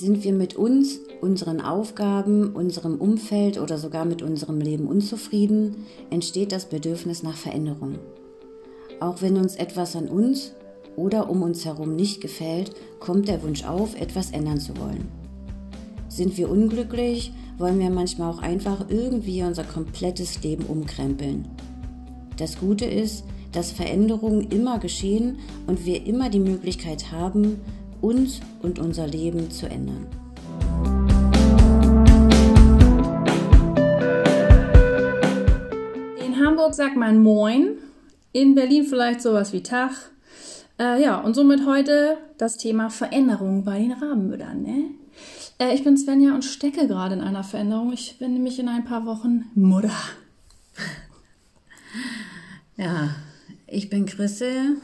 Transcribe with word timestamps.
Sind 0.00 0.22
wir 0.22 0.32
mit 0.32 0.54
uns, 0.54 1.00
unseren 1.20 1.60
Aufgaben, 1.60 2.54
unserem 2.54 3.00
Umfeld 3.00 3.58
oder 3.58 3.78
sogar 3.78 4.04
mit 4.04 4.22
unserem 4.22 4.60
Leben 4.60 4.86
unzufrieden, 4.86 5.86
entsteht 6.08 6.52
das 6.52 6.66
Bedürfnis 6.66 7.24
nach 7.24 7.34
Veränderung. 7.34 7.98
Auch 9.00 9.22
wenn 9.22 9.36
uns 9.36 9.56
etwas 9.56 9.96
an 9.96 10.06
uns 10.08 10.52
oder 10.94 11.28
um 11.28 11.42
uns 11.42 11.64
herum 11.64 11.96
nicht 11.96 12.20
gefällt, 12.20 12.76
kommt 13.00 13.26
der 13.26 13.42
Wunsch 13.42 13.64
auf, 13.64 14.00
etwas 14.00 14.30
ändern 14.30 14.60
zu 14.60 14.76
wollen. 14.76 15.08
Sind 16.08 16.36
wir 16.36 16.48
unglücklich, 16.48 17.32
wollen 17.58 17.80
wir 17.80 17.90
manchmal 17.90 18.32
auch 18.32 18.38
einfach 18.38 18.88
irgendwie 18.88 19.42
unser 19.42 19.64
komplettes 19.64 20.44
Leben 20.44 20.66
umkrempeln. 20.66 21.48
Das 22.36 22.60
Gute 22.60 22.84
ist, 22.84 23.24
dass 23.50 23.72
Veränderungen 23.72 24.42
immer 24.50 24.78
geschehen 24.78 25.38
und 25.66 25.86
wir 25.86 26.06
immer 26.06 26.30
die 26.30 26.38
Möglichkeit 26.38 27.10
haben, 27.10 27.60
uns 28.00 28.40
und 28.62 28.78
unser 28.78 29.06
Leben 29.06 29.50
zu 29.50 29.68
ändern. 29.68 30.06
In 36.24 36.44
Hamburg 36.44 36.74
sagt 36.74 36.96
man 36.96 37.22
Moin, 37.22 37.78
in 38.32 38.54
Berlin 38.54 38.84
vielleicht 38.84 39.20
sowas 39.20 39.52
wie 39.52 39.62
Tag. 39.62 39.92
Äh, 40.78 41.02
ja, 41.02 41.18
und 41.20 41.34
somit 41.34 41.66
heute 41.66 42.18
das 42.36 42.56
Thema 42.56 42.90
Veränderung 42.90 43.64
bei 43.64 43.78
den 43.78 43.92
Rabenmüttern. 43.92 44.62
Ne? 44.62 44.84
Äh, 45.58 45.74
ich 45.74 45.82
bin 45.82 45.96
Svenja 45.96 46.34
und 46.34 46.44
stecke 46.44 46.86
gerade 46.86 47.14
in 47.14 47.20
einer 47.20 47.42
Veränderung. 47.42 47.92
Ich 47.92 48.18
bin 48.18 48.32
nämlich 48.32 48.58
in 48.58 48.68
ein 48.68 48.84
paar 48.84 49.06
Wochen 49.06 49.46
Mutter. 49.54 49.90
Ja, 52.76 53.10
ich 53.66 53.90
bin 53.90 54.06
Chrisse. 54.06 54.76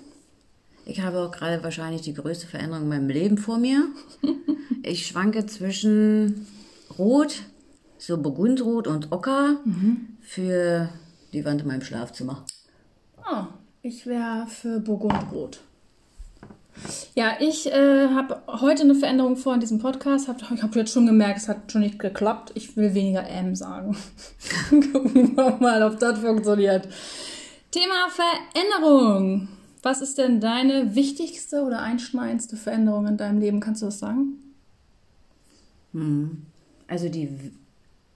Ich 0.86 1.00
habe 1.00 1.20
auch 1.20 1.30
gerade 1.30 1.62
wahrscheinlich 1.62 2.02
die 2.02 2.14
größte 2.14 2.46
Veränderung 2.46 2.82
in 2.84 2.88
meinem 2.88 3.08
Leben 3.08 3.38
vor 3.38 3.58
mir. 3.58 3.88
Ich 4.86 5.06
schwanke 5.06 5.46
zwischen 5.46 6.46
Rot, 6.98 7.36
so 7.96 8.18
Burgundrot 8.18 8.86
und 8.86 9.12
Ocker 9.12 9.56
für 10.20 10.90
die 11.32 11.42
Wand 11.46 11.62
in 11.62 11.68
meinem 11.68 11.80
Schlafzimmer. 11.80 12.44
Oh, 13.18 13.44
ich 13.80 14.04
wäre 14.04 14.46
für 14.46 14.80
Burgundrot. 14.80 15.60
Ja, 17.14 17.36
ich 17.40 17.66
äh, 17.72 18.08
habe 18.08 18.42
heute 18.46 18.82
eine 18.82 18.94
Veränderung 18.94 19.36
vor 19.36 19.54
in 19.54 19.60
diesem 19.60 19.78
Podcast. 19.78 20.28
Hab, 20.28 20.42
ich 20.52 20.62
habe 20.62 20.78
jetzt 20.78 20.92
schon 20.92 21.06
gemerkt, 21.06 21.38
es 21.38 21.48
hat 21.48 21.72
schon 21.72 21.80
nicht 21.80 21.98
geklappt. 21.98 22.52
Ich 22.54 22.76
will 22.76 22.94
weniger 22.94 23.26
M 23.26 23.54
sagen. 23.54 23.96
Gucken 24.70 25.36
wir 25.36 25.56
mal, 25.60 25.82
ob 25.82 25.98
das 25.98 26.18
funktioniert. 26.18 26.88
Thema 27.70 28.08
Veränderung. 28.10 29.48
Was 29.84 30.00
ist 30.00 30.16
denn 30.16 30.40
deine 30.40 30.94
wichtigste 30.94 31.62
oder 31.62 31.82
einschneidendste 31.82 32.56
Veränderung 32.56 33.06
in 33.06 33.18
deinem 33.18 33.38
Leben? 33.38 33.60
Kannst 33.60 33.82
du 33.82 33.86
das 33.86 33.98
sagen? 33.98 34.38
Also 36.88 37.10
die 37.10 37.28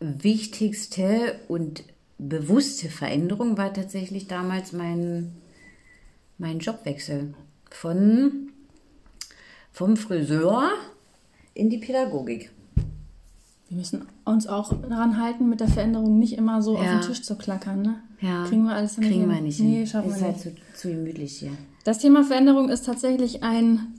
wichtigste 0.00 1.38
und 1.46 1.84
bewusste 2.16 2.88
Veränderung 2.88 3.58
war 3.58 3.74
tatsächlich 3.74 4.26
damals 4.26 4.72
mein, 4.72 5.32
mein 6.38 6.58
Jobwechsel 6.58 7.34
von 7.70 8.50
vom 9.70 9.98
Friseur 9.98 10.70
in 11.52 11.68
die 11.68 11.78
Pädagogik. 11.78 12.50
Wir 13.68 13.76
müssen 13.76 14.06
uns 14.24 14.46
auch 14.46 14.72
daran 14.88 15.22
halten, 15.22 15.50
mit 15.50 15.60
der 15.60 15.68
Veränderung 15.68 16.18
nicht 16.18 16.32
immer 16.32 16.62
so 16.62 16.78
auf 16.78 16.84
Ja. 16.84 16.98
den 16.98 17.06
Tisch 17.06 17.22
zu 17.22 17.36
klackern. 17.36 17.82
Ne? 17.82 18.02
Ja, 18.20 18.44
Kriegen 18.46 18.64
wir 18.64 18.74
alles 18.74 18.96
kriegen 18.96 19.08
hin? 19.10 19.28
wir 19.30 19.40
nicht 19.40 19.60
Nee, 19.60 19.76
hin. 19.78 19.86
schaffen 19.86 20.10
ist 20.10 20.18
wir 20.20 20.26
halt 20.26 20.44
nicht. 20.44 20.56
zu, 20.74 20.80
zu 20.80 20.88
gemütlich 20.88 21.38
hier. 21.38 21.52
Das 21.84 21.98
Thema 21.98 22.24
Veränderung 22.24 22.68
ist 22.68 22.84
tatsächlich 22.84 23.42
ein, 23.44 23.94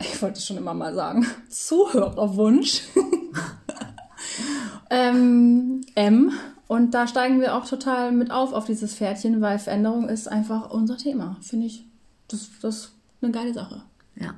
ich 0.00 0.20
wollte 0.22 0.38
es 0.38 0.46
schon 0.46 0.56
immer 0.56 0.72
mal 0.74 0.94
sagen, 0.94 1.26
Zuhörerwunsch. 1.48 2.82
ähm, 4.90 5.80
M. 5.94 6.32
Und 6.68 6.94
da 6.94 7.06
steigen 7.06 7.40
wir 7.40 7.54
auch 7.54 7.66
total 7.66 8.10
mit 8.12 8.30
auf 8.30 8.52
auf 8.52 8.64
dieses 8.66 8.94
Pferdchen, 8.94 9.40
weil 9.40 9.58
Veränderung 9.58 10.08
ist 10.08 10.26
einfach 10.28 10.70
unser 10.70 10.96
Thema. 10.96 11.36
Finde 11.40 11.66
ich, 11.66 11.84
das, 12.28 12.48
das 12.60 12.76
ist 12.76 12.92
eine 13.22 13.30
geile 13.32 13.54
Sache. 13.54 13.82
Ja, 14.16 14.34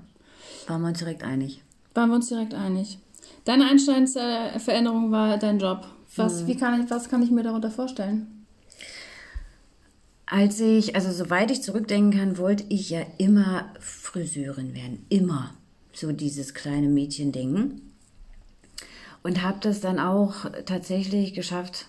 waren 0.66 0.82
wir 0.82 0.88
uns 0.88 0.98
direkt 0.98 1.22
einig. 1.24 1.62
Waren 1.94 2.10
wir 2.10 2.16
uns 2.16 2.28
direkt 2.28 2.54
einig. 2.54 2.98
Deine 3.44 3.66
einsteigendste 3.66 4.20
Veränderung 4.58 5.10
war 5.10 5.38
dein 5.38 5.58
Job. 5.58 5.86
Was, 6.16 6.46
wie 6.46 6.56
kann 6.56 6.82
ich, 6.82 6.90
was 6.90 7.08
kann 7.08 7.22
ich 7.22 7.30
mir 7.30 7.42
darunter 7.42 7.70
vorstellen? 7.70 8.37
Als 10.30 10.60
ich, 10.60 10.94
also 10.94 11.10
soweit 11.10 11.50
ich 11.50 11.62
zurückdenken 11.62 12.18
kann, 12.18 12.36
wollte 12.36 12.64
ich 12.68 12.90
ja 12.90 13.00
immer 13.16 13.72
Friseurin 13.80 14.74
werden. 14.74 15.06
Immer. 15.08 15.54
So 15.94 16.12
dieses 16.12 16.52
kleine 16.52 16.88
Mädchen-Ding. 16.88 17.80
Und 19.22 19.42
habe 19.42 19.58
das 19.62 19.80
dann 19.80 19.98
auch 19.98 20.44
tatsächlich 20.66 21.32
geschafft, 21.32 21.86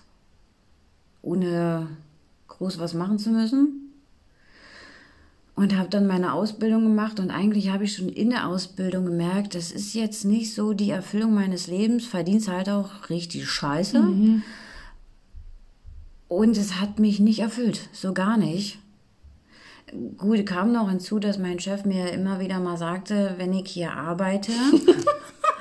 ohne 1.20 1.88
groß 2.48 2.78
was 2.78 2.94
machen 2.94 3.18
zu 3.18 3.28
müssen. 3.30 3.92
Und 5.54 5.76
habe 5.76 5.90
dann 5.90 6.06
meine 6.06 6.32
Ausbildung 6.32 6.84
gemacht 6.84 7.20
und 7.20 7.30
eigentlich 7.30 7.68
habe 7.68 7.84
ich 7.84 7.94
schon 7.94 8.08
in 8.08 8.30
der 8.30 8.48
Ausbildung 8.48 9.04
gemerkt, 9.04 9.54
das 9.54 9.70
ist 9.70 9.92
jetzt 9.92 10.24
nicht 10.24 10.54
so 10.54 10.72
die 10.72 10.88
Erfüllung 10.88 11.34
meines 11.34 11.66
Lebens, 11.66 12.06
verdienst 12.06 12.48
halt 12.48 12.70
auch 12.70 13.10
richtig 13.10 13.50
scheiße. 13.50 13.98
Und 16.30 16.56
es 16.56 16.80
hat 16.80 17.00
mich 17.00 17.18
nicht 17.18 17.40
erfüllt, 17.40 17.88
so 17.92 18.14
gar 18.14 18.36
nicht. 18.36 18.78
Gut, 20.16 20.46
kam 20.46 20.70
noch 20.70 20.88
hinzu, 20.88 21.18
dass 21.18 21.38
mein 21.38 21.58
Chef 21.58 21.84
mir 21.84 22.12
immer 22.12 22.38
wieder 22.38 22.60
mal 22.60 22.76
sagte, 22.76 23.34
wenn 23.36 23.52
ich 23.52 23.68
hier 23.68 23.94
arbeite, 23.94 24.52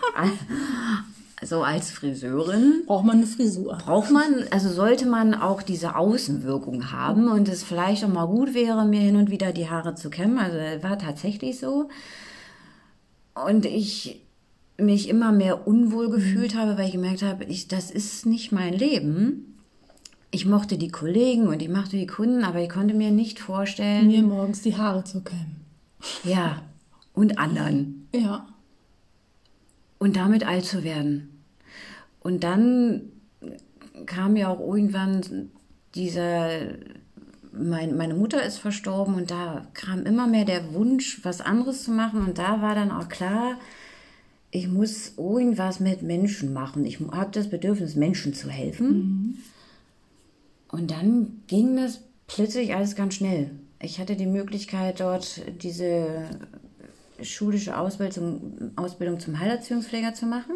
so 1.43 1.63
als 1.63 1.89
Friseurin, 1.89 2.83
Braucht 2.85 3.03
man 3.03 3.17
eine 3.17 3.25
Frisur? 3.25 3.79
braucht 3.83 4.11
man, 4.11 4.45
also 4.51 4.69
sollte 4.69 5.07
man 5.07 5.33
auch 5.33 5.63
diese 5.63 5.95
Außenwirkung 5.95 6.91
haben 6.91 7.29
und 7.29 7.49
es 7.49 7.63
vielleicht 7.63 8.05
auch 8.05 8.09
mal 8.09 8.27
gut 8.27 8.53
wäre, 8.53 8.85
mir 8.85 9.01
hin 9.01 9.15
und 9.15 9.31
wieder 9.31 9.51
die 9.51 9.71
Haare 9.71 9.95
zu 9.95 10.11
kämmen. 10.11 10.37
Also 10.37 10.83
war 10.83 10.99
tatsächlich 10.99 11.59
so. 11.59 11.89
Und 13.33 13.65
ich 13.65 14.21
mich 14.77 15.09
immer 15.09 15.31
mehr 15.31 15.67
unwohl 15.67 16.11
gefühlt 16.11 16.53
habe, 16.53 16.77
weil 16.77 16.85
ich 16.85 16.93
gemerkt 16.93 17.23
habe, 17.23 17.45
ich, 17.45 17.67
das 17.67 17.89
ist 17.89 18.27
nicht 18.27 18.51
mein 18.51 18.73
Leben. 18.75 19.48
Ich 20.31 20.45
mochte 20.45 20.77
die 20.77 20.89
Kollegen 20.89 21.47
und 21.47 21.61
ich 21.61 21.69
mochte 21.69 21.97
die 21.97 22.05
Kunden, 22.07 22.43
aber 22.43 22.61
ich 22.61 22.69
konnte 22.69 22.93
mir 22.93 23.11
nicht 23.11 23.39
vorstellen, 23.39 24.07
Mir 24.07 24.21
morgens 24.21 24.61
die 24.61 24.75
Haare 24.77 25.03
zu 25.03 25.21
kämmen. 25.21 25.55
ja, 26.23 26.61
und 27.13 27.39
anderen. 27.39 28.07
Ja. 28.13 28.45
und 29.97 30.15
damit 30.15 30.45
alt 30.47 30.65
zu 30.65 30.83
werden. 30.83 31.41
Und 32.21 32.43
dann 32.43 33.01
kam 34.05 34.35
ja 34.37 34.47
auch 34.49 34.59
irgendwann 34.59 35.49
dieser, 35.95 36.49
mein, 37.51 37.97
meine 37.97 38.13
Mutter 38.13 38.41
ist 38.43 38.57
verstorben 38.59 39.15
und 39.15 39.31
da 39.31 39.65
kam 39.73 40.03
immer 40.05 40.27
mehr 40.27 40.45
der 40.45 40.73
Wunsch, 40.73 41.19
was 41.23 41.41
anderes 41.41 41.83
zu 41.83 41.91
machen 41.91 42.25
und 42.25 42.37
da 42.37 42.61
war 42.61 42.75
dann 42.75 42.91
auch 42.91 43.09
klar, 43.09 43.57
ich 44.51 44.67
muss 44.67 45.13
irgendwas 45.17 45.79
mit 45.79 46.01
Menschen 46.01 46.53
machen. 46.53 46.85
Ich 46.85 46.99
habe 46.99 47.31
das 47.31 47.49
Bedürfnis, 47.49 47.95
Menschen 47.95 48.33
zu 48.33 48.49
helfen. 48.49 49.43
Und 50.71 50.91
dann 50.91 51.41
ging 51.47 51.75
das 51.75 52.01
plötzlich 52.27 52.75
alles 52.75 52.95
ganz 52.95 53.15
schnell. 53.15 53.51
Ich 53.81 53.99
hatte 53.99 54.15
die 54.15 54.25
Möglichkeit, 54.25 54.99
dort 54.99 55.41
diese 55.61 56.29
schulische 57.21 57.77
Ausbildung, 57.77 58.71
Ausbildung 58.75 59.19
zum 59.19 59.39
Heilerziehungspfleger 59.39 60.13
zu 60.13 60.25
machen. 60.25 60.55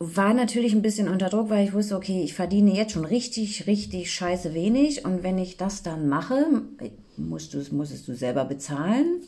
War 0.00 0.32
natürlich 0.32 0.74
ein 0.74 0.82
bisschen 0.82 1.08
unter 1.08 1.28
Druck, 1.28 1.50
weil 1.50 1.66
ich 1.66 1.72
wusste, 1.72 1.96
okay, 1.96 2.22
ich 2.22 2.34
verdiene 2.34 2.72
jetzt 2.72 2.92
schon 2.92 3.04
richtig, 3.04 3.66
richtig 3.66 4.12
scheiße 4.12 4.54
wenig. 4.54 5.04
Und 5.04 5.24
wenn 5.24 5.38
ich 5.38 5.56
das 5.56 5.82
dann 5.82 6.08
mache, 6.08 6.62
musst 7.16 7.54
du, 7.54 7.64
musstest 7.72 8.06
du 8.06 8.14
selber 8.14 8.44
bezahlen. 8.44 9.22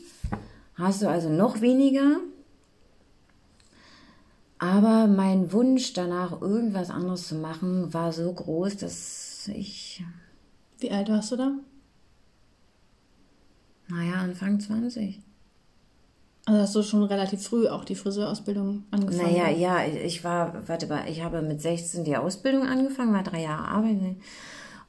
Hast 0.75 1.01
du 1.01 1.09
also 1.09 1.29
noch 1.29 1.59
weniger. 1.59 2.21
Aber 4.71 5.05
mein 5.05 5.51
Wunsch 5.51 5.91
danach, 5.91 6.41
irgendwas 6.41 6.89
anderes 6.89 7.27
zu 7.27 7.35
machen, 7.35 7.93
war 7.93 8.13
so 8.13 8.31
groß, 8.31 8.77
dass 8.77 9.49
ich, 9.49 10.01
Wie 10.79 10.91
alt 10.91 11.09
warst 11.09 11.33
du 11.33 11.35
da? 11.35 11.51
naja, 13.89 14.13
Anfang 14.13 14.61
20. 14.61 15.19
Also 16.45 16.61
hast 16.61 16.75
du 16.75 16.83
schon 16.83 17.03
relativ 17.03 17.43
früh 17.43 17.67
auch 17.67 17.83
die 17.83 17.95
Friseurausbildung 17.95 18.83
angefangen? 18.91 19.33
Naja, 19.33 19.49
ja, 19.49 19.85
ich 19.85 20.23
war, 20.23 20.65
warte 20.69 20.87
mal, 20.87 21.03
ich 21.09 21.21
habe 21.21 21.41
mit 21.41 21.61
16 21.61 22.05
die 22.05 22.15
Ausbildung 22.15 22.65
angefangen, 22.65 23.13
war 23.13 23.23
drei 23.23 23.41
Jahre 23.41 23.67
arbeiten 23.67 24.21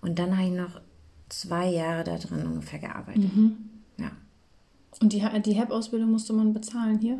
und 0.00 0.20
dann 0.20 0.36
habe 0.36 0.46
ich 0.46 0.54
noch 0.54 0.80
zwei 1.28 1.66
Jahre 1.66 2.04
da 2.04 2.18
drin 2.18 2.46
ungefähr 2.46 2.78
gearbeitet. 2.78 3.30
Ja. 3.98 4.12
Und 5.00 5.12
die, 5.12 5.24
die 5.44 5.54
HEP-Ausbildung 5.54 6.12
musste 6.12 6.34
man 6.34 6.52
bezahlen 6.52 7.00
hier? 7.00 7.18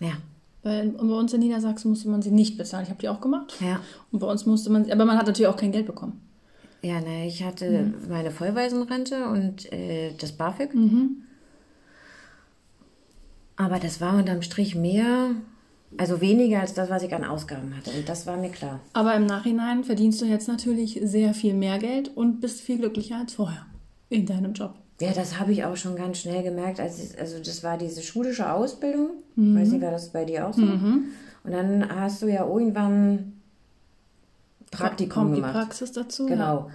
Ja. 0.00 0.14
Weil 0.62 0.90
bei 0.90 1.14
uns 1.14 1.32
in 1.32 1.40
Niedersachsen 1.40 1.88
musste 1.88 2.08
man 2.08 2.22
sie 2.22 2.30
nicht 2.30 2.56
bezahlen. 2.56 2.84
Ich 2.84 2.90
habe 2.90 3.00
die 3.00 3.08
auch 3.08 3.20
gemacht. 3.20 3.54
Ja. 3.60 3.80
Und 4.12 4.20
bei 4.20 4.26
uns 4.26 4.46
musste 4.46 4.70
man, 4.70 4.90
aber 4.90 5.04
man 5.04 5.18
hat 5.18 5.26
natürlich 5.26 5.48
auch 5.48 5.56
kein 5.56 5.72
Geld 5.72 5.86
bekommen. 5.86 6.20
Ja, 6.82 7.00
ne, 7.00 7.26
ich 7.26 7.44
hatte 7.44 7.94
meine 8.08 8.30
Vollwaisenrente 8.30 9.26
und 9.26 9.72
äh, 9.72 10.14
das 10.18 10.32
BAföG. 10.32 10.70
Aber 13.56 13.78
das 13.78 14.00
war 14.00 14.16
unterm 14.16 14.42
Strich 14.42 14.74
mehr, 14.74 15.30
also 15.96 16.20
weniger 16.20 16.60
als 16.60 16.74
das, 16.74 16.90
was 16.90 17.04
ich 17.04 17.14
an 17.14 17.24
Ausgaben 17.24 17.76
hatte. 17.76 17.90
Und 17.90 18.08
das 18.08 18.26
war 18.26 18.36
mir 18.36 18.50
klar. 18.50 18.80
Aber 18.92 19.14
im 19.14 19.26
Nachhinein 19.26 19.84
verdienst 19.84 20.20
du 20.20 20.24
jetzt 20.24 20.48
natürlich 20.48 20.98
sehr 21.04 21.34
viel 21.34 21.54
mehr 21.54 21.78
Geld 21.78 22.10
und 22.16 22.40
bist 22.40 22.60
viel 22.60 22.78
glücklicher 22.78 23.18
als 23.18 23.34
vorher 23.34 23.66
in 24.08 24.26
deinem 24.26 24.52
Job. 24.52 24.74
Ja, 25.02 25.12
das 25.12 25.40
habe 25.40 25.50
ich 25.50 25.64
auch 25.64 25.76
schon 25.76 25.96
ganz 25.96 26.18
schnell 26.18 26.44
gemerkt. 26.44 26.78
Als 26.78 27.02
ich, 27.02 27.18
also 27.18 27.38
das 27.38 27.64
war 27.64 27.76
diese 27.76 28.02
schulische 28.02 28.52
Ausbildung. 28.52 29.10
Mhm. 29.34 29.58
Weiß 29.58 29.70
nicht, 29.70 29.82
war 29.82 29.90
das 29.90 30.10
bei 30.10 30.24
dir 30.24 30.46
auch 30.46 30.54
so? 30.54 30.62
Mhm. 30.62 31.06
Und 31.42 31.52
dann 31.52 31.88
hast 31.92 32.22
du 32.22 32.26
ja 32.28 32.46
irgendwann 32.46 33.32
Praktikum 34.70 35.24
Kommt 35.24 35.34
gemacht. 35.34 35.54
die 35.54 35.58
Praxis 35.58 35.92
dazu? 35.92 36.26
Genau. 36.26 36.42
Ja. 36.42 36.66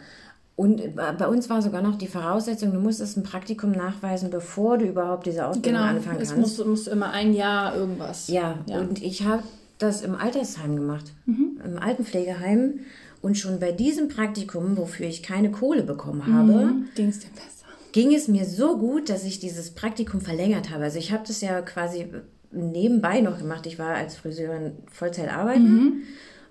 Und 0.58 0.82
bei 0.96 1.28
uns 1.28 1.50
war 1.50 1.62
sogar 1.62 1.82
noch 1.82 1.98
die 1.98 2.08
Voraussetzung, 2.08 2.74
du 2.74 2.80
musstest 2.80 3.16
ein 3.16 3.24
Praktikum 3.24 3.72
nachweisen, 3.72 4.30
bevor 4.30 4.78
du 4.78 4.86
überhaupt 4.86 5.28
diese 5.28 5.46
Ausbildung 5.46 5.80
genau, 5.80 5.86
anfangen 5.86 6.18
kannst. 6.18 6.34
Genau, 6.34 6.48
es 6.48 6.66
musste 6.66 6.90
immer 6.90 7.12
ein 7.12 7.34
Jahr 7.34 7.76
irgendwas. 7.76 8.28
Ja, 8.28 8.58
ja. 8.66 8.80
und 8.80 9.02
ich 9.02 9.24
habe 9.24 9.44
das 9.78 10.02
im 10.02 10.16
Altersheim 10.16 10.76
gemacht, 10.76 11.14
mhm. 11.26 11.62
im 11.64 11.78
Altenpflegeheim. 11.78 12.80
Und 13.22 13.38
schon 13.38 13.60
bei 13.60 13.72
diesem 13.72 14.10
Praktikum, 14.10 14.78
wofür 14.78 15.08
ich 15.08 15.24
keine 15.24 15.50
Kohle 15.50 15.84
bekommen 15.84 16.26
habe, 16.28 16.66
mhm. 16.66 16.86
ging 16.96 17.10
es 17.10 17.20
dir 17.20 17.30
besser. 17.30 17.56
Ging 17.98 18.14
es 18.14 18.28
mir 18.28 18.46
so 18.46 18.78
gut, 18.78 19.10
dass 19.10 19.24
ich 19.24 19.40
dieses 19.40 19.72
Praktikum 19.72 20.22
verlängert 20.22 20.70
habe. 20.70 20.84
Also 20.84 21.00
ich 21.00 21.12
habe 21.12 21.24
das 21.26 21.42
ja 21.42 21.64
quasi 21.64 22.08
nebenbei 22.52 23.22
noch 23.22 23.40
gemacht. 23.40 23.66
Ich 23.66 23.80
war 23.80 23.96
als 23.96 24.16
Friseurin 24.16 24.74
Vollzeit 24.92 25.34
arbeiten. 25.34 25.64
Mhm 25.64 26.04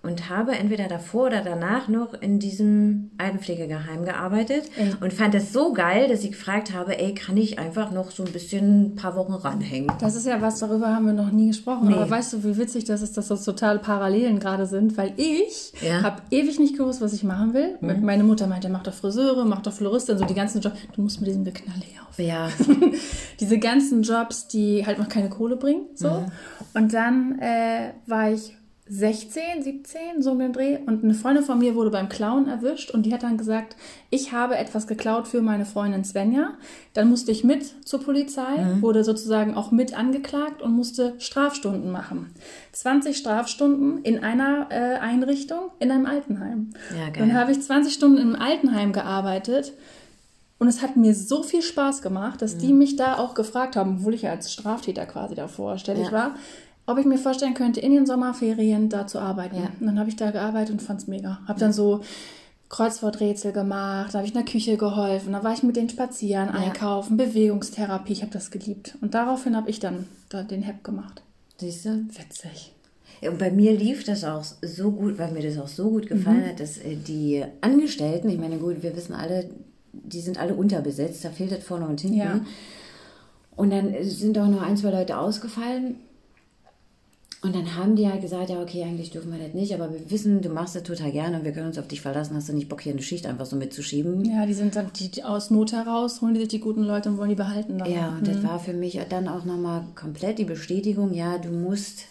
und 0.07 0.31
habe 0.31 0.53
entweder 0.53 0.89
davor 0.89 1.27
oder 1.27 1.43
danach 1.43 1.89
noch 1.89 2.15
in 2.15 2.39
diesem 2.39 3.11
Altenpflegegeheim 3.19 4.05
gearbeitet 4.05 4.71
ey. 4.77 4.93
und 5.01 5.13
fand 5.13 5.35
es 5.35 5.53
so 5.53 5.73
geil, 5.73 6.09
dass 6.09 6.23
ich 6.23 6.33
gefragt 6.33 6.73
habe, 6.73 6.99
ey, 6.99 7.15
kann 7.15 7.37
ich 7.37 7.59
einfach 7.59 7.91
noch 7.91 8.11
so 8.11 8.25
ein 8.25 8.33
bisschen 8.33 8.83
ein 8.83 8.95
paar 8.95 9.17
Wochen 9.17 9.35
ranhängen? 9.35 9.93
Das 9.99 10.15
ist 10.15 10.27
ja 10.27 10.41
was, 10.41 10.61
darüber 10.61 10.95
haben 10.95 11.07
wir 11.07 11.13
noch 11.13 11.33
nie 11.33 11.49
gesprochen. 11.49 11.89
Nee. 11.89 11.95
Aber 11.95 12.09
weißt 12.09 12.35
du, 12.35 12.45
wie 12.45 12.57
witzig 12.57 12.85
das 12.85 13.03
ist, 13.03 13.17
dass 13.17 13.29
das 13.29 13.45
totale 13.45 13.79
Parallelen 13.81 14.39
gerade 14.39 14.67
sind, 14.67 14.97
weil 14.97 15.13
ich 15.17 15.73
ja. 15.83 16.03
habe 16.03 16.23
ewig 16.31 16.59
nicht 16.59 16.77
gewusst, 16.77 17.01
was 17.01 17.13
ich 17.13 17.25
machen 17.25 17.53
will. 17.53 17.77
Mhm. 17.81 18.05
Meine 18.05 18.25
Mutter 18.25 18.47
meinte, 18.47 18.69
mach 18.69 18.83
doch 18.83 18.95
Friseure, 18.95 19.45
mach 19.45 19.63
doch 19.63 19.73
Floristin, 19.73 20.19
so 20.19 20.25
die 20.25 20.35
ganzen 20.35 20.61
Jobs. 20.61 20.77
Du 20.95 21.03
musst 21.03 21.21
mit 21.21 21.29
diesem 21.29 21.45
Geknalle 21.45 21.83
hier 21.83 22.03
auf. 22.09 22.19
Ja. 22.19 22.49
Diese 23.41 23.59
ganzen 23.59 24.03
Jobs, 24.03 24.49
die 24.49 24.87
halt 24.87 24.99
noch 24.99 25.09
keine 25.09 25.29
Kohle 25.29 25.57
bringen. 25.57 25.87
So. 25.95 26.11
Mhm. 26.11 26.27
Und 26.75 26.95
dann 26.95 27.39
äh, 27.41 27.93
war 28.07 28.31
ich 28.31 28.57
16, 28.89 29.63
17, 29.65 30.23
so 30.23 30.31
um 30.31 30.39
den 30.39 30.53
Dreh. 30.53 30.79
Und 30.87 31.03
eine 31.03 31.15
Freundin 31.15 31.43
von 31.43 31.59
mir 31.59 31.75
wurde 31.75 31.91
beim 31.91 32.09
Klauen 32.09 32.47
erwischt 32.47 32.93
und 32.93 33.05
die 33.05 33.13
hat 33.13 33.25
dann 33.25 33.37
gesagt, 33.37 33.75
ich 34.11 34.31
habe 34.31 34.57
etwas 34.57 34.87
geklaut 34.87 35.27
für 35.27 35.43
meine 35.43 35.65
Freundin 35.65 36.05
Svenja. 36.05 36.55
Dann 36.95 37.09
musste 37.09 37.33
ich 37.33 37.43
mit 37.43 37.87
zur 37.87 38.01
Polizei, 38.01 38.59
mhm. 38.59 38.83
wurde 38.83 39.03
sozusagen 39.03 39.55
auch 39.55 39.73
mit 39.73 39.99
angeklagt 39.99 40.63
und 40.63 40.73
musste 40.73 41.15
Strafstunden 41.19 41.91
machen. 41.91 42.31
20 42.73 43.17
Strafstunden 43.17 44.05
in 44.05 44.23
einer 44.23 44.69
äh, 44.71 44.99
Einrichtung 44.99 45.71
in 45.81 45.91
einem 45.91 46.07
Altenheim. 46.07 46.71
Ja, 46.97 47.07
geil. 47.07 47.15
Dann 47.19 47.35
habe 47.35 47.51
ich 47.51 47.61
20 47.61 47.93
Stunden 47.93 48.19
im 48.19 48.37
Altenheim 48.37 48.93
gearbeitet. 48.93 49.73
Und 50.59 50.69
es 50.69 50.81
hat 50.81 50.97
mir 50.97 51.15
so 51.15 51.43
viel 51.43 51.61
Spaß 51.61 52.01
gemacht, 52.01 52.41
dass 52.41 52.55
mhm. 52.55 52.59
die 52.61 52.73
mich 52.73 52.97
da 52.97 53.19
auch 53.19 53.35
gefragt 53.35 53.77
haben, 53.77 53.99
obwohl 53.99 54.15
ich 54.15 54.23
ja 54.23 54.31
als 54.31 54.51
Straftäter 54.51 55.05
quasi 55.05 55.35
davor 55.35 55.77
stellig 55.77 56.07
ja. 56.07 56.13
war, 56.13 56.35
ob 56.87 56.99
ich 56.99 57.05
mir 57.05 57.19
vorstellen 57.19 57.55
könnte, 57.55 57.81
in 57.81 57.93
den 57.93 58.07
Sommerferien 58.07 58.89
da 58.89 59.07
zu 59.07 59.19
arbeiten. 59.19 59.57
Ja. 59.57 59.71
Und 59.81 59.87
dann 59.87 59.99
habe 59.99 60.09
ich 60.09 60.17
da 60.17 60.31
gearbeitet 60.31 60.73
und 60.73 60.83
fand 60.83 61.01
es 61.01 61.07
mega. 61.09 61.41
Habe 61.47 61.59
dann 61.59 61.73
so 61.73 62.01
Kreuzworträtsel 62.69 63.53
gemacht, 63.53 64.13
da 64.13 64.19
habe 64.19 64.27
ich 64.27 64.35
in 64.35 64.43
der 64.43 64.51
Küche 64.51 64.77
geholfen, 64.77 65.33
da 65.33 65.45
war 65.45 65.53
ich 65.53 65.63
mit 65.63 65.77
denen 65.77 65.89
spazieren, 65.89 66.49
einkaufen, 66.49 67.17
Bewegungstherapie, 67.17 68.13
ich 68.13 68.23
habe 68.23 68.33
das 68.33 68.51
geliebt. 68.51 68.97
Und 69.01 69.15
daraufhin 69.15 69.57
habe 69.57 69.71
ich 69.71 69.79
dann 69.79 70.07
da 70.29 70.43
den 70.43 70.63
Hep 70.63 70.83
gemacht. 70.83 71.23
Siehst 71.59 71.85
du? 71.85 72.07
Witzig. 72.09 72.73
Und 73.23 73.39
bei 73.39 73.51
mir 73.51 73.73
lief 73.73 74.05
das 74.05 74.25
auch 74.25 74.45
so 74.45 74.91
gut, 74.91 75.19
weil 75.19 75.33
mir 75.33 75.43
das 75.43 75.59
auch 75.59 75.69
so 75.69 75.91
gut 75.91 76.07
gefallen 76.07 76.43
mhm. 76.43 76.49
hat, 76.49 76.61
dass 76.61 76.79
äh, 76.79 76.97
die 76.97 77.45
Angestellten, 77.61 78.29
ich 78.29 78.39
meine, 78.39 78.59
gut, 78.59 78.83
wir 78.83 78.95
wissen 78.95 79.15
alle, 79.15 79.49
die 79.93 80.21
sind 80.21 80.39
alle 80.39 80.55
unterbesetzt, 80.55 81.25
da 81.25 81.31
fehlt 81.31 81.53
das 81.53 81.65
vorne 81.65 81.87
und 81.87 82.01
hinten. 82.01 82.17
Ja. 82.17 82.41
Und 83.55 83.71
dann 83.71 83.95
sind 84.03 84.39
auch 84.39 84.49
noch 84.49 84.61
ein, 84.61 84.77
zwei 84.77 84.91
Leute 84.91 85.17
ausgefallen. 85.19 85.97
Und 87.47 87.55
dann 87.55 87.77
haben 87.77 87.95
die 87.95 88.09
halt 88.09 88.23
gesagt, 88.23 88.51
ja, 88.51 88.61
okay, 88.61 88.83
eigentlich 88.83 89.11
dürfen 89.11 89.31
wir 89.31 89.39
das 89.39 89.55
nicht, 89.55 89.73
aber 89.73 89.93
wir 89.93 90.11
wissen, 90.11 90.43
du 90.43 90.49
machst 90.49 90.75
das 90.75 90.83
total 90.83 91.13
gerne 91.13 91.39
und 91.39 91.45
wir 91.45 91.53
können 91.53 91.69
uns 91.69 91.79
auf 91.79 91.87
dich 91.87 92.01
verlassen. 92.01 92.35
Hast 92.35 92.49
du 92.49 92.53
nicht 92.53 92.69
Bock, 92.69 92.81
hier 92.81 92.93
eine 92.93 93.03
Schicht 93.03 93.25
einfach 93.25 93.47
so 93.47 93.55
mitzuschieben? 93.55 94.25
Ja, 94.25 94.47
die 94.47 94.53
sind 94.53 94.75
dann 94.75 94.91
die, 94.93 95.23
aus 95.23 95.51
Not 95.51 95.71
heraus, 95.71 96.21
holen 96.21 96.35
die 96.35 96.41
sich 96.41 96.49
die 96.49 96.59
guten 96.59 96.83
Leute 96.83 97.09
und 97.09 97.19
wollen 97.19 97.29
die 97.29 97.37
behalten. 97.37 97.79
Dann. 97.79 97.89
Ja, 97.89 98.09
und 98.09 98.23
mhm. 98.23 98.25
das 98.25 98.43
war 98.43 98.59
für 98.59 98.73
mich 98.73 99.01
dann 99.09 99.29
auch 99.29 99.45
nochmal 99.45 99.85
komplett 99.95 100.41
die 100.41 100.45
Bestätigung, 100.45 101.15
ja, 101.15 101.39
du 101.39 101.51
musst, 101.51 102.07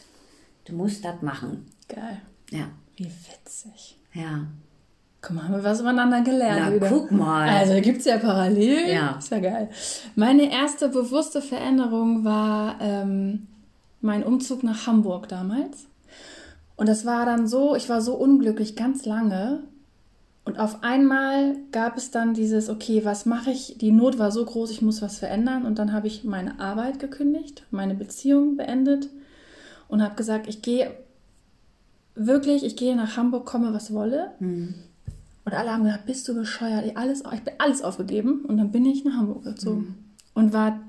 du 0.64 0.74
musst 0.74 1.04
das 1.04 1.22
machen. 1.22 1.66
Geil. 1.90 2.22
Ja. 2.52 2.70
Wie 2.96 3.04
witzig. 3.04 3.98
Ja. 4.14 4.48
Guck 5.22 5.36
mal, 5.36 5.44
haben 5.44 5.56
wir 5.56 5.64
was 5.66 5.80
voneinander 5.80 6.22
gelernt. 6.22 6.62
Na, 6.66 6.74
wieder. 6.74 6.88
guck 6.88 7.12
mal. 7.12 7.50
Also 7.50 7.74
da 7.74 7.82
gibt 7.82 8.00
es 8.00 8.06
ja 8.06 8.20
Parallelen. 8.20 8.90
Ja. 8.90 9.18
Ist 9.18 9.32
ja 9.32 9.40
geil. 9.40 9.70
Meine 10.16 10.50
erste 10.50 10.88
bewusste 10.88 11.42
Veränderung 11.42 12.24
war... 12.24 12.78
Ähm, 12.80 13.48
mein 14.06 14.24
Umzug 14.24 14.64
nach 14.64 14.88
Hamburg 14.88 15.28
damals. 15.28 15.88
Und 16.78 16.88
das 16.88 17.06
war 17.06 17.26
dann 17.26 17.48
so, 17.48 17.76
ich 17.76 17.90
war 17.90 18.02
so 18.02 18.16
unglücklich 18.16 18.76
ganz 18.76 19.06
lange. 19.06 19.64
Und 20.46 20.60
auf 20.60 20.84
einmal 20.84 21.56
gab 21.72 21.98
es 21.98 22.12
dann 22.12 22.34
dieses, 22.34 22.70
okay, 22.70 23.04
was 23.04 23.26
mache 23.26 23.50
ich? 23.50 23.78
Die 23.80 23.92
Not 23.92 24.20
war 24.20 24.32
so 24.32 24.46
groß, 24.46 24.70
ich 24.70 24.82
muss 24.82 25.02
was 25.02 25.18
verändern. 25.18 25.66
Und 25.66 25.80
dann 25.80 25.92
habe 25.92 26.08
ich 26.08 26.24
meine 26.24 26.60
Arbeit 26.60 27.00
gekündigt, 27.00 27.64
meine 27.72 27.96
Beziehung 27.96 28.58
beendet 28.58 29.10
und 29.88 30.04
habe 30.04 30.16
gesagt, 30.16 30.48
ich 30.48 30.62
gehe 30.62 30.92
wirklich, 32.14 32.64
ich 32.64 32.76
gehe 32.76 32.96
nach 32.96 33.18
Hamburg, 33.18 33.46
komme 33.46 33.74
was 33.74 33.92
wolle. 33.92 34.32
Mhm. 34.40 34.76
Und 35.46 35.54
alle 35.54 35.72
haben 35.72 35.84
gesagt, 35.84 36.06
bist 36.06 36.28
du 36.28 36.36
bescheuert? 36.36 36.86
Ich, 36.86 36.98
alles, 36.98 37.24
ich 37.34 37.42
bin 37.42 37.54
alles 37.58 37.82
aufgegeben. 37.82 38.46
Und 38.46 38.58
dann 38.58 38.72
bin 38.72 38.86
ich 38.86 39.04
nach 39.04 39.16
Hamburg 39.18 39.44
gezogen. 39.44 39.80
Mhm. 39.80 39.96
Und 40.36 40.54
war 40.54 40.80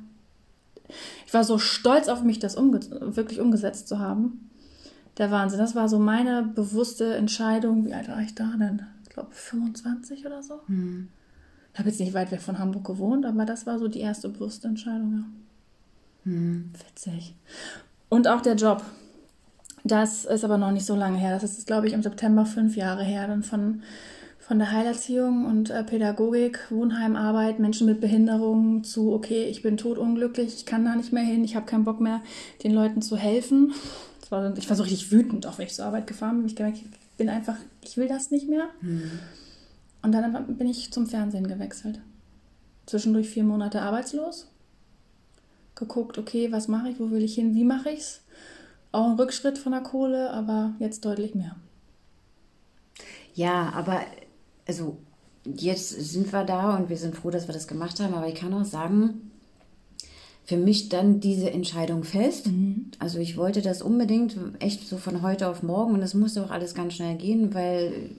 ich 1.27 1.35
war 1.35 1.45
so 1.45 1.59
stolz 1.59 2.09
auf 2.09 2.23
mich, 2.23 2.39
das 2.39 2.57
umge 2.57 2.81
wirklich 3.15 3.41
umgesetzt 3.41 3.89
zu 3.89 3.99
haben. 3.99 4.51
Der 5.19 5.31
Wahnsinn. 5.31 5.59
Das 5.59 5.75
war 5.75 5.89
so 5.89 5.99
meine 5.99 6.43
bewusste 6.43 7.17
Entscheidung. 7.17 7.87
Wie 7.87 7.95
alt 7.95 8.09
war 8.09 8.21
ich 8.21 8.35
da 8.35 8.53
denn? 8.59 8.83
Ich 9.03 9.09
glaube 9.09 9.31
25 9.33 10.27
oder 10.27 10.43
so. 10.43 10.61
Hm. 10.67 11.09
Ich 11.73 11.79
habe 11.79 11.89
jetzt 11.89 12.01
nicht 12.01 12.15
weit 12.15 12.31
weg 12.31 12.41
von 12.41 12.59
Hamburg 12.59 12.85
gewohnt, 12.85 13.27
aber 13.27 13.45
das 13.45 13.67
war 13.67 13.79
so 13.79 13.89
die 13.89 14.01
erste 14.01 14.29
bewusste 14.29 14.69
Entscheidung, 14.69 15.13
ja. 15.13 16.31
Hm. 16.31 16.71
Witzig. 16.87 17.35
Und 18.09 18.29
auch 18.29 18.41
der 18.41 18.55
Job. 18.55 18.83
Das 19.85 20.25
ist 20.25 20.45
aber 20.45 20.59
noch 20.59 20.73
nicht 20.73 20.87
so 20.87 20.97
lange 20.97 21.19
her. 21.19 21.39
Das 21.39 21.45
ist, 21.45 21.67
glaube 21.67 21.87
ich, 21.87 21.93
im 21.93 22.03
September 22.03 22.45
fünf 22.45 22.77
Jahre 22.77 23.05
her. 23.05 23.29
Dann 23.29 23.43
von 23.43 23.83
von 24.47 24.61
der 24.61 24.71
Heilerziehung 24.71 25.45
und 25.45 25.71
äh, 25.71 25.83
Pädagogik, 25.83 26.71
Wohnheimarbeit, 26.71 27.59
Menschen 27.59 27.85
mit 27.85 28.01
Behinderungen 28.01 28.85
zu, 28.85 29.13
okay, 29.13 29.47
ich 29.47 29.61
bin 29.61 29.77
totunglücklich, 29.77 30.55
ich 30.55 30.67
kann 30.67 30.85
da 30.85 30.95
nicht 30.95 31.13
mehr 31.13 31.25
hin, 31.25 31.43
ich 31.43 31.57
habe 31.57 31.67
keinen 31.67 31.83
Bock 31.83 32.01
mehr, 32.01 32.23
den 32.63 32.73
Leuten 32.73 33.03
zu 33.03 33.17
helfen. 33.17 33.75
War, 34.31 34.57
ich 34.57 34.69
war 34.69 34.77
so 34.77 34.85
richtig 34.85 35.11
wütend, 35.11 35.47
auch 35.47 35.59
wenn 35.59 35.67
ich 35.67 35.75
zur 35.75 35.87
Arbeit 35.87 36.07
gefahren 36.07 36.39
bin. 36.39 36.47
Ich 36.47 36.55
gemerkt, 36.55 36.79
ich 36.79 37.17
bin 37.17 37.29
einfach, 37.29 37.57
ich 37.83 37.97
will 37.97 38.07
das 38.07 38.31
nicht 38.31 38.49
mehr. 38.49 38.69
Mhm. 38.83 39.11
Und 40.03 40.13
dann 40.13 40.57
bin 40.57 40.69
ich 40.69 40.93
zum 40.93 41.09
Fernsehen 41.09 41.49
gewechselt. 41.49 42.01
Zwischendurch 42.87 43.29
vier 43.29 43.43
Monate 43.43 43.83
arbeitslos. 43.83 44.47
Geguckt, 45.75 46.19
okay, 46.19 46.53
was 46.53 46.69
mache 46.69 46.91
ich, 46.91 47.01
wo 47.01 47.11
will 47.11 47.25
ich 47.25 47.35
hin, 47.35 47.57
wie 47.57 47.65
mache 47.65 47.91
ich 47.91 47.99
es? 47.99 48.21
Auch 48.93 49.09
ein 49.09 49.17
Rückschritt 49.17 49.59
von 49.59 49.73
der 49.73 49.81
Kohle, 49.81 50.31
aber 50.31 50.75
jetzt 50.79 51.05
deutlich 51.05 51.35
mehr. 51.35 51.57
Ja, 53.35 53.73
aber 53.75 54.01
also 54.67 54.99
jetzt 55.45 55.91
sind 55.91 56.33
wir 56.33 56.45
da 56.45 56.77
und 56.77 56.89
wir 56.89 56.97
sind 56.97 57.17
froh, 57.17 57.31
dass 57.31 57.49
wir 57.49 57.55
das 57.55 57.69
gemacht 57.69 58.01
haben, 58.01 58.15
aber 58.15 58.29
ich 58.29 58.35
kann 58.35 58.53
auch 58.53 58.65
sagen, 58.65 59.31
für 60.45 60.57
mich 60.57 60.89
dann 60.89 61.19
diese 61.21 61.51
Entscheidung 61.51 62.05
fest. 62.05 62.47
Mhm. 62.47 62.91
Also 62.99 63.19
ich 63.19 63.37
wollte 63.37 63.63
das 63.63 63.83
unbedingt, 63.83 64.37
echt 64.61 64.87
so 64.87 64.97
von 64.97 65.23
heute 65.23 65.49
auf 65.49 65.63
morgen 65.63 65.95
und 65.95 66.03
es 66.03 66.15
musste 66.15 66.45
auch 66.45 66.51
alles 66.51 66.75
ganz 66.75 66.95
schnell 66.95 67.17
gehen, 67.17 67.53
weil 67.53 68.11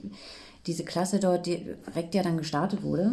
diese 0.66 0.84
Klasse 0.84 1.20
dort 1.20 1.46
direkt 1.46 2.14
ja 2.14 2.22
dann 2.22 2.36
gestartet 2.36 2.82
wurde. 2.82 3.12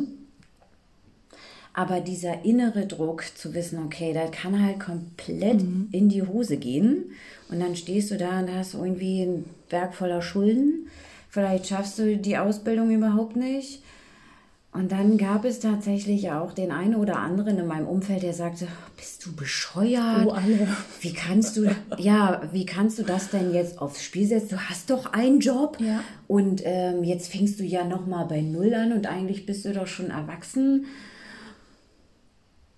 Aber 1.74 2.00
dieser 2.00 2.46
innere 2.46 2.88
Druck 2.88 3.24
zu 3.36 3.54
wissen, 3.54 3.84
okay, 3.84 4.14
das 4.14 4.32
kann 4.32 4.64
halt 4.64 4.80
komplett 4.80 5.62
mhm. 5.62 5.90
in 5.92 6.08
die 6.08 6.24
Hose 6.24 6.58
gehen. 6.58 7.12
Und 7.50 7.60
dann 7.60 7.76
stehst 7.76 8.12
du 8.12 8.18
da 8.18 8.40
und 8.40 8.54
hast 8.54 8.74
irgendwie 8.74 9.22
einen 9.22 9.46
Berg 9.70 9.94
voller 9.94 10.22
Schulden 10.22 10.88
vielleicht 11.36 11.68
schaffst 11.68 12.00
du 12.00 12.16
die 12.18 12.38
Ausbildung 12.38 12.92
überhaupt 12.92 13.36
nicht. 13.36 13.84
Und 14.72 14.92
dann 14.94 15.18
gab 15.18 15.44
es 15.44 15.60
tatsächlich 15.60 16.32
auch 16.32 16.54
den 16.54 16.72
einen 16.72 16.96
oder 16.96 17.18
anderen 17.18 17.60
in 17.60 17.68
meinem 17.68 17.88
Umfeld, 17.88 18.24
der 18.24 18.34
sagte, 18.34 18.68
bist 18.96 19.26
du 19.26 19.36
bescheuert? 19.36 20.26
Oh, 20.26 20.32
alle. 20.32 20.68
Wie 21.02 21.12
kannst 21.14 21.58
du, 21.58 21.76
ja, 21.98 22.42
wie 22.54 22.66
kannst 22.66 23.00
du 23.00 23.04
das 23.04 23.30
denn 23.30 23.54
jetzt 23.54 23.80
aufs 23.80 24.02
Spiel 24.02 24.26
setzen? 24.28 24.52
Du 24.52 24.58
hast 24.58 24.90
doch 24.90 25.12
einen 25.12 25.42
Job 25.42 25.78
ja. 25.80 26.02
und 26.28 26.62
ähm, 26.64 27.04
jetzt 27.04 27.32
fängst 27.32 27.60
du 27.60 27.64
ja 27.64 27.84
noch 27.84 28.06
mal 28.06 28.26
bei 28.26 28.42
Null 28.42 28.74
an 28.74 28.94
und 28.94 29.06
eigentlich 29.06 29.46
bist 29.46 29.66
du 29.66 29.74
doch 29.74 29.88
schon 29.88 30.12
erwachsen. 30.12 30.86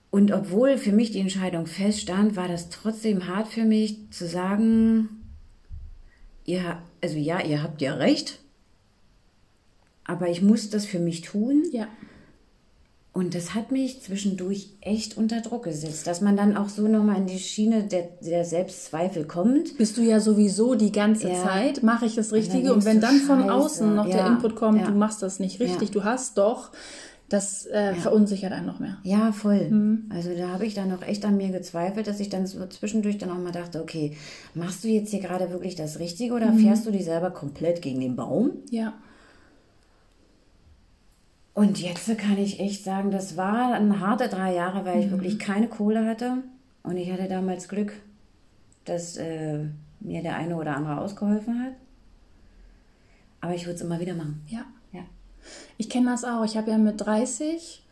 Und 0.09 0.31
obwohl 0.31 0.79
für 0.79 0.91
mich 0.91 1.11
die 1.11 1.19
Entscheidung 1.19 1.67
feststand, 1.67 2.35
war 2.35 2.47
das 2.47 2.69
trotzdem 2.69 3.27
hart 3.27 3.47
für 3.49 3.65
mich 3.65 4.09
zu 4.11 4.27
sagen, 4.27 5.09
ihr, 6.45 6.79
also 7.03 7.17
ja, 7.17 7.39
ihr 7.43 7.61
habt 7.61 7.81
ja 7.81 7.93
recht, 7.93 8.39
aber 10.07 10.29
ich 10.29 10.41
muss 10.41 10.69
das 10.69 10.85
für 10.85 10.99
mich 10.99 11.21
tun. 11.21 11.63
Ja. 11.71 11.87
Und 13.13 13.33
das 13.33 13.55
hat 13.55 13.71
mich 13.71 14.03
zwischendurch 14.03 14.69
echt 14.79 15.17
unter 15.17 15.41
Druck 15.41 15.63
gesetzt, 15.63 16.05
dass 16.05 16.21
man 16.21 16.37
dann 16.37 16.55
auch 16.55 16.69
so 16.69 16.87
nochmal 16.87 17.17
in 17.17 17.25
die 17.25 17.39
Schiene 17.39 17.83
der, 17.83 18.09
der 18.21 18.45
Selbstzweifel 18.45 19.25
kommt. 19.25 19.75
Bist 19.77 19.97
du 19.97 20.01
ja 20.01 20.19
sowieso 20.19 20.75
die 20.75 20.91
ganze 20.91 21.29
ja. 21.29 21.43
Zeit, 21.43 21.81
mache 21.81 22.05
ich 22.05 22.13
das 22.13 22.31
Richtige? 22.31 22.73
Und, 22.73 22.85
wenn 22.85 23.01
dann 23.01 23.17
von 23.17 23.39
Scheiße. 23.39 23.53
außen 23.53 23.95
noch 23.95 24.07
ja. 24.07 24.17
der 24.17 24.27
Input 24.27 24.55
kommt, 24.55 24.81
ja. 24.81 24.85
du 24.85 24.93
machst 24.93 25.23
das 25.23 25.39
nicht 25.39 25.59
richtig, 25.59 25.89
du 25.89 26.03
hast 26.03 26.37
doch, 26.37 26.71
das 27.29 27.65
äh, 27.65 27.95
verunsichert 27.95 28.53
einen 28.53 28.67
noch 28.67 28.79
mehr. 28.79 28.99
Ja, 29.03 29.31
voll. 29.31 29.69
Mhm. 29.69 30.09
Also 30.13 30.29
da 30.37 30.49
habe 30.49 30.65
ich 30.65 30.75
dann 30.75 30.93
auch 30.93 31.01
echt 31.01 31.25
an 31.25 31.37
mir 31.37 31.49
gezweifelt, 31.49 32.07
dass 32.07 32.19
ich 32.19 32.29
dann 32.29 32.45
so 32.45 32.65
zwischendurch 32.67 33.17
dann 33.17 33.31
auch 33.31 33.37
mal 33.37 33.51
dachte, 33.51 33.81
okay, 33.81 34.15
machst 34.53 34.83
du 34.83 34.87
jetzt 34.87 35.09
hier 35.09 35.19
gerade 35.19 35.49
wirklich 35.49 35.75
das 35.75 35.99
Richtige 35.99 36.35
oder 36.35 36.51
mhm. 36.51 36.59
fährst 36.59 36.85
du 36.85 36.91
dich 36.91 37.05
selber 37.05 37.31
komplett 37.31 37.81
gegen 37.81 37.99
den 37.99 38.15
Baum? 38.15 38.51
Ja. 38.69 38.93
Und 41.57 41.81
jetzt 41.81 42.15
kann 42.19 42.37
ich 42.37 42.59
echt 42.59 42.83
sagen, 42.83 43.09
das 43.09 43.35
waren 43.35 43.99
harte 43.99 44.29
drei 44.29 44.53
Jahre, 44.53 44.85
weil 44.85 44.99
ich 44.99 45.07
mhm. 45.07 45.11
wirklich 45.13 45.39
keine 45.39 45.67
Kohle 45.67 46.05
hatte. 46.05 46.43
Und 46.83 46.97
ich 46.97 47.11
hatte 47.11 47.27
damals 47.27 47.67
Glück, 47.67 47.93
dass 48.85 49.17
äh, 49.17 49.65
mir 49.99 50.21
der 50.21 50.35
eine 50.35 50.55
oder 50.55 50.75
andere 50.75 51.01
ausgeholfen 51.01 51.63
hat. 51.63 51.73
Aber 53.41 53.55
ich 53.55 53.65
würde 53.65 53.73
es 53.73 53.81
immer 53.81 53.99
wieder 53.99 54.13
machen. 54.13 54.45
Ja. 54.47 54.65
ja. 54.91 55.01
Ich 55.79 55.89
kenne 55.89 56.11
das 56.11 56.23
auch. 56.23 56.45
Ich 56.45 56.57
habe 56.57 56.69
ja 56.69 56.77
mit 56.77 57.01
30 57.03 57.83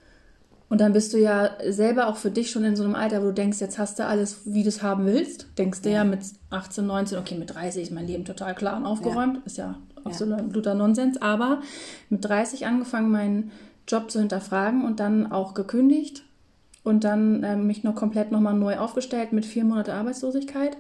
und 0.70 0.80
dann 0.80 0.94
bist 0.94 1.12
du 1.14 1.18
ja 1.18 1.58
selber 1.68 2.06
auch 2.06 2.18
für 2.18 2.30
dich 2.30 2.52
schon 2.52 2.66
in 2.66 2.76
so 2.76 2.84
einem 2.84 2.94
Alter, 2.94 3.24
wo 3.24 3.30
du 3.30 3.34
denkst, 3.34 3.62
jetzt 3.62 3.80
hast 3.80 3.98
du 3.98 4.06
alles, 4.06 4.42
wie 4.46 4.62
du 4.62 4.70
es 4.70 4.84
haben 4.84 5.08
willst. 5.08 5.48
Denkst 5.58 5.82
du 5.82 5.90
ja. 5.90 5.96
ja 5.96 6.04
mit 6.04 6.20
18, 6.52 6.86
19, 6.86 7.18
okay, 7.18 7.34
mit 7.34 7.56
30 7.56 7.82
ist 7.82 7.92
mein 7.92 8.06
Leben 8.06 8.26
total 8.26 8.54
klar 8.54 8.78
und 8.78 8.86
aufgeräumt. 8.86 9.38
Ja. 9.38 9.42
Ist 9.44 9.58
ja 9.58 9.80
absoluter 10.06 10.72
ja. 10.72 10.76
Nonsens. 10.76 11.22
Aber 11.22 11.62
mit 12.10 12.24
30 12.24 12.66
angefangen, 12.66 13.12
meinen 13.12 13.52
Job 13.88 14.10
zu 14.10 14.20
hinterfragen 14.20 14.86
und 14.86 15.00
dann 15.00 15.32
auch 15.32 15.54
gekündigt 15.54 16.24
und 16.84 17.04
dann 17.04 17.44
äh, 17.44 17.56
mich 17.56 17.84
noch 17.84 17.96
komplett 17.96 18.32
nochmal 18.32 18.54
neu 18.54 18.78
aufgestellt 18.78 19.34
mit 19.34 19.46
vier 19.46 19.66
Monate 19.66 19.94
Arbeitslosigkeit. 19.94 20.78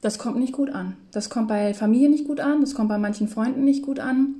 Das 0.00 0.18
kommt 0.18 0.36
nicht 0.36 0.52
gut 0.52 0.70
an. 0.70 0.96
Das 1.12 1.30
kommt 1.30 1.48
bei 1.48 1.72
Familie 1.72 2.10
nicht 2.10 2.26
gut 2.26 2.40
an, 2.40 2.60
das 2.60 2.74
kommt 2.74 2.90
bei 2.90 2.98
manchen 2.98 3.28
Freunden 3.28 3.64
nicht 3.64 3.82
gut 3.82 4.00
an. 4.00 4.34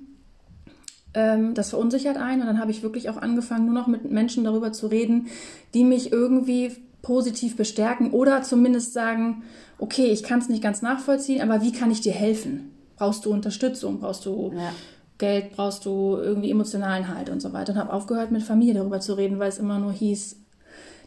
Ähm, 1.14 1.54
das 1.54 1.70
verunsichert 1.70 2.16
einen 2.16 2.42
und 2.42 2.48
dann 2.48 2.60
habe 2.60 2.70
ich 2.70 2.82
wirklich 2.82 3.08
auch 3.08 3.16
angefangen, 3.16 3.66
nur 3.66 3.74
noch 3.74 3.86
mit 3.86 4.10
Menschen 4.10 4.44
darüber 4.44 4.72
zu 4.72 4.88
reden, 4.88 5.28
die 5.72 5.84
mich 5.84 6.12
irgendwie 6.12 6.72
positiv 7.02 7.56
bestärken 7.56 8.10
oder 8.10 8.42
zumindest 8.42 8.92
sagen, 8.92 9.44
okay, 9.78 10.06
ich 10.06 10.22
kann 10.22 10.40
es 10.40 10.48
nicht 10.48 10.62
ganz 10.62 10.82
nachvollziehen, 10.82 11.40
aber 11.40 11.62
wie 11.62 11.72
kann 11.72 11.90
ich 11.90 12.00
dir 12.00 12.12
helfen? 12.12 12.73
Brauchst 12.96 13.24
du 13.24 13.30
Unterstützung, 13.32 14.00
brauchst 14.00 14.26
du 14.26 14.52
ja. 14.54 14.72
Geld, 15.18 15.52
brauchst 15.54 15.84
du 15.86 16.16
irgendwie 16.16 16.50
emotionalen 16.50 17.08
Halt 17.08 17.30
und 17.30 17.40
so 17.40 17.52
weiter. 17.52 17.72
Und 17.72 17.78
habe 17.78 17.92
aufgehört, 17.92 18.30
mit 18.30 18.42
Familie 18.42 18.74
darüber 18.74 19.00
zu 19.00 19.14
reden, 19.14 19.38
weil 19.38 19.48
es 19.48 19.58
immer 19.58 19.78
nur 19.78 19.92
hieß, 19.92 20.36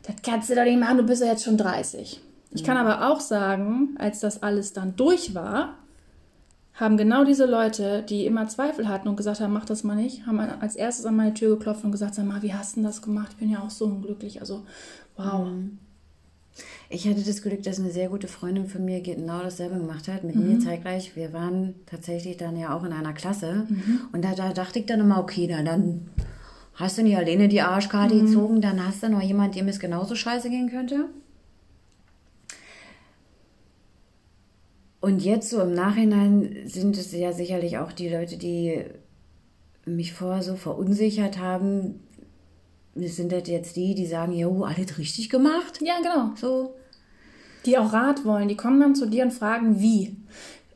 das 0.04 0.16
kannst 0.24 0.50
du 0.50 0.56
doch 0.56 0.64
nicht 0.64 0.80
machen, 0.80 0.98
du 0.98 1.04
bist 1.04 1.22
ja 1.22 1.28
jetzt 1.28 1.44
schon 1.44 1.58
30. 1.58 2.22
Ich 2.52 2.64
kann 2.64 2.78
aber 2.78 3.12
auch 3.12 3.20
sagen, 3.20 3.96
als 4.00 4.22
das 4.22 4.42
alles 4.42 4.72
dann 4.72 4.96
durch 4.96 5.36
war, 5.36 5.76
haben 6.74 6.96
genau 6.96 7.26
diese 7.26 7.46
Leute, 7.46 8.04
die 8.04 8.26
immer 8.26 8.48
Zweifel 8.48 8.88
hatten 8.88 9.08
und 9.08 9.18
gesagt 9.18 9.42
haben, 9.42 9.52
mach 9.52 9.66
das 9.66 9.84
mal 9.84 9.96
nicht, 9.96 10.26
haben 10.26 10.40
als 10.40 10.76
erstes 10.76 11.06
an 11.06 11.16
meine 11.16 11.34
Tür 11.34 11.58
geklopft 11.58 11.84
und 11.84 11.92
gesagt, 11.92 12.16
sag 12.16 12.26
mal, 12.26 12.42
wie 12.44 12.54
hast 12.54 12.78
du 12.78 12.84
das 12.84 13.02
gemacht? 13.02 13.30
Ich 13.32 13.38
bin 13.38 13.50
ja 13.50 13.62
auch 13.62 13.70
so 13.70 13.86
unglücklich. 13.86 14.40
Also, 14.40 14.64
wow. 15.18 15.48
Mhm. 15.48 15.80
Ich 16.90 17.08
hatte 17.08 17.22
das 17.22 17.42
Glück, 17.42 17.64
dass 17.64 17.80
eine 17.80 17.92
sehr 17.92 18.08
gute 18.08 18.28
Freundin 18.28 18.68
von 18.68 18.86
mir 18.86 19.02
genau 19.02 19.42
dasselbe 19.42 19.78
gemacht 19.78 20.08
hat, 20.08 20.24
mit 20.24 20.36
mhm. 20.36 20.54
mir 20.54 20.60
zeitgleich. 20.60 21.16
Wir 21.16 21.34
waren 21.34 21.76
tatsächlich 21.86 22.38
dann 22.38 22.58
ja 22.58 22.76
auch 22.76 22.84
in 22.84 22.94
einer 22.94 23.14
Klasse. 23.14 23.66
Mhm. 23.68 24.02
Und 24.14 24.24
da, 24.24 24.36
da 24.36 24.54
dachte 24.54 24.80
ich 24.80 24.86
dann 24.86 25.02
immer, 25.02 25.20
okay, 25.20 25.48
na, 25.50 25.64
dann 25.64 26.10
hast 26.76 26.98
du 26.98 27.04
nicht 27.04 27.18
alleine 27.18 27.50
die 27.50 27.62
Arschkarte 27.62 28.16
mhm. 28.16 28.26
gezogen, 28.26 28.62
dann 28.62 28.86
hast 28.86 29.04
du 29.04 29.10
noch 29.10 29.22
jemand, 29.22 29.56
dem 29.56 29.68
es 29.68 29.80
genauso 29.80 30.16
scheiße 30.16 30.50
gehen 30.50 30.70
könnte. 30.70 31.10
Und 35.02 35.24
jetzt 35.24 35.50
so 35.50 35.62
im 35.62 35.74
Nachhinein 35.74 36.64
sind 36.66 36.98
es 36.98 37.12
ja 37.12 37.32
sicherlich 37.32 37.78
auch 37.78 37.92
die 37.92 38.10
Leute, 38.10 38.38
die 38.38 38.84
mich 39.86 40.14
vorher 40.14 40.44
so 40.44 40.56
verunsichert 40.56 41.38
haben, 41.38 42.02
sind 43.06 43.32
das 43.32 43.48
jetzt 43.48 43.76
die, 43.76 43.96
die 43.96 44.06
sagen, 44.06 44.34
jo, 44.34 44.64
alles 44.64 44.98
richtig 44.98 45.30
gemacht? 45.30 45.80
Ja, 45.82 45.96
genau. 46.02 46.32
So. 46.36 46.74
Die 47.66 47.78
auch 47.78 47.92
Rat 47.94 48.26
wollen, 48.26 48.48
die 48.48 48.58
kommen 48.58 48.80
dann 48.80 48.96
zu 48.96 49.08
dir 49.08 49.24
und 49.24 49.34
fragen, 49.34 49.80
wie. 49.80 50.16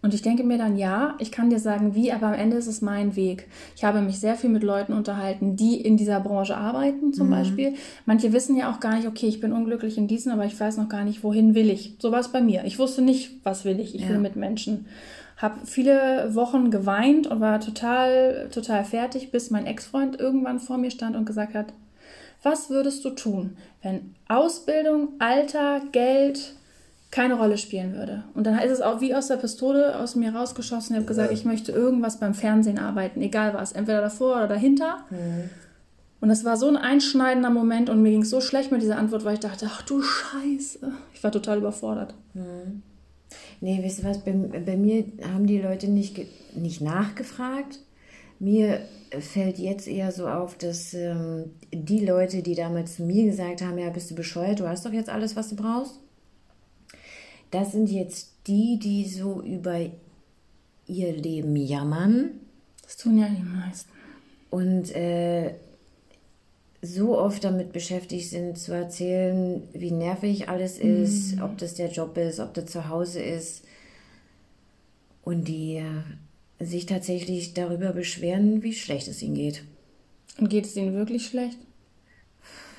Und 0.04 0.16
ich 0.16 0.24
denke 0.24 0.44
mir 0.44 0.58
dann, 0.58 0.78
ja, 0.78 1.16
ich 1.20 1.32
kann 1.32 1.52
dir 1.52 1.60
sagen, 1.60 1.94
wie, 1.94 2.12
aber 2.12 2.28
am 2.28 2.34
Ende 2.34 2.58
ist 2.58 2.68
es 2.68 2.82
mein 2.82 3.16
Weg. 3.16 3.48
Ich 3.76 3.84
habe 3.84 4.02
mich 4.02 4.20
sehr 4.20 4.36
viel 4.36 4.50
mit 4.50 4.64
Leuten 4.64 4.94
unterhalten, 4.94 5.56
die 5.56 5.80
in 5.80 5.96
dieser 5.96 6.20
Branche 6.20 6.58
arbeiten, 6.58 7.14
zum 7.14 7.28
mhm. 7.28 7.32
Beispiel. 7.32 7.74
Manche 8.06 8.34
wissen 8.34 8.58
ja 8.58 8.72
auch 8.72 8.80
gar 8.80 8.96
nicht, 8.96 9.08
okay, 9.08 9.28
ich 9.28 9.40
bin 9.40 9.54
unglücklich 9.54 9.98
in 9.98 10.08
diesem, 10.08 10.32
aber 10.32 10.46
ich 10.46 10.60
weiß 10.60 10.78
noch 10.78 10.90
gar 10.90 11.04
nicht, 11.04 11.24
wohin 11.24 11.54
will 11.54 11.70
ich. 11.70 11.98
So 12.00 12.12
war 12.12 12.20
es 12.20 12.30
bei 12.30 12.42
mir. 12.42 12.66
Ich 12.66 12.80
wusste 12.80 13.04
nicht, 13.04 13.40
was 13.44 13.64
will 13.64 13.80
ich. 13.80 13.94
Ich 13.94 14.02
ja. 14.02 14.10
will 14.10 14.18
mit 14.18 14.36
Menschen. 14.36 14.88
Habe 15.38 15.66
viele 15.66 16.34
Wochen 16.34 16.72
geweint 16.72 17.28
und 17.28 17.40
war 17.40 17.60
total, 17.60 18.50
total 18.52 18.84
fertig, 18.84 19.32
bis 19.32 19.52
mein 19.52 19.68
Ex-Freund 19.68 20.20
irgendwann 20.20 20.60
vor 20.60 20.78
mir 20.78 20.92
stand 20.92 21.16
und 21.16 21.26
gesagt 21.26 21.54
hat, 21.54 21.74
was 22.44 22.70
würdest 22.70 23.06
du 23.06 23.12
tun, 23.12 23.58
wenn 23.82 24.16
Ausbildung, 24.28 25.10
Alter, 25.20 25.82
Geld 25.92 26.56
keine 27.12 27.36
Rolle 27.36 27.58
spielen 27.58 27.94
würde? 27.94 28.24
Und 28.34 28.46
dann 28.46 28.58
ist 28.60 28.72
es 28.72 28.82
auch 28.82 29.02
wie 29.02 29.14
aus 29.14 29.28
der 29.28 29.38
Pistole 29.38 30.00
aus 30.00 30.16
mir 30.16 30.34
rausgeschossen. 30.34 30.96
Ich 30.96 30.98
habe 30.98 31.08
gesagt, 31.08 31.32
ich 31.32 31.46
möchte 31.46 31.72
irgendwas 31.72 32.20
beim 32.20 32.34
Fernsehen 32.34 32.80
arbeiten, 32.80 33.22
egal 33.22 33.54
was, 33.54 33.74
entweder 33.74 34.02
davor 34.02 34.38
oder 34.38 34.48
dahinter. 34.48 35.06
Mhm. 35.10 35.50
Und 36.22 36.30
das 36.30 36.46
war 36.46 36.56
so 36.56 36.68
ein 36.68 36.78
einschneidender 36.78 37.50
Moment 37.50 37.90
und 37.90 38.02
mir 38.02 38.12
ging 38.12 38.22
es 38.22 38.30
so 38.30 38.42
schlecht 38.42 38.72
mit 38.72 38.82
dieser 38.82 38.98
Antwort, 38.98 39.26
weil 39.26 39.34
ich 39.34 39.40
dachte, 39.40 39.68
ach 39.70 39.82
du 39.82 40.02
Scheiße. 40.04 40.92
Ich 41.14 41.24
war 41.24 41.32
total 41.32 41.58
überfordert. 41.58 42.14
Mhm. 42.34 42.84
Nee, 43.60 43.80
wisst 43.84 44.00
ihr 44.00 44.06
was, 44.06 44.24
bei, 44.24 44.32
bei 44.32 44.78
mir 44.78 45.06
haben 45.34 45.48
die 45.48 45.60
Leute 45.60 45.88
nicht, 45.88 46.20
nicht 46.56 46.82
nachgefragt. 46.82 47.80
Mir 48.40 48.82
fällt 49.20 49.58
jetzt 49.58 49.88
eher 49.88 50.12
so 50.12 50.28
auf, 50.28 50.58
dass 50.58 50.94
ähm, 50.94 51.52
die 51.74 52.06
Leute, 52.06 52.42
die 52.42 52.56
damals 52.56 52.96
zu 52.96 53.04
mir 53.04 53.26
gesagt 53.26 53.62
haben, 53.62 53.78
ja, 53.78 53.90
bist 53.90 54.12
du 54.12 54.16
bescheuert, 54.16 54.60
du 54.60 54.68
hast 54.68 54.86
doch 54.86 54.94
jetzt 54.94 55.10
alles, 55.10 55.36
was 55.36 55.50
du 55.50 55.56
brauchst, 55.56 56.00
das 57.52 57.74
sind 57.74 57.90
jetzt 57.90 58.32
die, 58.48 58.80
die 58.80 59.08
so 59.08 59.42
über 59.42 59.80
ihr 60.88 61.14
Leben 61.14 61.56
jammern. 61.56 62.32
Das 62.84 62.98
tun 62.98 63.18
ja 63.18 63.28
die 63.28 63.44
meisten. 63.44 63.90
Und 64.50 64.96
äh, 64.96 65.54
so 66.82 67.18
oft 67.18 67.44
damit 67.44 67.74
beschäftigt 67.74 68.30
sind, 68.30 68.58
zu 68.58 68.74
erzählen, 68.74 69.62
wie 69.74 69.92
nervig 69.92 70.50
alles 70.50 70.80
ist, 70.80 71.36
mhm. 71.36 71.44
ob 71.44 71.58
das 71.58 71.76
der 71.76 71.92
Job 71.92 72.18
ist, 72.18 72.40
ob 72.40 72.54
das 72.54 72.66
zu 72.66 72.90
Hause 72.90 73.22
ist. 73.22 73.64
Und 75.24 75.48
die 75.48 75.76
äh, 75.76 76.04
sich 76.62 76.86
tatsächlich 76.86 77.54
darüber 77.54 77.94
beschweren, 77.94 78.64
wie 78.64 78.74
schlecht 78.74 79.08
es 79.08 79.22
ihnen 79.22 79.36
geht. 79.36 79.64
Und 80.38 80.50
geht 80.50 80.66
es 80.66 80.76
ihnen 80.76 80.94
wirklich 80.94 81.26
schlecht? 81.26 81.58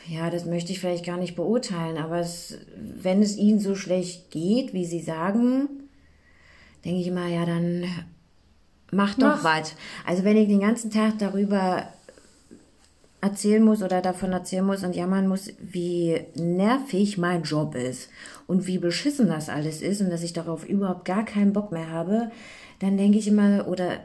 Ja, 0.09 0.31
das 0.31 0.47
möchte 0.47 0.73
ich 0.73 0.81
vielleicht 0.81 1.07
gar 1.07 1.17
nicht 1.17 1.37
beurteilen, 1.37 1.97
aber 1.97 2.19
es, 2.19 2.59
wenn 2.77 3.23
es 3.23 3.37
ihnen 3.37 3.61
so 3.61 3.75
schlecht 3.75 4.31
geht, 4.31 4.73
wie 4.73 4.85
sie 4.85 5.01
sagen, 5.01 5.69
denke 6.85 7.01
ich 7.01 7.07
immer, 7.07 7.29
ja, 7.29 7.47
dann 7.47 7.85
mach 8.91 9.15
doch 9.15 9.45
was. 9.45 9.75
Also 10.05 10.25
wenn 10.25 10.37
ich 10.37 10.49
den 10.49 10.61
ganzen 10.61 10.91
Tag 10.91 11.19
darüber 11.19 11.87
erzählen 13.21 13.63
muss 13.63 13.83
oder 13.83 14.03
davon 14.03 14.33
erzählen 14.33 14.67
muss 14.67 14.83
und 14.83 14.97
jammern 14.97 15.29
muss, 15.29 15.53
wie 15.61 16.21
nervig 16.35 17.19
mein 17.19 17.45
Job 17.45 17.77
ist 17.77 18.11
und 18.49 18.67
wie 18.67 18.79
beschissen 18.79 19.29
das 19.29 19.49
alles 19.49 19.81
ist 19.81 20.01
und 20.01 20.11
dass 20.11 20.25
ich 20.25 20.33
darauf 20.33 20.69
überhaupt 20.69 21.05
gar 21.05 21.25
keinen 21.25 21.53
Bock 21.53 21.71
mehr 21.71 21.89
habe, 21.89 22.33
dann 22.83 22.97
denke 22.97 23.19
ich 23.19 23.29
immer, 23.29 23.69
oder 23.69 24.01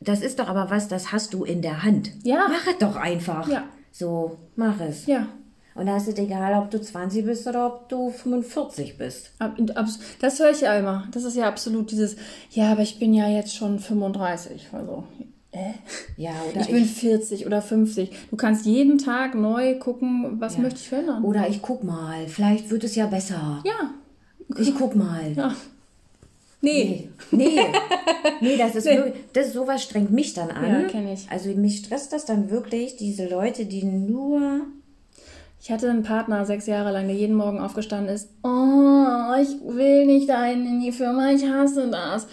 das 0.00 0.20
ist 0.20 0.38
doch 0.38 0.48
aber 0.48 0.70
was, 0.70 0.88
das 0.88 1.12
hast 1.12 1.32
du 1.32 1.44
in 1.44 1.62
der 1.62 1.82
Hand. 1.82 2.12
Ja. 2.22 2.46
Mach 2.48 2.66
es 2.66 2.78
doch 2.78 2.96
einfach. 2.96 3.48
Ja. 3.48 3.64
So, 3.90 4.38
mach 4.56 4.80
es. 4.80 5.06
Ja. 5.06 5.28
Und 5.74 5.86
da 5.86 5.96
ist 5.96 6.08
es 6.08 6.18
egal, 6.18 6.60
ob 6.60 6.70
du 6.70 6.80
20 6.80 7.24
bist 7.24 7.46
oder 7.46 7.66
ob 7.66 7.88
du 7.88 8.10
45 8.10 8.98
bist. 8.98 9.32
Das 10.20 10.38
höre 10.38 10.50
ich 10.50 10.60
ja 10.60 10.76
immer. 10.76 11.08
Das 11.12 11.24
ist 11.24 11.36
ja 11.36 11.48
absolut 11.48 11.90
dieses, 11.90 12.16
ja, 12.50 12.72
aber 12.72 12.82
ich 12.82 12.98
bin 12.98 13.14
ja 13.14 13.26
jetzt 13.28 13.56
schon 13.56 13.78
35. 13.78 14.68
Also, 14.72 15.04
äh? 15.50 15.72
Ja, 16.18 16.32
oder 16.50 16.60
ich 16.60 16.66
bin 16.66 16.84
ich, 16.84 16.92
40 16.92 17.46
oder 17.46 17.62
50. 17.62 18.10
Du 18.30 18.36
kannst 18.36 18.66
jeden 18.66 18.98
Tag 18.98 19.34
neu 19.34 19.78
gucken, 19.78 20.38
was 20.40 20.56
ja. 20.56 20.62
möchte 20.62 20.80
ich 20.80 20.88
verändern. 20.90 21.24
Oder 21.24 21.48
ich 21.48 21.62
guck 21.62 21.84
mal, 21.84 22.28
vielleicht 22.28 22.68
wird 22.70 22.84
es 22.84 22.94
ja 22.94 23.06
besser. 23.06 23.62
Ja. 23.64 23.94
Ich 24.58 24.74
guck 24.74 24.94
mal. 24.94 25.32
Ja. 25.34 25.54
Nee. 26.62 27.08
Nee. 27.32 27.60
Nee, 28.40 28.56
das 28.56 28.76
ist 28.76 28.84
nee. 28.86 28.96
Wirklich, 28.96 29.24
das 29.32 29.52
sowas 29.52 29.82
strengt 29.82 30.12
mich 30.12 30.32
dann 30.32 30.50
an. 30.50 30.82
Ja, 30.82 30.88
kenne 30.88 31.12
ich. 31.12 31.28
Also 31.28 31.50
mich 31.50 31.78
stresst 31.78 32.12
das 32.12 32.24
dann 32.24 32.50
wirklich, 32.50 32.96
diese 32.96 33.28
Leute, 33.28 33.66
die 33.66 33.82
nur 33.84 34.66
Ich 35.60 35.70
hatte 35.70 35.90
einen 35.90 36.04
Partner 36.04 36.46
sechs 36.46 36.66
Jahre 36.66 36.92
lang, 36.92 37.08
der 37.08 37.16
jeden 37.16 37.36
Morgen 37.36 37.58
aufgestanden 37.58 38.14
ist. 38.14 38.30
Oh, 38.44 39.34
ich 39.40 39.76
will 39.76 40.06
nicht 40.06 40.28
dahin 40.28 40.64
in 40.64 40.80
die 40.80 40.92
Firma, 40.92 41.32
ich 41.32 41.44
hasse 41.44 41.90
das. 41.90 42.26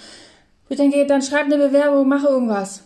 Ich 0.69 0.77
denke, 0.77 1.05
dann 1.07 1.23
schreib 1.23 1.45
eine 1.45 1.57
Bewerbung, 1.57 2.07
mach 2.07 2.23
irgendwas. 2.23 2.83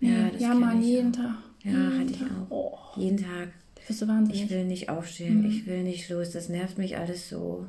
Ja, 0.00 0.28
das 0.30 0.40
ja 0.42 0.54
Mann, 0.54 0.82
jeden 0.82 1.12
Tag. 1.12 1.36
Ja, 1.62 1.70
jeden 1.70 2.00
hatte 2.00 2.10
ich 2.10 2.22
auch. 2.22 2.50
Oh. 2.50 2.78
Jeden 2.96 3.18
Tag. 3.18 3.48
Bist 3.86 4.02
du 4.02 4.08
wahnsinnig? 4.08 4.44
Ich 4.44 4.50
will 4.50 4.64
nicht 4.64 4.88
aufstehen, 4.90 5.42
mhm. 5.42 5.48
ich 5.48 5.66
will 5.66 5.82
nicht 5.82 6.08
los, 6.10 6.32
das 6.32 6.48
nervt 6.48 6.76
mich 6.76 6.98
alles 6.98 7.28
so. 7.28 7.64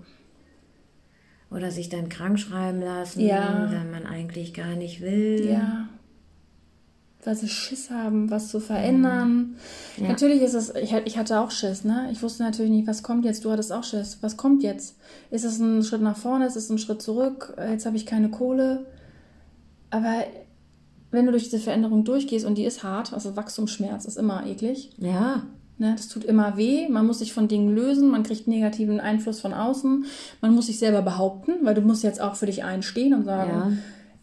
Oder 1.49 1.71
sich 1.71 1.89
dann 1.89 2.09
krank 2.09 2.39
schreiben 2.39 2.81
lassen, 2.81 3.21
ja. 3.21 3.69
wenn 3.71 3.89
man 3.89 4.05
eigentlich 4.05 4.53
gar 4.53 4.75
nicht 4.75 5.01
will. 5.01 5.47
Ja 5.49 5.87
weil 7.27 7.35
sie 7.35 7.49
Schiss 7.49 7.91
haben, 7.91 8.31
was 8.31 8.47
zu 8.47 8.61
verändern. 8.61 9.57
Mhm. 9.97 10.03
Ja. 10.03 10.09
Natürlich 10.09 10.41
ist 10.41 10.53
es, 10.53 10.73
ich, 10.75 10.93
ich 10.93 11.17
hatte 11.17 11.41
auch 11.41 11.51
Schiss, 11.51 11.83
ne? 11.83 12.07
Ich 12.11 12.23
wusste 12.23 12.43
natürlich 12.43 12.71
nicht, 12.71 12.87
was 12.87 13.03
kommt 13.03 13.25
jetzt. 13.25 13.43
Du 13.43 13.51
hattest 13.51 13.73
auch 13.73 13.83
Schiss. 13.83 14.19
Was 14.21 14.37
kommt 14.37 14.63
jetzt? 14.63 14.95
Ist 15.29 15.43
es 15.43 15.59
ein 15.59 15.83
Schritt 15.83 16.01
nach 16.01 16.15
vorne? 16.15 16.47
Ist 16.47 16.55
es 16.55 16.69
ein 16.69 16.77
Schritt 16.77 17.01
zurück? 17.01 17.53
Jetzt 17.69 17.85
habe 17.85 17.97
ich 17.97 18.05
keine 18.05 18.29
Kohle. 18.29 18.85
Aber 19.89 20.23
wenn 21.11 21.25
du 21.25 21.31
durch 21.31 21.43
diese 21.43 21.59
Veränderung 21.59 22.05
durchgehst 22.05 22.45
und 22.45 22.57
die 22.57 22.65
ist 22.65 22.83
hart, 22.83 23.13
also 23.13 23.35
Wachstumsschmerz 23.35 24.05
ist 24.05 24.17
immer 24.17 24.45
eklig. 24.45 24.91
Ja. 24.97 25.43
Ne, 25.79 25.93
das 25.95 26.07
tut 26.07 26.23
immer 26.23 26.57
weh. 26.57 26.89
Man 26.89 27.05
muss 27.05 27.19
sich 27.19 27.33
von 27.33 27.47
Dingen 27.47 27.75
lösen. 27.75 28.09
Man 28.09 28.23
kriegt 28.23 28.47
negativen 28.47 28.99
Einfluss 28.99 29.39
von 29.39 29.53
außen. 29.53 30.05
Man 30.41 30.55
muss 30.55 30.65
sich 30.67 30.79
selber 30.79 31.03
behaupten, 31.03 31.53
weil 31.61 31.75
du 31.75 31.81
musst 31.81 32.03
jetzt 32.03 32.19
auch 32.19 32.35
für 32.35 32.47
dich 32.47 32.63
einstehen 32.63 33.13
und 33.13 33.25
sagen, 33.25 33.51
ja 33.51 33.71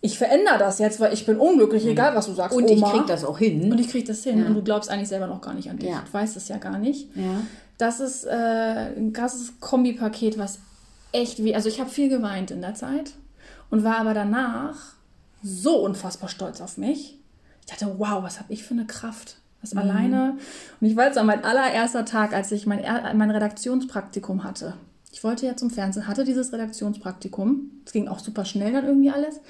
ich 0.04 0.18
verändere 0.18 0.58
das 0.58 0.80
jetzt, 0.80 1.00
weil 1.00 1.14
ich 1.14 1.24
bin 1.24 1.38
unglücklich, 1.38 1.86
egal 1.86 2.14
was 2.14 2.26
du 2.26 2.34
sagst. 2.34 2.54
Und 2.54 2.68
Oma. 2.68 2.74
ich 2.74 2.92
krieg 2.92 3.06
das 3.06 3.24
auch 3.24 3.38
hin. 3.38 3.72
Und 3.72 3.80
ich 3.80 3.88
krieg 3.88 4.04
das 4.04 4.22
hin. 4.22 4.38
Ja. 4.38 4.44
Und 4.44 4.54
du 4.54 4.62
glaubst 4.62 4.90
eigentlich 4.90 5.08
selber 5.08 5.26
noch 5.26 5.40
gar 5.40 5.54
nicht 5.54 5.70
an 5.70 5.78
dich. 5.78 5.88
Ja. 5.88 6.02
Du 6.04 6.12
weißt 6.12 6.36
es 6.36 6.48
ja 6.48 6.58
gar 6.58 6.76
nicht. 6.76 7.08
Das 7.78 8.00
ist 8.00 8.24
äh, 8.24 8.92
ein 8.98 9.14
krasses 9.14 9.54
Kombipaket, 9.60 10.36
was 10.36 10.58
echt 11.12 11.42
wie. 11.42 11.54
Also 11.54 11.70
ich 11.70 11.80
habe 11.80 11.88
viel 11.88 12.10
geweint 12.10 12.50
in 12.50 12.60
der 12.60 12.74
Zeit 12.74 13.12
und 13.70 13.82
war 13.82 13.96
aber 13.96 14.12
danach 14.12 14.76
so 15.42 15.82
unfassbar 15.82 16.28
stolz 16.28 16.60
auf 16.60 16.76
mich. 16.76 17.18
Ich 17.60 17.66
dachte, 17.66 17.94
wow, 17.96 18.22
was 18.22 18.40
habe 18.40 18.52
ich 18.52 18.62
für 18.62 18.74
eine 18.74 18.84
Kraft. 18.84 19.38
Das 19.64 19.72
mhm. 19.72 19.80
alleine. 19.80 20.36
Und 20.80 20.86
ich 20.86 20.94
weiß, 20.94 21.16
an 21.16 21.26
mein 21.26 21.42
allererster 21.42 22.04
Tag, 22.04 22.34
als 22.34 22.52
ich 22.52 22.66
mein, 22.66 22.82
mein 23.16 23.30
Redaktionspraktikum 23.30 24.44
hatte. 24.44 24.74
Ich 25.10 25.24
wollte 25.24 25.46
ja 25.46 25.56
zum 25.56 25.70
Fernsehen, 25.70 26.06
hatte 26.06 26.24
dieses 26.24 26.52
Redaktionspraktikum. 26.52 27.70
Es 27.86 27.92
ging 27.92 28.08
auch 28.08 28.18
super 28.18 28.44
schnell 28.44 28.72
dann 28.72 28.84
irgendwie 28.84 29.10
alles. 29.10 29.40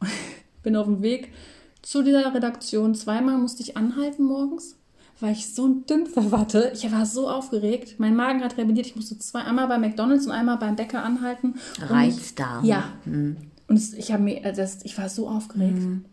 bin 0.62 0.76
auf 0.76 0.86
dem 0.86 1.02
Weg 1.02 1.32
zu 1.80 2.02
dieser 2.02 2.34
Redaktion. 2.34 2.94
Zweimal 2.94 3.38
musste 3.38 3.62
ich 3.62 3.76
anhalten 3.76 4.24
morgens, 4.24 4.76
weil 5.20 5.32
ich 5.32 5.54
so 5.54 5.66
ein 5.66 5.86
Dümpfer 5.86 6.30
hatte. 6.32 6.72
Ich 6.74 6.90
war 6.92 7.06
so 7.06 7.30
aufgeregt. 7.30 7.94
Mein 7.98 8.16
Magen 8.16 8.42
hat 8.42 8.58
rebelliert. 8.58 8.86
Ich 8.86 8.96
musste 8.96 9.18
zwei, 9.18 9.40
einmal 9.40 9.66
bei 9.68 9.78
McDonalds 9.78 10.26
und 10.26 10.32
einmal 10.32 10.58
beim 10.58 10.76
Bäcker 10.76 11.02
anhalten. 11.02 11.54
Reizdarm. 11.80 12.64
Ja. 12.64 12.92
Mhm. 13.06 13.38
Und 13.68 13.80
ich, 13.96 14.18
mir, 14.18 14.52
das, 14.52 14.84
ich 14.84 14.98
war 14.98 15.08
so 15.08 15.28
aufgeregt. 15.28 15.78
Mhm. 15.78 16.04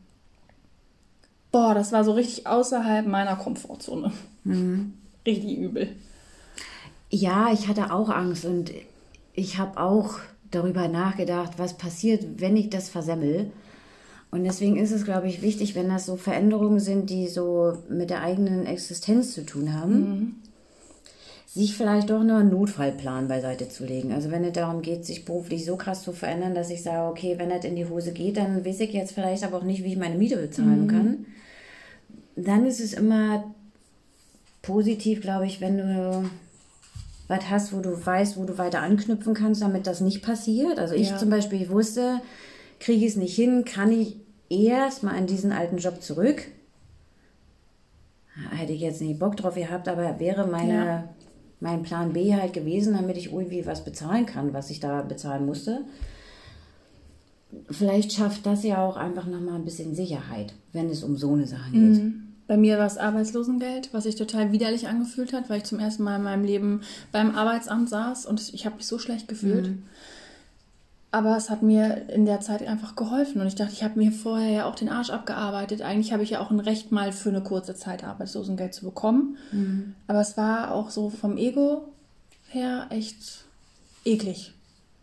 Boah, 1.55 1.73
das 1.73 1.93
war 1.93 2.03
so 2.03 2.11
richtig 2.11 2.47
außerhalb 2.47 3.07
meiner 3.07 3.37
Komfortzone. 3.37 4.11
Mhm. 4.43 4.91
Richtig 5.25 5.57
übel. 5.57 5.87
Ja, 7.09 7.47
ich 7.53 7.69
hatte 7.69 7.93
auch 7.93 8.09
Angst 8.09 8.43
und 8.43 8.71
ich 9.33 9.57
habe 9.57 9.79
auch 9.79 10.19
darüber 10.51 10.89
nachgedacht, 10.89 11.53
was 11.55 11.77
passiert, 11.77 12.41
wenn 12.41 12.57
ich 12.57 12.71
das 12.71 12.89
versemmel. 12.89 13.51
Und 14.31 14.43
deswegen 14.43 14.75
ist 14.75 14.91
es, 14.91 15.05
glaube 15.05 15.29
ich, 15.29 15.41
wichtig, 15.41 15.75
wenn 15.75 15.87
das 15.87 16.05
so 16.05 16.17
Veränderungen 16.17 16.81
sind, 16.81 17.09
die 17.09 17.29
so 17.29 17.77
mit 17.87 18.09
der 18.09 18.21
eigenen 18.21 18.65
Existenz 18.65 19.33
zu 19.33 19.45
tun 19.45 19.73
haben, 19.73 19.93
mhm. 19.93 20.35
sich 21.45 21.77
vielleicht 21.77 22.09
doch 22.09 22.21
noch 22.21 22.39
einen 22.39 22.49
Notfallplan 22.51 23.29
beiseite 23.29 23.69
zu 23.69 23.85
legen. 23.85 24.11
Also 24.11 24.29
wenn 24.29 24.43
es 24.43 24.51
darum 24.51 24.81
geht, 24.81 25.05
sich 25.05 25.23
beruflich 25.23 25.63
so 25.63 25.77
krass 25.77 26.03
zu 26.03 26.11
verändern, 26.11 26.53
dass 26.53 26.69
ich 26.69 26.83
sage, 26.83 27.09
okay, 27.09 27.35
wenn 27.37 27.49
das 27.49 27.63
in 27.63 27.77
die 27.77 27.87
Hose 27.87 28.11
geht, 28.11 28.35
dann 28.35 28.65
weiß 28.65 28.81
ich 28.81 28.91
jetzt 28.91 29.13
vielleicht 29.13 29.45
aber 29.45 29.59
auch 29.59 29.63
nicht, 29.63 29.85
wie 29.85 29.93
ich 29.93 29.97
meine 29.97 30.17
Miete 30.17 30.35
bezahlen 30.35 30.83
mhm. 30.83 30.89
kann. 30.89 31.25
Dann 32.35 32.65
ist 32.65 32.79
es 32.79 32.93
immer 32.93 33.43
positiv, 34.61 35.21
glaube 35.21 35.45
ich, 35.45 35.61
wenn 35.61 35.77
du 35.77 36.29
was 37.27 37.49
hast, 37.49 37.73
wo 37.73 37.79
du 37.79 38.05
weißt, 38.05 38.37
wo 38.37 38.45
du 38.45 38.57
weiter 38.57 38.81
anknüpfen 38.81 39.33
kannst, 39.33 39.61
damit 39.61 39.87
das 39.87 40.01
nicht 40.01 40.21
passiert. 40.21 40.79
Also 40.79 40.93
ich 40.95 41.09
ja. 41.09 41.17
zum 41.17 41.29
Beispiel 41.29 41.69
wusste, 41.69 42.21
kriege 42.79 43.05
ich 43.05 43.11
es 43.11 43.17
nicht 43.17 43.35
hin, 43.35 43.65
kann 43.65 43.91
ich 43.91 44.17
erstmal 44.49 45.15
an 45.15 45.27
diesen 45.27 45.51
alten 45.51 45.77
Job 45.77 46.01
zurück. 46.01 46.43
Hätte 48.51 48.73
ich 48.73 48.81
jetzt 48.81 49.01
nicht 49.01 49.19
Bock 49.19 49.37
drauf 49.37 49.55
gehabt, 49.55 49.87
aber 49.87 50.19
wäre 50.19 50.45
meine, 50.45 50.85
ja. 50.85 51.09
mein 51.61 51.83
Plan 51.83 52.13
B 52.13 52.35
halt 52.35 52.53
gewesen, 52.53 52.93
damit 52.93 53.17
ich 53.17 53.31
irgendwie 53.31 53.65
was 53.65 53.85
bezahlen 53.85 54.25
kann, 54.25 54.53
was 54.53 54.69
ich 54.69 54.79
da 54.79 55.01
bezahlen 55.01 55.45
musste. 55.45 55.85
Vielleicht 57.71 58.11
schafft 58.11 58.45
das 58.45 58.63
ja 58.63 58.85
auch 58.85 58.97
einfach 58.97 59.25
nochmal 59.25 59.55
ein 59.55 59.63
bisschen 59.63 59.95
Sicherheit, 59.95 60.53
wenn 60.73 60.89
es 60.89 61.03
um 61.03 61.15
so 61.15 61.33
eine 61.33 61.47
Sache 61.47 61.71
geht. 61.71 62.03
Mhm. 62.03 62.24
Bei 62.47 62.57
mir 62.57 62.77
war 62.77 62.85
es 62.85 62.97
Arbeitslosengeld, 62.97 63.89
was 63.91 64.03
sich 64.03 64.15
total 64.15 64.51
widerlich 64.51 64.87
angefühlt 64.87 65.33
hat, 65.33 65.49
weil 65.49 65.57
ich 65.57 65.63
zum 65.63 65.79
ersten 65.79 66.03
Mal 66.03 66.17
in 66.17 66.23
meinem 66.23 66.43
Leben 66.43 66.81
beim 67.11 67.35
Arbeitsamt 67.35 67.89
saß 67.89 68.25
und 68.25 68.53
ich 68.53 68.65
habe 68.65 68.75
mich 68.75 68.85
so 68.85 68.99
schlecht 68.99 69.27
gefühlt. 69.27 69.69
Mhm. 69.69 69.83
Aber 71.15 71.37
es 71.37 71.49
hat 71.49 71.61
mir 71.61 72.09
in 72.09 72.25
der 72.25 72.41
Zeit 72.41 72.67
einfach 72.67 72.97
geholfen. 72.97 73.39
Und 73.39 73.47
ich 73.47 73.55
dachte, 73.55 73.71
ich 73.71 73.83
habe 73.83 73.97
mir 73.97 74.11
vorher 74.11 74.49
ja 74.49 74.65
auch 74.65 74.75
den 74.75 74.89
Arsch 74.89 75.11
abgearbeitet. 75.11 75.81
Eigentlich 75.81 76.11
habe 76.11 76.23
ich 76.23 76.31
ja 76.31 76.41
auch 76.41 76.51
ein 76.51 76.59
Recht, 76.59 76.91
mal 76.91 77.13
für 77.13 77.29
eine 77.29 77.39
kurze 77.39 77.73
Zeit 77.73 78.03
Arbeitslosengeld 78.03 78.73
zu 78.73 78.83
bekommen. 78.83 79.37
Mhm. 79.53 79.95
Aber 80.07 80.19
es 80.19 80.35
war 80.35 80.73
auch 80.73 80.89
so 80.89 81.09
vom 81.09 81.37
Ego 81.37 81.87
her 82.49 82.87
echt 82.89 83.45
eklig. 84.03 84.53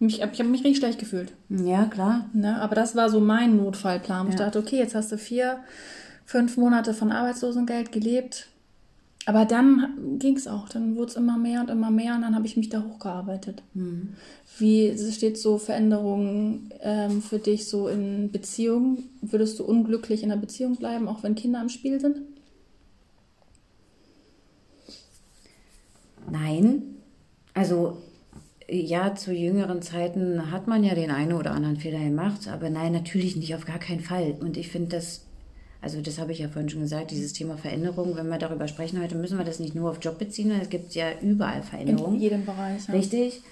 Ich, 0.00 0.20
ich 0.20 0.38
habe 0.38 0.48
mich 0.50 0.64
richtig 0.64 0.78
schlecht 0.78 0.98
gefühlt. 0.98 1.33
Ja, 1.48 1.87
klar. 1.87 2.26
Ne? 2.35 2.61
Aber 2.61 2.74
das 2.74 2.94
war 2.94 3.09
so 3.09 3.18
mein 3.20 3.57
Notfallplan. 3.57 4.26
Ja. 4.26 4.31
Ich 4.31 4.37
dachte, 4.37 4.59
okay, 4.59 4.76
jetzt 4.76 4.94
hast 4.94 5.12
du 5.12 5.16
vier, 5.16 5.61
fünf 6.24 6.56
Monate 6.56 6.94
von 6.94 7.12
Arbeitslosengeld 7.12 7.92
gelebt. 7.92 8.48
Aber 9.24 9.44
dann 9.44 10.18
ging 10.18 10.37
es 10.37 10.48
auch. 10.48 10.68
Dann 10.68 10.96
wurde 10.96 11.11
es 11.11 11.16
immer 11.16 11.38
mehr 11.38 11.61
und 11.61 11.70
immer 11.70 11.90
mehr 11.90 12.16
und 12.16 12.22
dann 12.22 12.35
habe 12.35 12.46
ich 12.46 12.56
mich 12.56 12.70
da 12.70 12.82
hochgearbeitet. 12.82 13.62
Mhm. 13.74 14.14
Wie 14.58 14.96
steht 15.12 15.38
so 15.38 15.58
Veränderungen 15.58 16.70
ähm, 16.80 17.22
für 17.22 17.38
dich 17.38 17.68
so 17.68 17.87
in 17.88 18.32
Beziehungen? 18.32 19.11
Würdest 19.20 19.58
du 19.58 19.64
unglücklich 19.64 20.22
in 20.22 20.30
der 20.30 20.37
Beziehung 20.37 20.76
bleiben, 20.76 21.06
auch 21.06 21.22
wenn 21.22 21.37
Kinder 21.37 21.61
im 21.61 21.68
Spiel 21.68 22.00
sind? 22.00 22.18
Nein. 26.30 26.82
Also 27.54 27.98
ja, 28.68 29.14
zu 29.14 29.32
jüngeren 29.32 29.82
Zeiten 29.82 30.50
hat 30.50 30.66
man 30.66 30.82
ja 30.82 30.94
den 30.94 31.11
einen 31.11 31.35
oder 31.35 31.52
anderen 31.52 31.76
Fehler 31.76 31.98
gemacht, 31.98 32.48
aber 32.48 32.70
nein, 32.70 32.92
natürlich 32.92 33.37
nicht, 33.37 33.54
auf 33.54 33.66
gar 33.66 33.78
keinen 33.78 34.00
Fall. 34.00 34.37
Und 34.40 34.56
ich 34.56 34.68
finde 34.68 34.96
das 34.96 35.26
also 35.83 36.01
das 36.01 36.18
habe 36.18 36.31
ich 36.31 36.38
ja 36.38 36.49
vorhin 36.49 36.71
schon 36.71 36.81
gesagt, 36.81 37.11
dieses 37.11 37.33
Thema 37.33 37.57
Veränderung, 37.57 38.16
wenn 38.16 38.29
wir 38.29 38.38
darüber 38.38 38.68
sprechen 38.68 39.03
heute, 39.03 39.16
müssen 39.16 39.37
wir 39.37 39.45
das 39.45 39.59
nicht 39.59 39.75
nur 39.75 39.90
auf 39.90 39.99
Job 40.01 40.16
beziehen, 40.18 40.53
es 40.53 40.68
gibt 40.68 40.95
ja 40.95 41.07
überall 41.21 41.62
Veränderungen. 41.62 42.14
In 42.14 42.21
jedem 42.21 42.47
Bereich. 42.47 42.87
Ja. 42.87 42.95
Richtig. 42.95 43.42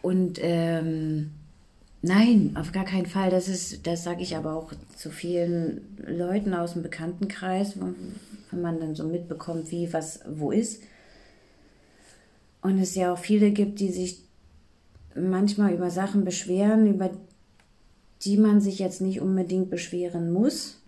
Und 0.00 0.38
ähm, 0.40 1.32
nein, 2.02 2.52
auf 2.54 2.70
gar 2.70 2.84
keinen 2.84 3.06
Fall. 3.06 3.30
Das 3.30 3.48
ist, 3.48 3.84
das 3.88 4.04
sage 4.04 4.22
ich 4.22 4.36
aber 4.36 4.54
auch 4.54 4.72
zu 4.96 5.10
vielen 5.10 5.80
Leuten 6.06 6.54
aus 6.54 6.74
dem 6.74 6.84
Bekanntenkreis, 6.84 7.76
wenn 7.80 8.62
man 8.62 8.78
dann 8.78 8.94
so 8.94 9.02
mitbekommt, 9.02 9.72
wie 9.72 9.92
was 9.92 10.20
wo 10.28 10.52
ist. 10.52 10.82
Und 12.62 12.78
es 12.78 12.94
ja 12.94 13.12
auch 13.12 13.18
viele 13.18 13.50
gibt, 13.50 13.80
die 13.80 13.90
sich 13.90 14.20
manchmal 15.16 15.72
über 15.72 15.90
Sachen 15.90 16.24
beschweren, 16.24 16.86
über 16.86 17.10
die 18.22 18.36
man 18.36 18.60
sich 18.60 18.78
jetzt 18.78 19.00
nicht 19.00 19.20
unbedingt 19.20 19.70
beschweren 19.70 20.32
muss. 20.32 20.80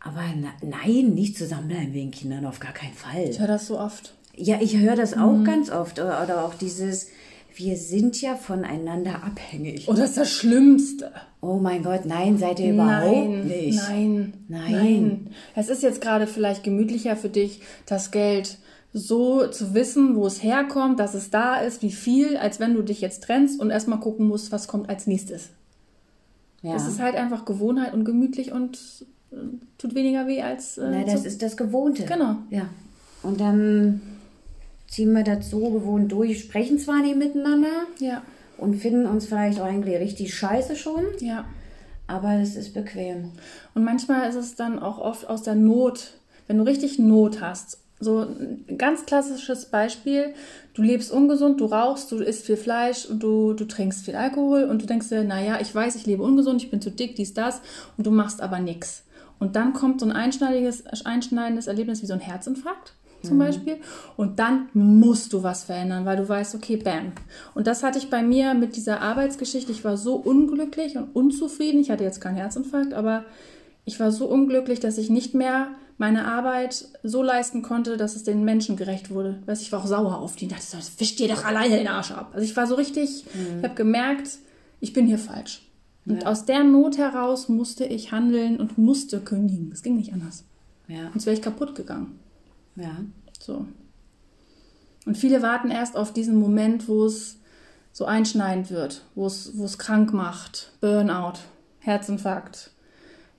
Aber 0.00 0.22
na, 0.36 0.50
nein, 0.60 1.14
nicht 1.14 1.36
zusammenbleiben 1.38 1.94
wegen 1.94 2.10
Kindern, 2.10 2.44
auf 2.44 2.60
gar 2.60 2.72
keinen 2.72 2.92
Fall. 2.92 3.30
Ich 3.30 3.40
höre 3.40 3.48
das 3.48 3.66
so 3.66 3.80
oft. 3.80 4.14
Ja, 4.36 4.58
ich 4.60 4.76
höre 4.76 4.96
das 4.96 5.14
auch 5.14 5.32
mhm. 5.32 5.44
ganz 5.44 5.70
oft. 5.70 5.98
Oder, 5.98 6.22
oder, 6.22 6.44
auch 6.44 6.54
dieses, 6.54 7.08
wir 7.54 7.76
sind 7.78 8.20
ja 8.20 8.36
voneinander 8.36 9.22
abhängig. 9.24 9.88
Oh, 9.88 9.94
das 9.94 10.10
ist 10.10 10.18
das 10.18 10.30
Schlimmste. 10.30 11.10
Oh 11.40 11.56
mein 11.56 11.82
Gott, 11.82 12.04
nein, 12.04 12.36
seid 12.36 12.60
ihr 12.60 12.74
überhaupt 12.74 13.28
nein, 13.28 13.46
nicht. 13.46 13.78
Nein, 13.88 14.34
nein, 14.48 14.72
nein. 14.72 15.30
Es 15.54 15.68
ist 15.68 15.82
jetzt 15.82 16.02
gerade 16.02 16.26
vielleicht 16.26 16.64
gemütlicher 16.64 17.16
für 17.16 17.30
dich, 17.30 17.60
das 17.86 18.10
Geld 18.10 18.58
so 18.96 19.48
zu 19.48 19.74
wissen, 19.74 20.14
wo 20.14 20.24
es 20.24 20.42
herkommt, 20.42 21.00
dass 21.00 21.14
es 21.14 21.28
da 21.28 21.56
ist, 21.56 21.82
wie 21.82 21.90
viel, 21.90 22.36
als 22.36 22.60
wenn 22.60 22.74
du 22.74 22.82
dich 22.82 23.00
jetzt 23.00 23.24
trennst 23.24 23.60
und 23.60 23.70
erstmal 23.70 23.98
gucken 23.98 24.28
musst, 24.28 24.52
was 24.52 24.68
kommt 24.68 24.88
als 24.88 25.08
nächstes. 25.08 25.50
Ja. 26.62 26.76
Es 26.76 26.86
ist 26.86 27.00
halt 27.00 27.16
einfach 27.16 27.44
Gewohnheit 27.44 27.92
und 27.92 28.04
gemütlich 28.04 28.52
und 28.52 28.78
äh, 29.32 29.36
tut 29.78 29.96
weniger 29.96 30.28
weh 30.28 30.40
als. 30.42 30.78
Äh, 30.78 30.90
Na, 30.92 31.02
das 31.02 31.22
so. 31.22 31.26
ist 31.26 31.42
das 31.42 31.56
Gewohnte. 31.56 32.04
Genau. 32.04 32.36
Ja. 32.50 32.68
Und 33.24 33.40
dann 33.40 34.00
ziehen 34.86 35.12
wir 35.12 35.24
das 35.24 35.50
so 35.50 35.70
gewohnt 35.70 36.12
durch, 36.12 36.38
sprechen 36.38 36.78
zwar 36.78 37.02
nicht 37.02 37.16
miteinander. 37.16 37.86
Ja. 37.98 38.22
Und 38.58 38.76
finden 38.76 39.06
uns 39.06 39.26
vielleicht 39.26 39.60
auch 39.60 39.66
eigentlich 39.66 39.98
richtig 39.98 40.32
scheiße 40.34 40.76
schon. 40.76 41.02
Ja. 41.18 41.46
Aber 42.06 42.34
es 42.34 42.54
ist 42.54 42.72
bequem. 42.72 43.32
Und 43.74 43.82
manchmal 43.82 44.28
ist 44.28 44.36
es 44.36 44.54
dann 44.54 44.78
auch 44.78 44.98
oft 44.98 45.28
aus 45.28 45.42
der 45.42 45.56
Not, 45.56 46.12
wenn 46.46 46.58
du 46.58 46.64
richtig 46.64 47.00
Not 47.00 47.40
hast 47.40 47.78
So 48.00 48.20
ein 48.20 48.76
ganz 48.76 49.06
klassisches 49.06 49.66
Beispiel. 49.66 50.34
Du 50.74 50.82
lebst 50.82 51.12
ungesund, 51.12 51.60
du 51.60 51.66
rauchst, 51.66 52.10
du 52.12 52.16
isst 52.16 52.44
viel 52.44 52.56
Fleisch 52.56 53.06
und 53.06 53.22
du, 53.22 53.52
du 53.52 53.64
trinkst 53.64 54.04
viel 54.04 54.16
Alkohol 54.16 54.64
und 54.64 54.82
du 54.82 54.86
denkst 54.86 55.08
dir, 55.08 55.24
naja, 55.24 55.58
ich 55.60 55.74
weiß, 55.74 55.94
ich 55.96 56.06
lebe 56.06 56.22
ungesund, 56.22 56.62
ich 56.62 56.70
bin 56.70 56.80
zu 56.80 56.90
dick, 56.90 57.16
dies, 57.16 57.34
das 57.34 57.60
und 57.96 58.06
du 58.06 58.10
machst 58.10 58.40
aber 58.40 58.58
nichts. 58.58 59.04
Und 59.38 59.56
dann 59.56 59.72
kommt 59.72 60.00
so 60.00 60.06
ein 60.06 60.12
einschneidendes, 60.12 60.84
einschneidendes 61.04 61.66
Erlebnis 61.66 62.02
wie 62.02 62.06
so 62.06 62.14
ein 62.14 62.20
Herzinfarkt 62.20 62.94
zum 63.24 63.36
mhm. 63.36 63.40
Beispiel. 63.40 63.76
Und 64.16 64.38
dann 64.38 64.68
musst 64.74 65.32
du 65.32 65.42
was 65.42 65.64
verändern, 65.64 66.04
weil 66.04 66.16
du 66.16 66.28
weißt, 66.28 66.54
okay, 66.54 66.76
bam. 66.76 67.12
Und 67.54 67.66
das 67.66 67.82
hatte 67.82 67.98
ich 67.98 68.10
bei 68.10 68.22
mir 68.22 68.54
mit 68.54 68.76
dieser 68.76 69.00
Arbeitsgeschichte. 69.00 69.72
Ich 69.72 69.84
war 69.84 69.96
so 69.96 70.14
unglücklich 70.14 70.96
und 70.96 71.14
unzufrieden. 71.14 71.80
Ich 71.80 71.90
hatte 71.90 72.04
jetzt 72.04 72.20
keinen 72.20 72.36
Herzinfarkt, 72.36 72.94
aber 72.94 73.24
ich 73.84 73.98
war 74.00 74.12
so 74.12 74.26
unglücklich, 74.26 74.80
dass 74.80 74.98
ich 74.98 75.10
nicht 75.10 75.34
mehr 75.34 75.68
meine 75.96 76.26
Arbeit 76.26 76.86
so 77.02 77.22
leisten 77.22 77.62
konnte, 77.62 77.96
dass 77.96 78.16
es 78.16 78.24
den 78.24 78.44
Menschen 78.44 78.76
gerecht 78.76 79.10
wurde. 79.10 79.42
Weißt, 79.46 79.62
ich 79.62 79.70
war 79.72 79.80
auch 79.80 79.86
sauer 79.86 80.18
auf 80.18 80.36
die. 80.36 80.46
Ich 80.46 80.52
dachte, 80.52 80.64
das 80.72 80.98
wischt 80.98 81.18
dir 81.18 81.28
doch 81.28 81.44
alleine 81.44 81.76
den 81.76 81.88
Arsch 81.88 82.10
ab. 82.10 82.30
Also 82.32 82.44
ich 82.44 82.56
war 82.56 82.66
so 82.66 82.74
richtig, 82.74 83.24
mhm. 83.34 83.58
ich 83.58 83.64
habe 83.64 83.74
gemerkt, 83.74 84.38
ich 84.80 84.92
bin 84.92 85.06
hier 85.06 85.18
falsch. 85.18 85.62
Und 86.06 86.22
ja. 86.22 86.28
aus 86.28 86.44
der 86.44 86.64
Not 86.64 86.98
heraus 86.98 87.48
musste 87.48 87.84
ich 87.84 88.12
handeln 88.12 88.58
und 88.58 88.76
musste 88.76 89.20
kündigen. 89.20 89.70
Es 89.72 89.82
ging 89.82 89.96
nicht 89.96 90.12
anders. 90.12 90.44
Ja. 90.88 91.10
Sonst 91.12 91.26
wäre 91.26 91.36
ich 91.36 91.42
kaputt 91.42 91.74
gegangen. 91.74 92.18
Ja. 92.76 92.96
So. 93.40 93.66
Und 95.06 95.16
viele 95.16 95.42
warten 95.42 95.70
erst 95.70 95.96
auf 95.96 96.12
diesen 96.12 96.36
Moment, 96.36 96.88
wo 96.88 97.06
es 97.06 97.38
so 97.92 98.04
einschneidend 98.04 98.70
wird, 98.70 99.04
wo 99.14 99.26
es, 99.26 99.56
wo 99.56 99.64
es 99.64 99.78
krank 99.78 100.12
macht, 100.12 100.72
Burnout, 100.80 101.38
Herzinfarkt, 101.78 102.70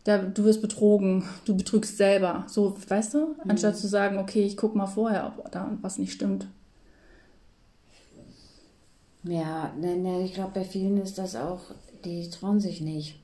der, 0.06 0.20
du 0.20 0.44
wirst 0.44 0.62
betrogen, 0.62 1.24
du 1.46 1.56
betrügst 1.58 1.98
selber. 1.98 2.46
So, 2.48 2.76
weißt 2.88 3.14
du? 3.14 3.20
Mhm. 3.20 3.50
Anstatt 3.50 3.78
zu 3.78 3.88
sagen, 3.88 4.18
okay, 4.18 4.44
ich 4.44 4.58
guck 4.58 4.76
mal 4.76 4.88
vorher, 4.88 5.34
ob 5.38 5.52
da 5.52 5.78
was 5.82 5.98
nicht 5.98 6.14
stimmt. 6.14 6.48
Ja, 9.24 9.74
ne, 9.80 9.96
ne, 9.96 10.24
ich 10.24 10.34
glaube, 10.34 10.52
bei 10.54 10.64
vielen 10.64 10.98
ist 10.98 11.18
das 11.18 11.36
auch, 11.36 11.62
die 12.04 12.30
trauen 12.30 12.60
sich 12.60 12.82
nicht. 12.82 13.20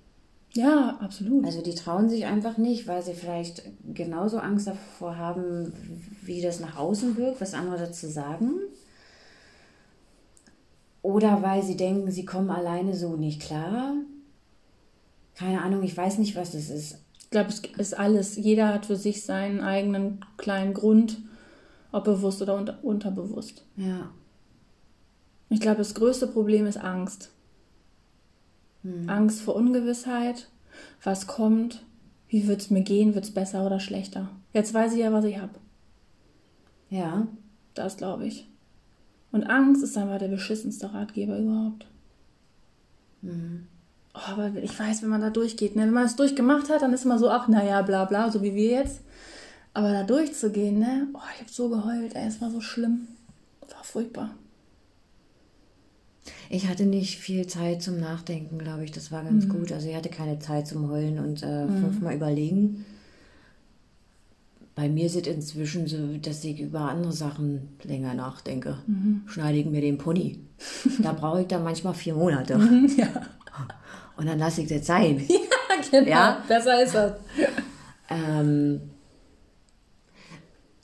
Ja, 0.54 0.98
absolut. 1.00 1.46
Also 1.46 1.62
die 1.62 1.76
trauen 1.76 2.10
sich 2.10 2.26
einfach 2.26 2.58
nicht, 2.58 2.88
weil 2.88 3.02
sie 3.04 3.14
vielleicht 3.14 3.64
genauso 3.94 4.40
Angst 4.40 4.68
davor 4.68 5.18
haben, 5.18 5.72
wie 6.24 6.42
das 6.42 6.60
nach 6.60 6.78
außen 6.78 7.16
wirkt, 7.18 7.40
was 7.40 7.54
andere 7.54 7.78
dazu 7.78 8.08
sagen. 8.08 8.56
Oder 11.04 11.42
weil 11.42 11.64
sie 11.64 11.78
denken, 11.78 12.12
sie 12.12 12.26
kommen 12.26 12.50
alleine 12.50 12.96
so 12.96 13.16
nicht 13.16 13.42
klar. 13.42 13.94
Keine 15.36 15.62
Ahnung, 15.62 15.84
ich 15.84 15.96
weiß 15.96 16.18
nicht, 16.18 16.36
was 16.36 16.52
das 16.52 16.70
ist. 16.70 17.00
Ich 17.20 17.30
glaube, 17.30 17.50
es 17.50 17.62
ist 17.78 17.98
alles. 17.98 18.36
Jeder 18.36 18.70
hat 18.74 18.86
für 18.86 18.96
sich 18.96 19.24
seinen 19.24 19.62
eigenen 19.62 20.26
kleinen 20.38 20.74
Grund, 20.74 21.20
ob 21.92 22.04
bewusst 22.04 22.42
oder 22.42 22.56
unter, 22.58 22.84
unterbewusst. 22.84 23.64
Ja. 23.78 24.12
Ich 25.50 25.60
glaube, 25.60 25.78
das 25.78 25.96
größte 25.96 26.28
Problem 26.28 26.66
ist 26.66 26.78
Angst. 26.78 27.32
Hm. 28.84 29.10
Angst 29.10 29.42
vor 29.42 29.56
Ungewissheit. 29.56 30.50
Was 31.04 31.28
kommt? 31.28 31.84
Wie 32.28 32.48
wird 32.48 32.62
es 32.62 32.70
mir 32.70 32.82
gehen? 32.82 33.16
Wird 33.16 33.26
es 33.26 33.34
besser 33.34 33.66
oder 33.66 33.80
schlechter? 33.80 34.30
Jetzt 34.54 34.74
weiß 34.74 34.94
ich 34.94 35.00
ja, 35.00 35.12
was 35.12 35.26
ich 35.26 35.38
habe. 35.38 35.60
Ja. 36.90 37.28
Das 37.74 37.98
glaube 37.98 38.26
ich. 38.28 38.48
Und 39.32 39.44
Angst 39.44 39.84
ist 39.84 39.98
einfach 39.98 40.18
der 40.18 40.28
beschissenste 40.28 40.94
Ratgeber 40.94 41.38
überhaupt. 41.38 41.86
Mhm. 43.22 43.68
Oh, 44.14 44.32
aber 44.32 44.52
ich 44.62 44.78
weiß, 44.78 45.04
wenn 45.04 45.10
man 45.10 45.22
da 45.22 45.30
durchgeht, 45.30 45.76
ne? 45.76 45.84
wenn 45.84 45.94
man 45.94 46.06
es 46.06 46.16
durchgemacht 46.16 46.70
hat, 46.70 46.82
dann 46.82 46.94
ist 46.94 47.06
man 47.06 47.18
so, 47.18 47.30
ach, 47.30 47.48
naja, 47.48 47.82
bla 47.82 48.06
bla, 48.06 48.30
so 48.30 48.42
wie 48.42 48.56
wir 48.56 48.72
jetzt. 48.72 49.02
Aber 49.74 49.92
da 49.94 50.04
durchzugehen, 50.04 50.80
ne? 50.80 51.08
Oh, 51.14 51.20
ich 51.34 51.42
habe 51.42 51.52
so 51.52 51.70
geheult, 51.70 52.16
ey, 52.16 52.28
es 52.28 52.42
war 52.42 52.52
so 52.52 52.60
schlimm. 52.60 53.08
Es 53.66 53.74
war 53.74 53.84
furchtbar. 53.84 54.32
Ich 56.50 56.68
hatte 56.68 56.86
nicht 56.86 57.20
viel 57.20 57.48
Zeit 57.48 57.82
zum 57.82 58.00
Nachdenken, 58.00 58.58
glaube 58.60 58.84
ich. 58.84 58.92
Das 58.92 59.12
war 59.12 59.24
ganz 59.24 59.46
mhm. 59.46 59.50
gut. 59.50 59.72
Also 59.72 59.88
ich 59.88 59.96
hatte 59.96 60.10
keine 60.10 60.40
Zeit 60.40 60.68
zum 60.68 60.90
Heulen 60.90 61.18
und 61.20 61.42
äh, 61.44 61.66
mhm. 61.66 61.82
fünfmal 61.82 62.16
überlegen. 62.16 62.86
Bei 64.76 64.90
mir 64.90 65.06
ist 65.06 65.16
es 65.16 65.28
inzwischen 65.28 65.88
so, 65.88 66.18
dass 66.18 66.44
ich 66.44 66.60
über 66.60 66.82
andere 66.82 67.14
Sachen 67.14 67.70
länger 67.84 68.14
nachdenke. 68.14 68.78
Mhm. 68.88 69.24
Schneide 69.28 69.60
ich 69.60 69.66
mir 69.66 69.82
den 69.82 69.98
Pony. 69.98 70.40
da 71.02 71.14
brauche 71.14 71.42
ich 71.42 71.48
dann 71.48 71.64
manchmal 71.64 71.94
vier 71.94 72.16
Monate. 72.16 72.58
Mhm, 72.58 72.92
ja. 72.98 73.08
Und 74.22 74.28
dann 74.28 74.38
lasse 74.38 74.62
ich 74.62 74.68
das 74.68 74.86
sein. 74.86 75.28
Ja, 75.72 76.00
genau. 76.00 76.10
Ja? 76.10 76.44
Besser 76.48 76.84
ist 76.84 76.94
das. 76.94 77.14
Ähm, 78.10 78.82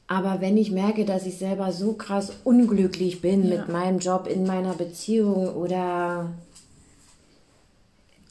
aber 0.08 0.42
wenn 0.42 0.58
ich 0.58 0.72
merke, 0.72 1.06
dass 1.06 1.26
ich 1.26 1.38
selber 1.38 1.72
so 1.72 1.94
krass 1.94 2.32
unglücklich 2.46 3.22
bin 3.22 3.48
ja. 3.48 3.58
mit 3.58 3.70
meinem 3.70 4.00
Job 4.00 4.28
in 4.28 4.48
meiner 4.48 4.74
Beziehung 4.74 5.54
oder 5.56 6.32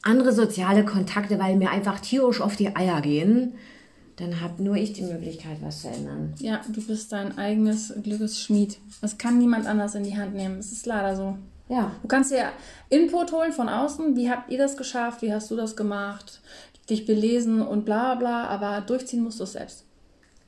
andere 0.02 0.32
soziale 0.32 0.84
Kontakte, 0.84 1.38
weil 1.38 1.56
mir 1.56 1.70
einfach 1.70 2.00
tierisch 2.00 2.40
auf 2.40 2.56
die 2.56 2.74
Eier 2.74 3.00
gehen, 3.02 3.52
dann 4.16 4.40
habe 4.40 4.62
nur 4.62 4.76
ich 4.76 4.94
die 4.94 5.02
Möglichkeit, 5.02 5.58
was 5.60 5.82
zu 5.82 5.88
ändern. 5.88 6.34
Ja, 6.38 6.62
du 6.68 6.84
bist 6.84 7.12
dein 7.12 7.38
eigenes 7.38 7.94
Glückesschmied. 8.02 8.78
Das 9.02 9.18
kann 9.18 9.38
niemand 9.38 9.66
anders 9.66 9.94
in 9.94 10.04
die 10.04 10.16
Hand 10.16 10.34
nehmen. 10.34 10.58
Es 10.58 10.72
ist 10.72 10.86
leider 10.86 11.14
so. 11.14 11.36
Ja. 11.68 11.92
Du 12.02 12.09
kannst 12.09 12.31
dir 12.31 12.50
Input 12.88 13.33
holen 13.33 13.52
von 13.52 13.68
außen. 13.68 14.16
Wie 14.16 14.31
habt 14.31 14.50
ihr 14.50 14.59
das 14.59 14.76
geschafft? 14.76 15.22
Wie 15.22 15.33
hast 15.33 15.50
du 15.50 15.57
das 15.57 15.76
gemacht? 15.76 16.40
Dich 16.88 17.07
belesen 17.07 17.62
und 17.62 17.85
bla 17.85 18.14
bla, 18.14 18.46
aber 18.46 18.81
durchziehen 18.81 19.22
musst 19.22 19.40
du 19.40 19.44
es 19.44 19.52
selbst. 19.52 19.85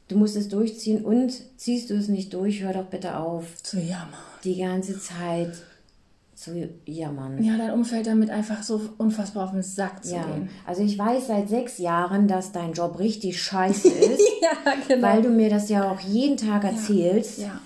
Du 0.07 0.16
musst 0.16 0.37
es 0.37 0.48
durchziehen 0.48 1.04
und 1.04 1.33
ziehst 1.59 1.90
du 1.90 1.94
es 1.94 2.09
nicht 2.09 2.33
durch, 2.33 2.62
hör 2.62 2.72
doch 2.72 2.87
bitte 2.87 3.16
auf. 3.16 3.62
Zu 3.62 3.78
jammern. 3.78 4.09
Die 4.44 4.57
ganze 4.57 4.98
Zeit 4.98 5.52
zu 6.35 6.68
jammern. 6.87 7.42
Ja, 7.42 7.59
dein 7.59 7.72
Umfeld 7.72 8.07
damit 8.07 8.31
einfach 8.31 8.62
so 8.62 8.81
unfassbar 8.96 9.44
auf 9.44 9.50
den 9.50 9.62
Sack 9.62 10.04
zu 10.04 10.14
ja. 10.14 10.22
gehen. 10.22 10.48
Also 10.64 10.83
ich 10.83 10.96
weiß 10.96 11.26
seit 11.26 11.48
sechs 11.48 11.78
Jahren, 11.78 12.28
dass 12.28 12.52
dein 12.52 12.72
Job 12.72 13.00
richtig 13.00 13.42
scheiße 13.42 13.88
ist. 13.88 14.22
ja, 14.40 14.74
genau. 14.87 15.07
Weil 15.07 15.22
du 15.22 15.31
mir 15.31 15.50
das 15.50 15.68
ja 15.68 15.90
auch 15.90 15.98
jeden 15.98 16.37
Tag 16.37 16.62
erzählst. 16.62 17.38
Ja. 17.38 17.46
ja. 17.46 17.61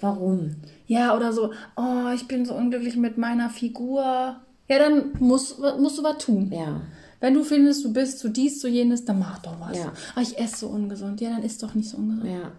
Warum? 0.00 0.56
Ja, 0.88 1.14
oder 1.14 1.32
so, 1.32 1.52
oh, 1.76 2.08
ich 2.14 2.26
bin 2.26 2.46
so 2.46 2.54
unglücklich 2.54 2.96
mit 2.96 3.18
meiner 3.18 3.50
Figur. 3.50 4.00
Ja, 4.68 4.78
dann 4.78 5.12
musst, 5.20 5.58
musst 5.78 5.98
du 5.98 6.02
was 6.02 6.18
tun. 6.18 6.50
Ja. 6.50 6.80
Wenn 7.20 7.34
du 7.34 7.44
findest, 7.44 7.84
du 7.84 7.92
bist 7.92 8.18
zu 8.18 8.30
dies, 8.30 8.58
zu 8.58 8.68
jenes, 8.68 9.04
dann 9.04 9.18
mach 9.18 9.38
doch 9.40 9.60
was. 9.60 9.76
Ja. 9.76 9.92
Oh, 10.16 10.20
ich 10.20 10.38
esse 10.38 10.56
so 10.56 10.68
ungesund. 10.68 11.20
Ja, 11.20 11.30
dann 11.30 11.42
isst 11.42 11.62
doch 11.62 11.74
nicht 11.74 11.90
so 11.90 11.98
ungesund. 11.98 12.30
Ja. 12.30 12.52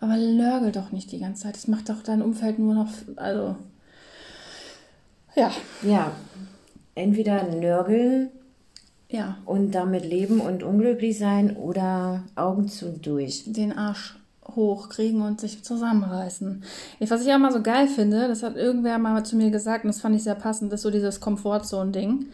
Aber 0.00 0.16
lörgel 0.16 0.72
doch 0.72 0.90
nicht 0.90 1.12
die 1.12 1.20
ganze 1.20 1.44
Zeit. 1.44 1.54
Das 1.54 1.68
macht 1.68 1.88
doch 1.88 2.02
dein 2.02 2.22
Umfeld 2.22 2.58
nur 2.58 2.74
noch, 2.74 2.88
also, 3.16 3.56
ja. 5.36 5.52
Ja. 5.82 6.12
Entweder 6.96 7.44
nörgeln 7.44 8.30
ja. 9.08 9.38
und 9.44 9.72
damit 9.72 10.04
leben 10.04 10.40
und 10.40 10.64
unglücklich 10.64 11.18
sein 11.18 11.56
oder 11.56 12.24
Augen 12.34 12.68
zu 12.68 12.90
durch. 12.90 13.44
Den 13.46 13.72
Arsch 13.72 14.18
hochkriegen 14.54 15.22
und 15.22 15.40
sich 15.40 15.62
zusammenreißen. 15.62 16.62
Was 17.00 17.24
ich 17.24 17.32
auch 17.32 17.38
mal 17.38 17.52
so 17.52 17.62
geil 17.62 17.88
finde, 17.88 18.28
das 18.28 18.42
hat 18.42 18.56
irgendwer 18.56 18.98
mal 18.98 19.24
zu 19.24 19.36
mir 19.36 19.50
gesagt 19.50 19.84
und 19.84 19.88
das 19.88 20.00
fand 20.00 20.16
ich 20.16 20.22
sehr 20.22 20.34
passend, 20.34 20.72
ist 20.72 20.82
so 20.82 20.90
dieses 20.90 21.20
Komfortzone-Ding. 21.20 22.26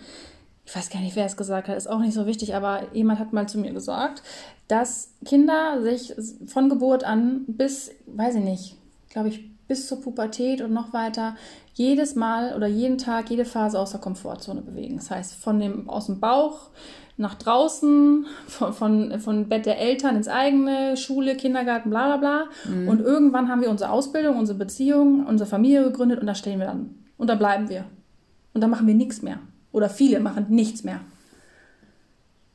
Ich 0.66 0.74
weiß 0.74 0.90
gar 0.90 1.00
nicht, 1.00 1.16
wer 1.16 1.26
es 1.26 1.36
gesagt 1.36 1.68
hat, 1.68 1.76
ist 1.76 1.88
auch 1.88 1.98
nicht 1.98 2.14
so 2.14 2.26
wichtig, 2.26 2.54
aber 2.54 2.94
jemand 2.94 3.18
hat 3.18 3.32
mal 3.32 3.48
zu 3.48 3.58
mir 3.58 3.72
gesagt, 3.72 4.22
dass 4.68 5.10
Kinder 5.24 5.82
sich 5.82 6.14
von 6.46 6.68
Geburt 6.68 7.04
an 7.04 7.44
bis, 7.46 7.90
weiß 8.06 8.36
ich 8.36 8.44
nicht, 8.44 8.76
glaube 9.10 9.28
ich, 9.28 9.53
bis 9.66 9.88
zur 9.88 10.00
Pubertät 10.00 10.60
und 10.60 10.72
noch 10.72 10.92
weiter 10.92 11.36
jedes 11.74 12.14
Mal 12.14 12.54
oder 12.54 12.66
jeden 12.66 12.98
Tag, 12.98 13.30
jede 13.30 13.44
Phase 13.44 13.78
aus 13.78 13.90
der 13.90 14.00
Komfortzone 14.00 14.62
bewegen. 14.62 14.96
Das 14.96 15.10
heißt, 15.10 15.34
von 15.34 15.58
dem, 15.58 15.88
aus 15.88 16.06
dem 16.06 16.20
Bauch 16.20 16.70
nach 17.16 17.34
draußen, 17.34 18.26
von, 18.46 18.72
von, 18.72 19.20
von 19.20 19.48
Bett 19.48 19.66
der 19.66 19.78
Eltern 19.78 20.16
ins 20.16 20.28
eigene, 20.28 20.96
Schule, 20.96 21.36
Kindergarten, 21.36 21.90
bla 21.90 22.16
bla 22.16 22.16
bla. 22.16 22.72
Mhm. 22.72 22.88
Und 22.88 23.00
irgendwann 23.00 23.48
haben 23.48 23.62
wir 23.62 23.70
unsere 23.70 23.90
Ausbildung, 23.90 24.38
unsere 24.38 24.58
Beziehung, 24.58 25.26
unsere 25.26 25.48
Familie 25.48 25.84
gegründet 25.84 26.20
und 26.20 26.26
da 26.26 26.34
stehen 26.34 26.58
wir 26.58 26.66
dann. 26.66 26.90
Und 27.16 27.28
da 27.28 27.34
bleiben 27.34 27.68
wir. 27.68 27.84
Und 28.52 28.60
da 28.60 28.66
machen 28.66 28.86
wir 28.86 28.94
nichts 28.94 29.22
mehr. 29.22 29.38
Oder 29.72 29.88
viele 29.88 30.20
machen 30.20 30.46
nichts 30.48 30.84
mehr. 30.84 31.00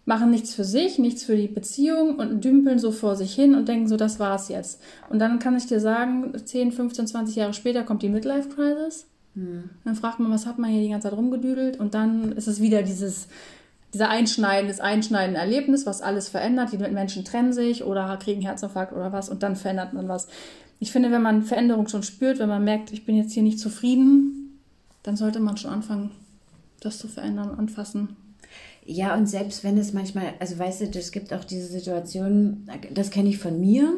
Machen 0.09 0.31
nichts 0.31 0.55
für 0.55 0.63
sich, 0.63 0.97
nichts 0.97 1.23
für 1.23 1.37
die 1.37 1.47
Beziehung 1.47 2.15
und 2.15 2.43
dümpeln 2.43 2.79
so 2.79 2.91
vor 2.91 3.15
sich 3.15 3.35
hin 3.35 3.53
und 3.53 3.67
denken 3.67 3.87
so, 3.87 3.95
das 3.95 4.19
war's 4.19 4.49
jetzt. 4.49 4.81
Und 5.09 5.19
dann 5.19 5.37
kann 5.37 5.55
ich 5.55 5.67
dir 5.67 5.79
sagen, 5.79 6.33
10, 6.43 6.71
15, 6.71 7.05
20 7.05 7.35
Jahre 7.35 7.53
später 7.53 7.83
kommt 7.83 8.01
die 8.01 8.09
Midlife 8.09 8.49
Crisis. 8.49 9.05
Mhm. 9.35 9.69
Dann 9.85 9.93
fragt 9.93 10.19
man, 10.19 10.31
was 10.31 10.47
hat 10.47 10.57
man 10.57 10.71
hier 10.71 10.81
die 10.81 10.89
ganze 10.89 11.09
Zeit 11.09 11.17
rumgedüdelt? 11.17 11.79
Und 11.79 11.93
dann 11.93 12.31
ist 12.31 12.47
es 12.47 12.59
wieder 12.59 12.81
dieses 12.81 13.27
dieser 13.93 14.09
einschneidendes, 14.09 14.79
einschneidende 14.79 15.39
Erlebnis, 15.39 15.85
was 15.85 16.01
alles 16.01 16.27
verändert. 16.27 16.71
Die 16.71 16.77
Menschen 16.77 17.23
trennen 17.23 17.53
sich 17.53 17.83
oder 17.83 18.17
kriegen 18.17 18.41
Herzinfarkt 18.41 18.93
oder 18.93 19.11
was 19.11 19.29
und 19.29 19.43
dann 19.43 19.55
verändert 19.55 19.93
man 19.93 20.07
was. 20.07 20.27
Ich 20.79 20.91
finde, 20.91 21.11
wenn 21.11 21.21
man 21.21 21.43
Veränderung 21.43 21.87
schon 21.87 22.03
spürt, 22.03 22.39
wenn 22.39 22.49
man 22.49 22.63
merkt, 22.63 22.91
ich 22.91 23.05
bin 23.05 23.15
jetzt 23.15 23.33
hier 23.33 23.43
nicht 23.43 23.59
zufrieden, 23.59 24.59
dann 25.03 25.17
sollte 25.17 25.39
man 25.39 25.57
schon 25.57 25.71
anfangen, 25.71 26.11
das 26.79 26.99
zu 26.99 27.07
verändern, 27.07 27.55
anfassen. 27.57 28.15
Ja, 28.91 29.15
und 29.15 29.27
selbst 29.27 29.63
wenn 29.63 29.77
es 29.77 29.93
manchmal, 29.93 30.33
also 30.39 30.57
weißt 30.57 30.81
du, 30.81 30.97
es 30.97 31.11
gibt 31.11 31.31
auch 31.31 31.43
diese 31.43 31.67
Situation, 31.67 32.67
das 32.91 33.11
kenne 33.11 33.29
ich 33.29 33.37
von 33.37 33.59
mir, 33.59 33.93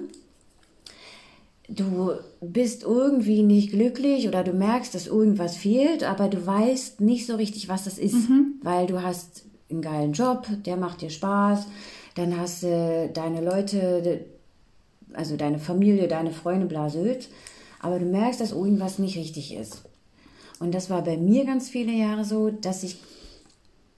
du 1.70 2.12
bist 2.42 2.84
irgendwie 2.84 3.42
nicht 3.42 3.72
glücklich 3.72 4.28
oder 4.28 4.44
du 4.44 4.52
merkst, 4.52 4.94
dass 4.94 5.08
irgendwas 5.08 5.56
fehlt, 5.56 6.04
aber 6.04 6.28
du 6.28 6.46
weißt 6.46 7.00
nicht 7.00 7.26
so 7.26 7.38
richtig, 7.38 7.70
was 7.70 7.86
das 7.86 7.98
ist, 7.98 8.28
weil 8.64 8.86
du 8.86 9.02
hast 9.02 9.46
einen 9.70 9.82
geilen 9.82 10.12
Job, 10.12 10.46
der 10.66 10.76
macht 10.76 11.00
dir 11.00 11.10
Spaß, 11.10 11.68
dann 12.16 12.38
hast 12.38 12.64
du 12.64 13.10
deine 13.14 13.40
Leute, 13.40 14.26
also 15.14 15.38
deine 15.38 15.60
Familie, 15.60 16.10
deine 16.10 16.32
Freunde, 16.32 16.66
blasöd, 16.66 17.30
aber 17.80 17.98
du 17.98 18.06
merkst, 18.06 18.42
dass 18.42 18.52
irgendwas 18.52 19.00
nicht 19.00 19.16
richtig 19.16 19.56
ist. 19.56 19.84
Und 20.60 20.74
das 20.76 20.90
war 20.90 21.02
bei 21.02 21.16
mir 21.16 21.46
ganz 21.46 21.70
viele 21.70 21.94
Jahre 21.94 22.26
so, 22.26 22.50
dass 22.50 22.84
ich 22.84 22.98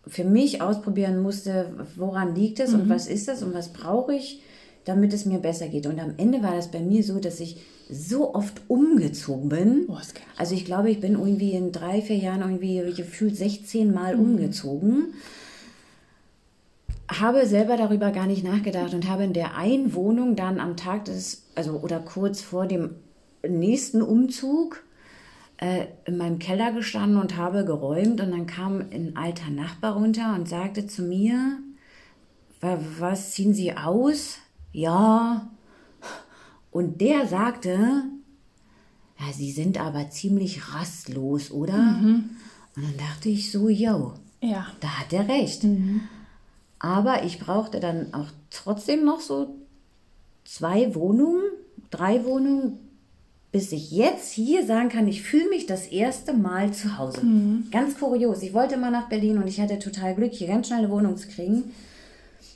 für 0.07 0.23
mich 0.23 0.61
ausprobieren 0.61 1.21
musste, 1.21 1.71
woran 1.95 2.35
liegt 2.35 2.59
es 2.59 2.73
und 2.73 2.89
was 2.89 3.07
ist 3.07 3.29
es 3.29 3.41
und 3.41 3.53
was 3.53 3.71
brauche 3.71 4.13
ich, 4.13 4.41
damit 4.85 5.13
es 5.13 5.25
mir 5.25 5.39
besser 5.39 5.67
geht. 5.67 5.87
Und 5.87 5.99
am 5.99 6.13
Ende 6.17 6.43
war 6.43 6.55
das 6.55 6.71
bei 6.71 6.79
mir 6.79 7.03
so, 7.03 7.19
dass 7.19 7.39
ich 7.39 7.57
so 7.89 8.33
oft 8.33 8.61
umgezogen 8.67 9.49
bin. 9.49 9.85
Oh, 9.87 9.97
ich. 10.01 10.21
Also 10.37 10.55
ich 10.55 10.65
glaube, 10.65 10.89
ich 10.89 10.99
bin 10.99 11.13
irgendwie 11.13 11.51
in 11.51 11.71
drei, 11.71 12.01
vier 12.01 12.17
Jahren 12.17 12.41
irgendwie 12.41 12.93
gefühlt 12.93 13.37
16 13.37 13.93
Mal 13.93 14.15
umgezogen. 14.15 15.13
Habe 17.07 17.45
selber 17.45 17.77
darüber 17.77 18.11
gar 18.11 18.27
nicht 18.27 18.43
nachgedacht 18.43 18.93
und 18.93 19.07
habe 19.07 19.23
in 19.23 19.33
der 19.33 19.55
einen 19.55 19.93
Wohnung 19.93 20.35
dann 20.35 20.59
am 20.59 20.75
Tag 20.75 21.05
des, 21.05 21.43
also 21.55 21.79
oder 21.79 21.99
kurz 21.99 22.41
vor 22.41 22.65
dem 22.65 22.95
nächsten 23.47 24.01
Umzug 24.01 24.82
äh, 25.63 25.87
in 26.05 26.17
meinem 26.17 26.39
Keller 26.39 26.71
gestanden 26.73 27.17
und 27.19 27.37
habe 27.37 27.63
geräumt 27.63 28.19
und 28.21 28.31
dann 28.31 28.45
kam 28.47 28.79
ein 28.91 29.15
alter 29.15 29.49
Nachbar 29.49 29.93
runter 29.95 30.35
und 30.35 30.49
sagte 30.49 30.87
zu 30.87 31.03
mir, 31.03 31.57
"Wa- 32.59 32.79
was 32.99 33.31
ziehen 33.31 33.53
Sie 33.53 33.75
aus? 33.77 34.37
Ja. 34.73 35.49
Und 36.71 36.99
der 37.01 37.27
sagte, 37.27 38.03
ja, 39.19 39.31
Sie 39.31 39.51
sind 39.51 39.79
aber 39.79 40.09
ziemlich 40.09 40.73
rastlos, 40.73 41.51
oder? 41.51 41.73
Und 42.01 42.35
dann 42.75 42.97
dachte 42.97 43.29
ich 43.29 43.51
so, 43.51 43.69
yo, 43.69 44.13
Ja. 44.41 44.67
da 44.81 44.87
hat 44.99 45.13
er 45.13 45.27
recht. 45.29 45.63
Aber 46.79 47.23
ich 47.23 47.39
brauchte 47.39 47.79
dann 47.79 48.13
auch 48.13 48.27
trotzdem 48.49 49.05
noch 49.05 49.21
so 49.21 49.55
zwei 50.43 50.93
Wohnungen, 50.95 51.43
drei 51.91 52.25
Wohnungen, 52.25 52.79
bis 53.53 53.71
ich 53.71 53.91
jetzt 53.91 54.31
hier 54.33 54.65
sagen 54.65 54.89
kann, 54.89 55.07
ich 55.07 55.21
fühle 55.21 55.47
mich 55.49 55.65
das 55.67 55.87
erste 55.87 56.33
Mal 56.33 56.73
zu 56.73 56.97
Hause. 56.97 57.21
Ganz 57.71 57.97
kurios. 57.97 58.41
Ich 58.43 58.53
wollte 58.53 58.75
mal 58.77 58.91
nach 58.91 59.07
Berlin 59.07 59.37
und 59.37 59.47
ich 59.47 59.61
hatte 59.61 59.79
total 59.79 60.15
Glück, 60.15 60.33
hier 60.33 60.47
ganz 60.47 60.67
schnell 60.67 60.79
eine 60.79 60.89
Wohnung 60.89 61.15
zu 61.15 61.27
kriegen. 61.29 61.71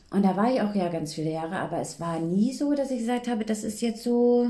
Und 0.10 0.24
da 0.26 0.36
war 0.36 0.52
ich 0.54 0.60
auch 0.62 0.74
ja 0.76 0.90
ganz 0.90 1.14
viele 1.14 1.32
Jahre, 1.32 1.58
aber 1.60 1.80
es 1.80 2.00
war 2.00 2.20
nie 2.20 2.54
so, 2.54 2.74
dass 2.74 2.92
ich 2.92 3.00
gesagt 3.00 3.28
habe, 3.28 3.46
das 3.46 3.64
ist 3.64 3.82
jetzt 3.82 4.04
so, 4.04 4.48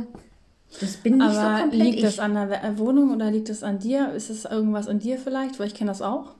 das 0.79 0.97
bin 0.97 1.17
nicht 1.17 1.31
so 1.31 1.37
Aber 1.37 1.59
komplett 1.61 1.81
liegt 1.83 1.97
ich. 1.97 2.03
das 2.03 2.19
an 2.19 2.33
der 2.35 2.49
We- 2.49 2.77
Wohnung 2.77 3.13
oder 3.13 3.29
liegt 3.29 3.49
es 3.49 3.61
an 3.63 3.79
dir? 3.79 4.11
Ist 4.13 4.29
es 4.29 4.45
irgendwas 4.45 4.87
an 4.87 4.99
dir 4.99 5.17
vielleicht? 5.17 5.59
Weil 5.59 5.67
ich 5.67 5.73
kenne 5.75 5.91
das 5.91 6.01
auch. 6.01 6.35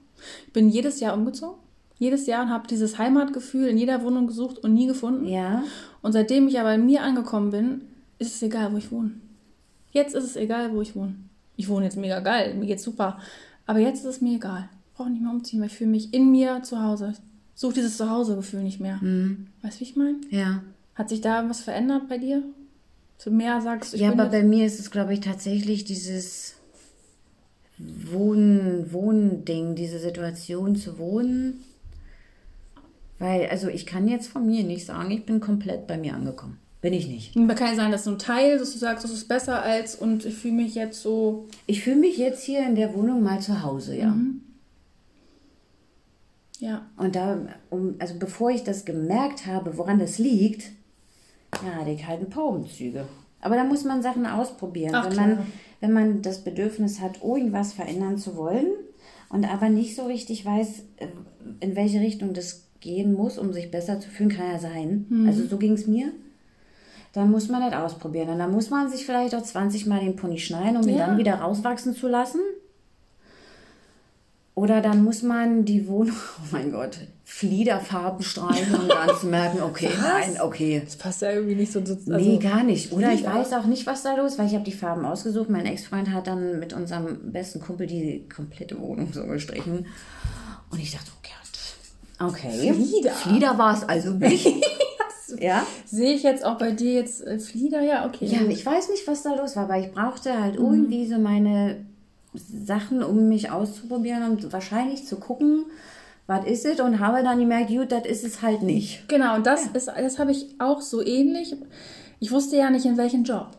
Ich 0.47 0.53
bin 0.53 0.69
jedes 0.69 0.99
Jahr 0.99 1.15
umgezogen. 1.15 1.57
Jedes 1.99 2.27
Jahr 2.27 2.43
und 2.43 2.49
habe 2.51 2.67
dieses 2.67 2.97
Heimatgefühl 2.99 3.67
in 3.67 3.77
jeder 3.77 4.03
Wohnung 4.03 4.27
gesucht 4.27 4.59
und 4.59 4.73
nie 4.73 4.85
gefunden. 4.87 5.27
ja, 5.27 5.63
Und 6.03 6.11
seitdem 6.13 6.47
ich 6.47 6.59
aber 6.59 6.69
bei 6.69 6.77
mir 6.77 7.01
angekommen 7.01 7.49
bin, 7.51 7.81
ist 8.19 8.35
es 8.35 8.41
egal, 8.43 8.71
wo 8.71 8.77
ich 8.77 8.91
wohne. 8.91 9.11
Jetzt 9.91 10.15
ist 10.15 10.23
es 10.23 10.35
egal, 10.35 10.73
wo 10.73 10.81
ich 10.81 10.95
wohne. 10.95 11.15
Ich 11.55 11.69
wohne 11.69 11.85
jetzt 11.85 11.97
mega 11.97 12.19
geil, 12.19 12.53
mir 12.53 12.67
geht's 12.67 12.83
super. 12.83 13.19
Aber 13.65 13.79
jetzt 13.79 13.99
ist 13.99 14.05
es 14.05 14.21
mir 14.21 14.35
egal. 14.35 14.69
Ich 14.87 14.97
brauche 14.97 15.09
nicht 15.09 15.21
mehr 15.21 15.31
umziehen, 15.31 15.59
weil 15.59 15.67
ich 15.67 15.77
fühle 15.77 15.89
mich 15.89 16.13
in 16.13 16.31
mir 16.31 16.63
zu 16.63 16.81
Hause. 16.81 17.13
Ich 17.15 17.61
suche 17.61 17.75
dieses 17.75 17.97
Zuhause-Gefühl 17.97 18.63
nicht 18.63 18.79
mehr. 18.79 18.99
Weißt 19.61 19.77
du, 19.77 19.79
wie 19.81 19.83
ich 19.83 19.95
meine? 19.95 20.17
ja. 20.29 20.63
Hat 20.95 21.09
sich 21.09 21.21
da 21.21 21.47
was 21.47 21.61
verändert 21.61 22.09
bei 22.09 22.17
dir? 22.17 22.41
Du 23.23 23.29
mehr 23.29 23.61
sagst, 23.61 23.93
ich 23.93 24.01
ja, 24.01 24.11
aber 24.11 24.25
bei 24.29 24.41
mir 24.41 24.65
ist 24.65 24.79
es, 24.79 24.89
glaube 24.89 25.13
ich, 25.13 25.19
tatsächlich 25.19 25.83
dieses 25.83 26.55
Wohnen, 27.77 28.91
Wohnen-Ding, 28.91 29.75
diese 29.75 29.99
Situation 29.99 30.75
zu 30.75 30.97
wohnen. 30.97 31.63
Weil, 33.19 33.47
also 33.47 33.67
ich 33.67 33.85
kann 33.85 34.07
jetzt 34.07 34.27
von 34.27 34.45
mir 34.45 34.63
nicht 34.63 34.85
sagen, 34.85 35.11
ich 35.11 35.25
bin 35.25 35.39
komplett 35.39 35.85
bei 35.85 35.97
mir 35.97 36.15
angekommen. 36.15 36.57
Bin 36.81 36.93
ich 36.93 37.07
nicht. 37.07 37.35
Aber 37.35 37.55
kann 37.55 37.69
ja 37.69 37.75
sein, 37.75 37.91
dass 37.91 38.03
so 38.03 38.11
ein 38.11 38.19
Teil, 38.19 38.59
dass 38.59 38.73
du 38.73 38.77
sagst, 38.77 39.03
das 39.03 39.11
ist 39.11 39.27
besser 39.27 39.61
als 39.61 39.95
und 39.95 40.25
ich 40.25 40.35
fühle 40.35 40.53
mich 40.53 40.75
jetzt 40.75 41.01
so. 41.01 41.47
Ich 41.65 41.83
fühle 41.83 41.95
mich 41.95 42.17
jetzt 42.17 42.43
hier 42.43 42.65
in 42.65 42.75
der 42.75 42.93
Wohnung 42.93 43.23
mal 43.23 43.39
zu 43.39 43.63
Hause, 43.63 43.97
ja. 43.97 44.15
Ja. 46.59 46.85
Und 46.97 47.15
da, 47.15 47.37
um, 47.69 47.95
also 47.99 48.15
bevor 48.19 48.51
ich 48.51 48.63
das 48.63 48.85
gemerkt 48.85 49.45
habe, 49.45 49.77
woran 49.77 49.99
das 49.99 50.17
liegt, 50.17 50.71
ja, 51.63 51.79
hatte 51.79 51.91
ich 51.91 52.05
halt 52.05 52.21
ein 52.21 52.29
paar 52.29 52.45
Umzüge. 52.45 53.05
Aber 53.39 53.55
da 53.55 53.63
muss 53.63 53.83
man 53.83 54.01
Sachen 54.01 54.25
ausprobieren. 54.25 54.93
Ach, 54.95 55.05
wenn, 55.05 55.13
klar. 55.13 55.27
man, 55.27 55.47
wenn 55.79 55.93
man 55.93 56.21
das 56.21 56.43
Bedürfnis 56.43 56.99
hat, 56.99 57.23
irgendwas 57.23 57.73
verändern 57.73 58.17
zu 58.17 58.35
wollen 58.35 58.67
und 59.29 59.45
aber 59.45 59.69
nicht 59.69 59.95
so 59.95 60.05
richtig 60.05 60.45
weiß, 60.45 60.83
äh, 60.97 61.07
in 61.59 61.75
welche 61.75 61.99
Richtung 61.99 62.33
das 62.33 62.67
gehen 62.79 63.13
muss, 63.13 63.37
um 63.37 63.53
sich 63.53 63.71
besser 63.71 63.99
zu 63.99 64.09
fühlen, 64.09 64.29
kann 64.29 64.51
ja 64.51 64.59
sein. 64.59 65.05
Mhm. 65.09 65.27
Also 65.27 65.45
so 65.45 65.57
ging 65.57 65.73
es 65.73 65.87
mir. 65.87 66.11
Dann 67.17 67.31
muss 67.31 67.49
man 67.49 67.67
das 67.67 67.73
ausprobieren. 67.73 68.29
Und 68.29 68.37
dann 68.37 68.51
muss 68.51 68.69
man 68.69 68.91
sich 68.91 69.03
vielleicht 69.03 69.33
auch 69.33 69.41
20 69.41 69.87
Mal 69.87 70.01
den 70.01 70.15
Pony 70.15 70.37
schneiden, 70.37 70.77
um 70.77 70.87
ihn 70.87 70.97
Ja. 70.99 71.07
dann 71.07 71.17
wieder 71.17 71.33
rauswachsen 71.33 71.95
zu 71.95 72.07
lassen. 72.07 72.39
Oder 74.53 74.81
dann 74.81 75.03
muss 75.03 75.23
man 75.23 75.65
die 75.65 75.87
Wohnung, 75.87 76.15
oh 76.39 76.47
mein 76.51 76.71
Gott, 76.71 76.99
Fliederfarben 77.23 78.21
streichen, 78.21 78.75
um 78.75 78.87
dann 78.87 79.09
zu 79.19 79.25
merken, 79.25 79.63
okay, 79.63 79.89
nein, 79.99 80.39
okay. 80.39 80.79
Das 80.85 80.95
passt 80.95 81.23
ja 81.23 81.31
irgendwie 81.31 81.55
nicht 81.55 81.71
so. 81.71 81.83
so 81.83 81.93
also, 81.93 82.11
nee, 82.11 82.37
gar 82.37 82.61
nicht. 82.63 82.91
Oder 82.91 83.11
ich 83.11 83.21
Flieder. 83.21 83.33
weiß 83.33 83.53
auch 83.53 83.65
nicht, 83.65 83.87
was 83.87 84.03
da 84.03 84.15
los 84.15 84.33
ist, 84.33 84.37
weil 84.37 84.45
ich 84.45 84.53
habe 84.53 84.63
die 84.63 84.71
Farben 84.71 85.03
ausgesucht. 85.03 85.49
Mein 85.49 85.65
Ex-Freund 85.65 86.11
hat 86.11 86.27
dann 86.27 86.59
mit 86.59 86.73
unserem 86.73 87.31
besten 87.31 87.61
Kumpel 87.61 87.87
die 87.87 88.29
komplette 88.29 88.79
Wohnung 88.79 89.11
so 89.11 89.25
gestrichen. 89.25 89.87
Und 90.69 90.79
ich 90.79 90.91
dachte, 90.91 91.09
okay, 91.19 91.33
okay. 92.51 92.73
Flieder. 92.73 93.11
Flieder 93.11 93.57
war 93.57 93.73
es 93.73 93.83
also 93.89 94.11
nicht. 94.11 94.45
ja? 95.39 95.65
Sehe 95.85 96.13
ich 96.13 96.23
jetzt 96.23 96.45
auch 96.45 96.57
bei 96.57 96.71
dir 96.71 96.93
jetzt 96.93 97.25
äh, 97.25 97.39
Flieder? 97.39 97.81
Ja, 97.81 98.05
okay. 98.05 98.25
Ja, 98.25 98.41
ich 98.41 98.65
weiß 98.65 98.89
nicht, 98.89 99.07
was 99.07 99.23
da 99.23 99.35
los 99.35 99.55
war, 99.55 99.69
weil 99.69 99.85
ich 99.85 99.91
brauchte 99.91 100.39
halt 100.39 100.55
irgendwie 100.55 101.07
so 101.07 101.17
meine 101.17 101.85
Sachen, 102.33 103.03
um 103.03 103.27
mich 103.27 103.51
auszuprobieren 103.51 104.23
und 104.29 104.51
wahrscheinlich 104.51 105.05
zu 105.05 105.17
gucken, 105.17 105.65
was 106.27 106.45
ist 106.45 106.65
es 106.65 106.79
und 106.79 106.99
habe 106.99 107.23
dann 107.23 107.39
gemerkt, 107.39 107.69
gut, 107.69 107.91
das 107.91 108.05
ist 108.05 108.25
es 108.25 108.41
halt 108.41 108.61
nicht. 108.61 109.07
Genau, 109.07 109.35
und 109.35 109.45
das 109.45 109.67
ist, 109.67 109.87
das 109.87 110.19
habe 110.19 110.31
ich 110.31 110.55
auch 110.59 110.81
so 110.81 111.03
ähnlich. 111.03 111.55
Ich 112.19 112.31
wusste 112.31 112.57
ja 112.57 112.69
nicht, 112.69 112.85
in 112.85 112.97
welchen 112.97 113.23
Job. 113.23 113.51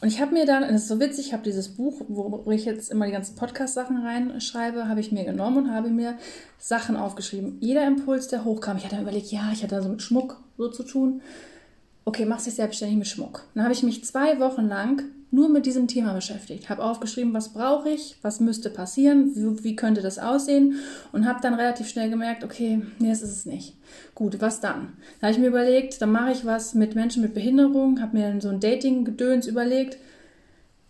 Und 0.00 0.08
ich 0.08 0.20
habe 0.20 0.32
mir 0.32 0.46
dann, 0.46 0.62
das 0.62 0.82
ist 0.82 0.88
so 0.88 0.98
witzig, 0.98 1.26
ich 1.28 1.32
habe 1.32 1.44
dieses 1.44 1.68
Buch, 1.68 2.02
wo 2.08 2.50
ich 2.50 2.64
jetzt 2.64 2.90
immer 2.90 3.06
die 3.06 3.12
ganzen 3.12 3.36
Podcast-Sachen 3.36 3.98
reinschreibe, 3.98 4.88
habe 4.88 5.00
ich 5.00 5.12
mir 5.12 5.24
genommen 5.24 5.66
und 5.66 5.70
habe 5.72 5.90
mir 5.90 6.18
Sachen 6.58 6.96
aufgeschrieben. 6.96 7.58
Jeder 7.60 7.86
Impuls, 7.86 8.26
der 8.26 8.44
hochkam, 8.44 8.78
ich 8.78 8.84
hatte 8.84 8.96
dann 8.96 9.04
überlegt, 9.04 9.30
ja, 9.30 9.50
ich 9.52 9.62
hatte 9.62 9.76
da 9.76 9.82
so 9.82 9.88
mit 9.88 10.02
Schmuck 10.02 10.42
so 10.62 10.68
zu 10.70 10.82
tun. 10.84 11.20
Okay, 12.04 12.24
machst 12.24 12.46
dich 12.46 12.54
selbstständig 12.54 12.98
mit 12.98 13.06
Schmuck. 13.06 13.44
Dann 13.54 13.64
habe 13.64 13.74
ich 13.74 13.82
mich 13.82 14.04
zwei 14.04 14.40
Wochen 14.40 14.66
lang 14.66 15.02
nur 15.30 15.48
mit 15.48 15.64
diesem 15.64 15.88
Thema 15.88 16.12
beschäftigt. 16.12 16.68
Habe 16.68 16.84
aufgeschrieben, 16.84 17.32
was 17.32 17.54
brauche 17.54 17.88
ich, 17.88 18.16
was 18.22 18.38
müsste 18.38 18.68
passieren, 18.68 19.34
wie, 19.34 19.64
wie 19.64 19.76
könnte 19.76 20.02
das 20.02 20.18
aussehen 20.18 20.76
und 21.10 21.26
habe 21.26 21.40
dann 21.40 21.54
relativ 21.54 21.88
schnell 21.88 22.10
gemerkt, 22.10 22.44
okay, 22.44 22.82
nee, 22.98 23.08
das 23.08 23.22
ist 23.22 23.30
es 23.30 23.46
nicht. 23.46 23.74
Gut, 24.14 24.40
was 24.40 24.60
dann? 24.60 24.92
Da 25.20 25.28
habe 25.28 25.32
ich 25.32 25.40
mir 25.40 25.48
überlegt, 25.48 26.02
dann 26.02 26.12
mache 26.12 26.32
ich 26.32 26.44
was 26.44 26.74
mit 26.74 26.94
Menschen 26.94 27.22
mit 27.22 27.34
Behinderung, 27.34 28.00
habe 28.02 28.18
mir 28.18 28.28
dann 28.28 28.42
so 28.42 28.50
ein 28.50 28.60
Dating-Gedöns 28.60 29.46
überlegt 29.46 29.96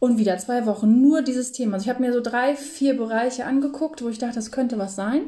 und 0.01 0.19
wieder 0.19 0.37
zwei 0.39 0.67
Wochen 0.67 1.01
nur 1.01 1.23
dieses 1.23 1.53
Thema. 1.53 1.75
Also 1.75 1.85
ich 1.85 1.91
habe 1.91 2.03
mir 2.03 2.13
so 2.13 2.21
drei, 2.21 2.57
vier 2.57 2.97
Bereiche 2.97 3.47
angeguckt, 3.47 4.03
wo 4.03 4.09
ich 4.09 4.19
dachte, 4.19 4.35
das 4.35 4.51
könnte 4.51 4.77
was 4.77 4.97
sein. 4.97 5.21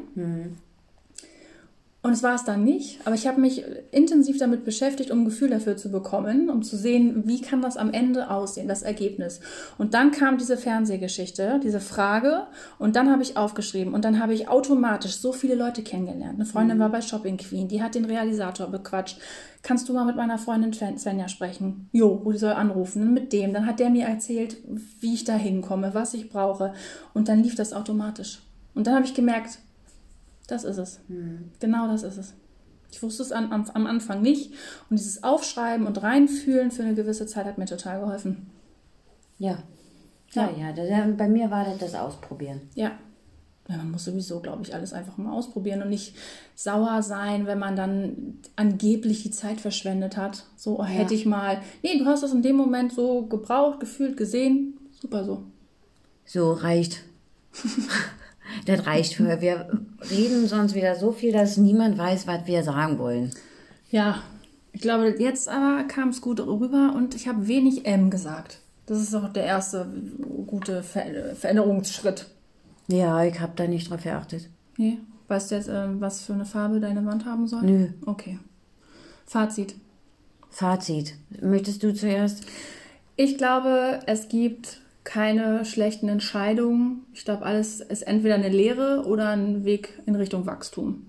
Und 2.05 2.11
es 2.11 2.21
war 2.21 2.35
es 2.35 2.43
dann 2.43 2.63
nicht, 2.63 2.99
aber 3.03 3.15
ich 3.15 3.25
habe 3.25 3.41
mich 3.41 3.65
intensiv 3.89 4.37
damit 4.37 4.63
beschäftigt, 4.63 5.09
um 5.09 5.21
ein 5.21 5.25
Gefühl 5.25 5.49
dafür 5.49 5.75
zu 5.75 5.89
bekommen, 5.89 6.51
um 6.51 6.61
zu 6.61 6.77
sehen, 6.77 7.23
wie 7.25 7.41
kann 7.41 7.63
das 7.63 7.77
am 7.77 7.91
Ende 7.91 8.29
aussehen, 8.29 8.67
das 8.67 8.83
Ergebnis. 8.83 9.39
Und 9.79 9.95
dann 9.95 10.11
kam 10.11 10.37
diese 10.37 10.55
Fernsehgeschichte, 10.55 11.59
diese 11.63 11.79
Frage, 11.79 12.45
und 12.77 12.95
dann 12.95 13.09
habe 13.09 13.23
ich 13.23 13.37
aufgeschrieben 13.37 13.95
und 13.95 14.05
dann 14.05 14.21
habe 14.21 14.35
ich 14.35 14.47
automatisch 14.49 15.15
so 15.15 15.33
viele 15.33 15.55
Leute 15.55 15.81
kennengelernt. 15.81 16.35
Eine 16.35 16.45
Freundin 16.45 16.77
war 16.77 16.89
bei 16.89 17.01
Shopping 17.01 17.37
Queen, 17.37 17.67
die 17.67 17.81
hat 17.81 17.95
den 17.95 18.05
Realisator 18.05 18.67
bequatscht. 18.67 19.17
Kannst 19.63 19.89
du 19.89 19.93
mal 19.93 20.05
mit 20.05 20.15
meiner 20.15 20.37
Freundin 20.37 20.73
Sven- 20.73 20.99
Svenja 20.99 21.27
sprechen? 21.27 21.89
Jo, 21.91 22.21
wo 22.23 22.31
die 22.31 22.37
soll 22.37 22.53
anrufen. 22.53 23.01
Und 23.01 23.13
mit 23.15 23.33
dem, 23.33 23.51
dann 23.51 23.65
hat 23.65 23.79
der 23.79 23.89
mir 23.89 24.05
erzählt, 24.05 24.57
wie 24.99 25.15
ich 25.15 25.23
da 25.23 25.33
hinkomme, 25.33 25.95
was 25.95 26.13
ich 26.13 26.29
brauche. 26.29 26.75
Und 27.15 27.29
dann 27.29 27.41
lief 27.41 27.55
das 27.55 27.73
automatisch. 27.73 28.43
Und 28.75 28.85
dann 28.85 28.93
habe 28.93 29.05
ich 29.05 29.15
gemerkt, 29.15 29.57
das 30.47 30.63
ist 30.63 30.77
es. 30.77 30.99
Genau 31.59 31.87
das 31.87 32.03
ist 32.03 32.17
es. 32.17 32.33
Ich 32.91 33.01
wusste 33.03 33.23
es 33.23 33.31
an, 33.31 33.51
am, 33.51 33.65
am 33.73 33.87
Anfang 33.87 34.21
nicht. 34.21 34.53
Und 34.89 34.97
dieses 34.99 35.23
Aufschreiben 35.23 35.85
und 35.87 36.01
Reinfühlen 36.01 36.71
für 36.71 36.83
eine 36.83 36.95
gewisse 36.95 37.25
Zeit 37.25 37.45
hat 37.45 37.57
mir 37.57 37.65
total 37.65 37.99
geholfen. 37.99 38.47
Ja. 39.37 39.63
Ja, 40.31 40.49
ja, 40.57 40.71
da- 40.71 41.13
bei 41.17 41.27
mir 41.27 41.51
war 41.51 41.65
das 41.65 41.77
das 41.79 41.95
Ausprobieren. 41.95 42.61
Ja. 42.75 42.91
man 43.67 43.91
muss 43.91 44.05
sowieso, 44.05 44.39
glaube 44.41 44.61
ich, 44.63 44.73
alles 44.73 44.93
einfach 44.93 45.17
mal 45.17 45.31
ausprobieren 45.33 45.81
und 45.81 45.89
nicht 45.89 46.15
sauer 46.55 47.01
sein, 47.03 47.47
wenn 47.47 47.59
man 47.59 47.75
dann 47.75 48.37
angeblich 48.55 49.23
die 49.23 49.31
Zeit 49.31 49.59
verschwendet 49.59 50.15
hat. 50.17 50.45
So 50.55 50.79
oh, 50.79 50.83
hätte 50.85 51.13
ich 51.15 51.25
mal. 51.25 51.61
Nee, 51.83 51.97
du 51.97 52.05
hast 52.05 52.23
das 52.23 52.31
in 52.33 52.43
dem 52.43 52.55
Moment 52.55 52.93
so 52.93 53.25
gebraucht, 53.25 53.79
gefühlt, 53.79 54.15
gesehen. 54.17 54.77
Super 55.01 55.23
so. 55.25 55.43
So 56.25 56.53
reicht. 56.53 57.01
das 58.65 58.85
reicht 58.85 59.15
für. 59.15 59.41
Wir 59.41 59.67
reden 60.09 60.47
sonst 60.47 60.75
wieder 60.75 60.95
so 60.95 61.11
viel, 61.11 61.31
dass 61.31 61.57
niemand 61.57 61.97
weiß, 61.97 62.27
was 62.27 62.45
wir 62.45 62.63
sagen 62.63 62.97
wollen. 62.99 63.31
Ja, 63.91 64.21
ich 64.71 64.81
glaube, 64.81 65.15
jetzt 65.19 65.47
aber 65.47 65.83
kam 65.87 66.09
es 66.09 66.21
gut 66.21 66.39
rüber 66.39 66.93
und 66.95 67.15
ich 67.15 67.27
habe 67.27 67.47
wenig 67.47 67.85
M 67.85 68.09
gesagt. 68.09 68.59
Das 68.85 68.99
ist 68.99 69.15
auch 69.15 69.31
der 69.31 69.45
erste 69.45 69.87
gute 70.47 70.83
Ver 70.83 71.35
Veränderungsschritt. 71.35 72.27
Ja, 72.87 73.23
ich 73.23 73.39
habe 73.39 73.53
da 73.55 73.67
nicht 73.67 73.89
drauf 73.89 74.03
geachtet. 74.03 74.49
Nee. 74.77 74.99
Weißt 75.27 75.49
du 75.49 75.55
jetzt, 75.55 75.69
äh, 75.69 75.99
was 75.99 76.21
für 76.21 76.33
eine 76.33 76.45
Farbe 76.45 76.79
deine 76.79 77.05
Wand 77.05 77.25
haben 77.25 77.47
soll? 77.47 77.63
Nö. 77.63 77.87
Okay. 78.05 78.37
Fazit. 79.25 79.75
Fazit. 80.51 81.15
Möchtest 81.41 81.81
du 81.81 81.93
zuerst? 81.93 82.43
Ich 83.15 83.37
glaube, 83.37 84.01
es 84.05 84.27
gibt 84.27 84.81
keine 85.05 85.63
schlechten 85.63 86.09
Entscheidungen. 86.09 87.05
Ich 87.13 87.23
glaube, 87.23 87.45
alles 87.45 87.79
ist 87.79 88.01
entweder 88.01 88.35
eine 88.35 88.49
Lehre 88.49 89.05
oder 89.05 89.29
ein 89.29 89.63
Weg 89.63 90.01
in 90.05 90.15
Richtung 90.15 90.45
Wachstum. 90.45 91.07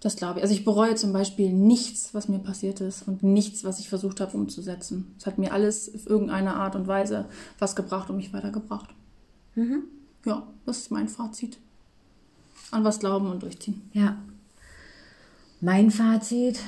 Das 0.00 0.16
glaube 0.16 0.38
ich. 0.38 0.42
Also 0.42 0.54
ich 0.54 0.64
bereue 0.64 0.94
zum 0.94 1.12
Beispiel 1.12 1.52
nichts, 1.52 2.14
was 2.14 2.28
mir 2.28 2.38
passiert 2.38 2.80
ist 2.80 3.06
und 3.06 3.22
nichts, 3.22 3.62
was 3.62 3.78
ich 3.78 3.88
versucht 3.88 4.20
habe 4.20 4.36
umzusetzen. 4.36 5.14
Es 5.18 5.26
hat 5.26 5.38
mir 5.38 5.52
alles 5.52 5.92
auf 5.94 6.06
irgendeine 6.06 6.54
Art 6.54 6.74
und 6.76 6.86
Weise 6.86 7.26
was 7.58 7.76
gebracht 7.76 8.08
und 8.10 8.16
mich 8.16 8.32
weitergebracht. 8.32 8.90
Mhm. 9.54 9.84
Ja, 10.24 10.46
das 10.64 10.78
ist 10.78 10.90
mein 10.90 11.08
Fazit. 11.08 11.58
An 12.70 12.84
was 12.84 13.00
glauben 13.00 13.30
und 13.30 13.42
durchziehen. 13.42 13.82
Ja. 13.92 14.16
Mein 15.60 15.90
Fazit. 15.90 16.60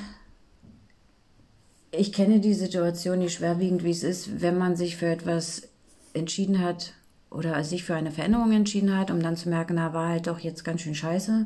Ich 1.91 2.11
kenne 2.11 2.41
die 2.41 2.53
Situation 2.53 3.19
nicht 3.19 3.33
schwerwiegend, 3.33 3.83
wie 3.85 3.91
es 3.91 4.03
ist, 4.03 4.41
wenn 4.41 4.57
man 4.57 4.75
sich 4.75 4.97
für 4.97 5.07
etwas 5.07 5.69
entschieden 6.15 6.61
hat 6.61 6.93
oder 7.29 7.63
sich 7.63 7.83
für 7.83 7.95
eine 7.95 8.11
Veränderung 8.11 8.51
entschieden 8.51 8.97
hat, 8.97 9.11
um 9.11 9.21
dann 9.21 9.35
zu 9.35 9.49
merken, 9.49 9.75
na, 9.75 9.93
war 9.93 10.09
halt 10.09 10.27
doch 10.27 10.39
jetzt 10.39 10.63
ganz 10.63 10.81
schön 10.81 10.95
scheiße. 10.95 11.45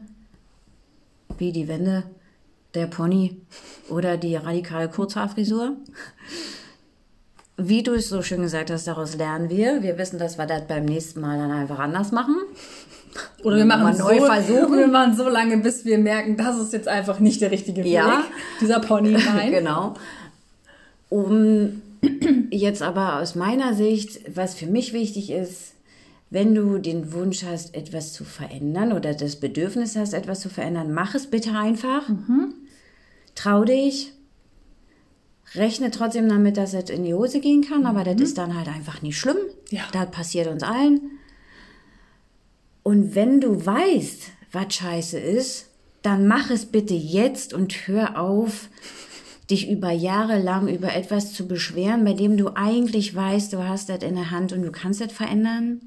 Wie 1.38 1.52
die 1.52 1.68
Wände, 1.68 2.04
der 2.74 2.88
Pony 2.88 3.38
oder 3.90 4.18
die 4.18 4.36
radikale 4.36 4.90
Kurzhaarfrisur. 4.90 5.78
Wie 7.58 7.84
du 7.84 7.94
es 7.94 8.10
so 8.10 8.22
schön 8.22 8.42
gesagt 8.42 8.72
hast, 8.72 8.88
daraus 8.88 9.16
lernen 9.16 9.50
wir. 9.50 9.82
Wir 9.82 9.98
wissen, 9.98 10.20
dass 10.20 10.38
wir 10.38 10.46
das 10.46 10.68
beim 10.68 10.86
nächsten 10.86 11.20
Mal 11.20 11.38
dann 11.38 11.52
einfach 11.52 11.80
anders 11.80 12.12
machen. 12.12 12.36
Oder 13.44 13.58
wir 13.58 13.66
machen 13.66 13.84
Mal 13.84 13.96
so, 13.96 14.04
neu 14.04 14.22
versuchen. 14.22 14.78
Wir 14.78 14.88
machen 14.88 15.16
so 15.16 15.28
lange, 15.28 15.58
bis 15.58 15.84
wir 15.84 15.98
merken, 15.98 16.38
das 16.38 16.58
ist 16.58 16.72
jetzt 16.74 16.88
einfach 16.88 17.20
nicht 17.20 17.42
der 17.42 17.52
richtige 17.52 17.84
Weg. 17.84 17.92
Ja. 17.92 18.24
Dieser 18.62 18.80
Pony, 18.80 19.12
nein. 19.12 19.52
genau. 19.52 19.96
Um 21.10 21.82
jetzt 22.52 22.82
aber 22.82 23.20
aus 23.20 23.36
meiner 23.36 23.74
Sicht, 23.74 24.36
was 24.36 24.54
für 24.56 24.68
mich 24.68 24.94
wichtig 24.94 25.32
ist, 25.32 25.74
wenn 26.30 26.54
du 26.54 26.78
den 26.78 27.12
Wunsch 27.14 27.44
hast, 27.44 27.74
etwas 27.76 28.14
zu 28.14 28.24
verändern 28.24 28.94
oder 28.94 29.14
das 29.14 29.38
Bedürfnis 29.38 29.96
hast, 29.96 30.14
etwas 30.14 30.42
zu 30.42 30.50
verändern, 30.50 30.94
mach 30.94 31.16
es 31.16 31.28
bitte 31.28 31.52
einfach. 31.52 32.08
Trau 33.36 33.64
dich. 33.64 34.14
Rechne 35.56 35.90
trotzdem 35.90 36.30
damit, 36.30 36.58
dass 36.58 36.76
es 36.76 36.92
in 36.92 37.04
die 37.04 37.16
Hose 37.16 37.40
gehen 37.40 37.64
kann, 37.64 37.88
aber 37.88 38.04
das 38.04 38.22
ist 38.22 38.38
dann 38.38 38.56
halt 38.56 38.68
einfach 38.68 39.02
nicht 39.02 39.18
schlimm. 39.18 39.38
Ja. 39.72 39.82
Das 39.92 40.12
passiert 40.12 40.48
uns 40.48 40.62
allen. 40.62 41.02
Und 42.84 43.16
wenn 43.16 43.42
du 43.42 43.66
weißt, 43.66 44.24
was 44.52 44.74
scheiße 44.76 45.20
ist, 45.20 45.70
dann 46.04 46.28
mach 46.28 46.52
es 46.52 46.68
bitte 46.68 46.94
jetzt 46.94 47.54
und 47.54 47.74
hör 47.88 48.20
auf, 48.20 48.70
dich 49.50 49.70
über 49.70 49.92
Jahre 49.92 50.40
lang 50.40 50.68
über 50.68 50.94
etwas 50.96 51.34
zu 51.34 51.48
beschweren, 51.48 52.04
bei 52.06 52.14
dem 52.14 52.38
du 52.38 52.50
eigentlich 52.56 53.16
weißt, 53.16 53.52
du 53.54 53.68
hast 53.68 53.90
das 53.90 54.04
in 54.04 54.16
der 54.16 54.32
Hand 54.32 54.54
und 54.54 54.62
du 54.62 54.72
kannst 54.72 55.02
das 55.02 55.12
verändern. 55.12 55.82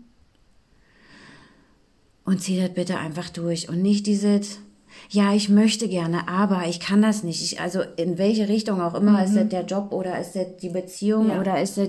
Und 2.24 2.40
zieh 2.40 2.60
das 2.60 2.72
bitte 2.72 2.98
einfach 2.98 3.30
durch 3.30 3.68
und 3.68 3.82
nicht 3.82 4.06
dieses, 4.06 4.58
ja, 5.10 5.34
ich 5.34 5.48
möchte 5.48 5.88
gerne, 5.88 6.28
aber 6.28 6.66
ich 6.68 6.78
kann 6.78 7.02
das 7.02 7.24
nicht. 7.24 7.42
Ich, 7.42 7.60
also 7.60 7.80
in 7.96 8.16
welche 8.18 8.48
Richtung 8.48 8.80
auch 8.80 8.94
immer, 8.94 9.24
ist 9.24 9.34
das 9.34 9.48
der 9.48 9.64
Job 9.64 9.92
oder 9.92 10.20
ist 10.20 10.34
das 10.36 10.46
die 10.60 10.68
Beziehung 10.68 11.30
Ja. 11.30 11.40
oder 11.40 11.60
ist 11.60 11.78
das 11.78 11.88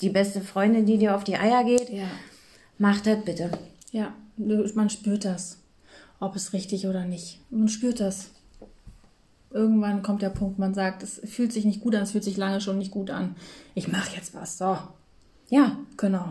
die 0.00 0.10
beste 0.10 0.40
Freundin, 0.40 0.86
die 0.86 0.98
dir 0.98 1.14
auf 1.14 1.22
die 1.24 1.36
Eier 1.36 1.64
geht? 1.64 1.88
Ja. 1.90 2.08
Mach 2.78 3.00
das 3.00 3.24
bitte. 3.24 3.50
Ja, 3.92 4.12
man 4.36 4.90
spürt 4.90 5.24
das, 5.24 5.58
ob 6.18 6.34
es 6.34 6.52
richtig 6.52 6.88
oder 6.88 7.04
nicht. 7.04 7.38
Man 7.50 7.68
spürt 7.68 8.00
das. 8.00 8.30
Irgendwann 9.54 10.02
kommt 10.02 10.20
der 10.20 10.30
Punkt, 10.30 10.58
man 10.58 10.74
sagt, 10.74 11.04
es 11.04 11.20
fühlt 11.24 11.52
sich 11.52 11.64
nicht 11.64 11.80
gut 11.80 11.94
an, 11.94 12.02
es 12.02 12.10
fühlt 12.10 12.24
sich 12.24 12.36
lange 12.36 12.60
schon 12.60 12.76
nicht 12.76 12.90
gut 12.90 13.08
an. 13.10 13.36
Ich 13.76 13.86
mache 13.86 14.14
jetzt 14.16 14.34
was. 14.34 14.58
So, 14.58 14.76
Ja, 15.48 15.76
genau. 15.96 16.24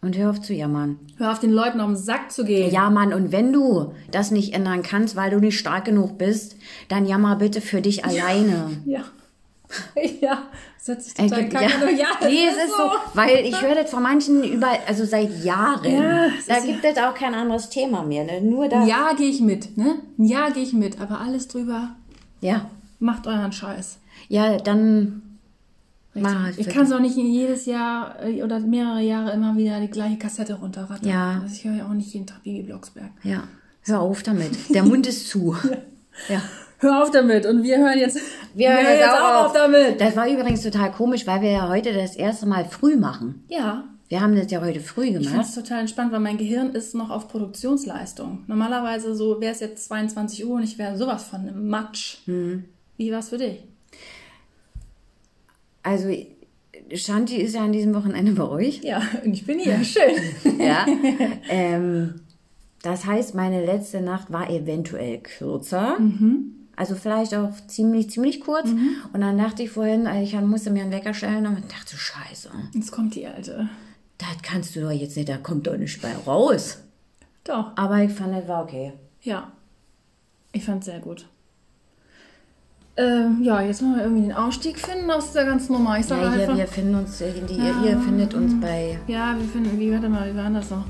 und 0.00 0.16
hör 0.16 0.30
auf 0.30 0.40
zu 0.40 0.54
jammern. 0.54 0.98
Hör 1.18 1.30
auf, 1.32 1.40
den 1.40 1.52
Leuten 1.52 1.78
auf 1.80 1.88
den 1.88 1.96
Sack 1.96 2.32
zu 2.32 2.44
gehen. 2.44 2.72
Ja, 2.72 2.88
Mann, 2.88 3.12
und 3.12 3.32
wenn 3.32 3.52
du 3.52 3.92
das 4.10 4.30
nicht 4.30 4.54
ändern 4.54 4.82
kannst, 4.82 5.14
weil 5.14 5.30
du 5.30 5.40
nicht 5.40 5.58
stark 5.58 5.84
genug 5.84 6.16
bist, 6.16 6.56
dann 6.88 7.04
jammer 7.06 7.36
bitte 7.36 7.60
für 7.60 7.82
dich 7.82 8.04
alleine. 8.04 8.70
Ja. 8.86 9.02
Ja, 10.20 10.42
das 10.78 10.88
hört 10.88 11.02
sich 11.02 11.18
Ey, 11.18 11.28
total 11.28 11.48
kacke 11.48 11.64
ja. 11.64 11.90
Ja, 11.90 12.06
das 12.20 12.30
nee, 12.30 12.46
es 12.46 12.56
ist 12.68 12.76
so, 12.76 12.90
weil 13.14 13.44
ich 13.44 13.60
höre 13.60 13.74
das 13.74 13.90
von 13.90 14.02
manchen 14.02 14.44
über, 14.44 14.68
also 14.86 15.04
seit 15.04 15.42
Jahren. 15.42 15.90
Ja, 15.90 16.26
es 16.38 16.46
da 16.46 16.56
ist 16.56 16.66
gibt 16.66 16.84
es 16.84 16.96
auch 16.98 17.14
kein 17.14 17.34
anderes 17.34 17.70
Thema 17.70 18.02
mehr, 18.04 18.24
ne? 18.24 18.40
nur 18.40 18.68
da. 18.68 18.84
Jahr 18.86 19.16
gehe 19.16 19.28
ich 19.28 19.40
mit, 19.40 19.76
ne? 19.76 19.96
Jahr 20.18 20.52
gehe 20.52 20.62
ich 20.62 20.74
mit, 20.74 21.00
aber 21.00 21.20
alles 21.20 21.48
drüber, 21.48 21.96
Ja, 22.44 22.70
macht 22.98 23.26
euren 23.26 23.52
Scheiß. 23.52 23.98
ja, 24.28 24.58
dann 24.58 25.22
halt 26.14 26.58
Ich 26.58 26.68
kann 26.68 26.84
es 26.84 26.92
auch 26.92 27.00
nicht 27.00 27.16
jedes 27.16 27.66
Jahr 27.66 28.22
äh, 28.22 28.42
oder 28.42 28.60
mehrere 28.60 29.00
Jahre 29.00 29.32
immer 29.32 29.56
wieder 29.56 29.80
die 29.80 29.88
gleiche 29.88 30.18
Kassette 30.18 30.54
runterrattern. 30.54 31.08
Ja. 31.08 31.40
Also 31.42 31.54
ich 31.54 31.64
höre 31.64 31.74
ja 31.74 31.86
auch 31.86 31.94
nicht 31.94 32.12
jeden 32.12 32.26
Tag 32.26 32.42
Bibi 32.42 32.62
Blocksberg. 32.62 33.10
Ja, 33.22 33.44
hör 33.84 34.00
auf 34.00 34.22
damit. 34.22 34.52
Der 34.74 34.84
Mund 34.84 35.06
ist 35.06 35.28
zu. 35.28 35.56
ja. 36.28 36.42
Hör 36.78 37.02
auf 37.02 37.10
damit 37.10 37.46
und 37.46 37.62
wir 37.62 37.78
hören 37.78 37.98
jetzt, 37.98 38.18
Wir 38.54 38.70
hören 38.70 38.84
jetzt 38.84 39.08
auch 39.08 39.46
auf. 39.46 39.52
damit. 39.54 40.00
Das 40.00 40.14
war 40.16 40.28
übrigens 40.28 40.62
total 40.62 40.92
komisch, 40.92 41.26
weil 41.26 41.40
wir 41.40 41.50
ja 41.50 41.68
heute 41.68 41.94
das 41.94 42.14
erste 42.14 42.44
Mal 42.46 42.66
früh 42.66 42.96
machen. 42.96 43.42
Ja, 43.48 43.84
Wir 44.08 44.20
haben 44.20 44.36
das 44.36 44.50
ja 44.50 44.60
heute 44.60 44.80
früh 44.80 45.04
ich 45.04 45.12
finde 45.14 45.28
gemacht. 45.30 45.46
es 45.48 45.54
total 45.54 45.80
entspannt, 45.80 46.12
weil 46.12 46.20
mein 46.20 46.36
Gehirn 46.36 46.72
ist 46.72 46.94
noch 46.94 47.10
auf 47.10 47.28
Produktionsleistung. 47.28 48.44
Normalerweise 48.46 49.14
so 49.14 49.40
wäre 49.40 49.52
es 49.52 49.60
jetzt 49.60 49.86
22 49.86 50.44
Uhr 50.44 50.56
und 50.56 50.62
ich 50.62 50.78
wäre 50.78 50.96
sowas 50.96 51.24
von 51.24 51.40
einem 51.40 51.68
Matsch. 51.68 52.18
Mhm. 52.26 52.64
Wie 52.96 53.10
war 53.10 53.20
es 53.20 53.30
für 53.30 53.38
dich? 53.38 53.58
Also, 55.82 56.08
Shanti 56.92 57.36
ist 57.36 57.54
ja 57.54 57.62
an 57.64 57.72
diesem 57.72 57.94
Wochenende 57.94 58.32
bei 58.32 58.44
euch. 58.48 58.82
Ja, 58.82 59.02
und 59.24 59.32
ich 59.32 59.46
bin 59.46 59.58
hier. 59.58 59.82
Schön. 59.84 60.58
Ja. 60.58 60.86
ähm, 61.48 62.20
das 62.82 63.06
heißt, 63.06 63.34
meine 63.34 63.64
letzte 63.64 64.00
Nacht 64.00 64.30
war 64.30 64.50
eventuell 64.50 65.18
kürzer. 65.18 65.96
Also 66.76 66.94
vielleicht 66.94 67.34
auch 67.34 67.52
ziemlich, 67.66 68.10
ziemlich 68.10 68.40
kurz. 68.40 68.68
Und 69.12 69.20
dann 69.20 69.38
dachte 69.38 69.62
ich 69.62 69.70
vorhin, 69.70 70.06
äh, 70.06 70.22
ich 70.22 70.38
musste 70.40 70.70
mir 70.70 70.82
einen 70.82 70.92
Wecker 70.92 71.14
stellen 71.14 71.46
und 71.46 71.56
dachte, 71.72 71.96
scheiße, 71.96 72.50
Jetzt 72.74 72.92
kommt 72.92 73.14
die 73.14 73.26
alte. 73.26 73.68
Das 74.18 74.42
kannst 74.42 74.74
du 74.76 74.80
doch 74.82 74.90
jetzt 74.90 75.16
nicht, 75.16 75.28
da 75.28 75.36
kommt 75.38 75.66
doch 75.66 75.76
nicht 75.76 76.00
bei 76.00 76.14
raus. 76.26 76.78
Doch. 77.44 77.72
Aber 77.76 77.98
ich 78.02 78.12
fand, 78.12 78.34
das 78.34 78.48
war 78.48 78.62
okay. 78.62 78.92
Ja. 79.22 79.52
Ich 80.52 80.64
fand 80.64 80.80
es 80.80 80.86
sehr 80.86 81.00
gut. 81.00 81.26
Ähm, 82.96 83.42
ja, 83.42 83.60
jetzt 83.60 83.82
müssen 83.82 83.96
wir 83.96 84.04
irgendwie 84.04 84.22
den 84.22 84.32
Ausstieg 84.32 84.78
finden 84.78 85.10
aus 85.10 85.32
der 85.32 85.44
ganzen 85.46 85.72
Nummer. 85.72 85.98
Ich 85.98 86.06
sag 86.06 86.22
Ja, 86.22 86.32
hier, 86.32 86.42
einfach. 86.42 86.56
wir 86.56 86.68
finden 86.68 86.94
uns, 86.94 87.20
äh, 87.20 87.32
die, 87.32 87.54
ihr 87.56 87.98
findet 87.98 88.34
uns 88.34 88.60
bei 88.60 88.96
Ja, 89.08 89.34
wir 89.36 89.48
finden, 89.48 89.80
wie, 89.80 89.92
warte 89.92 90.08
mal, 90.08 90.32
wie 90.32 90.36
war 90.36 90.48
das 90.50 90.70
noch? 90.70 90.84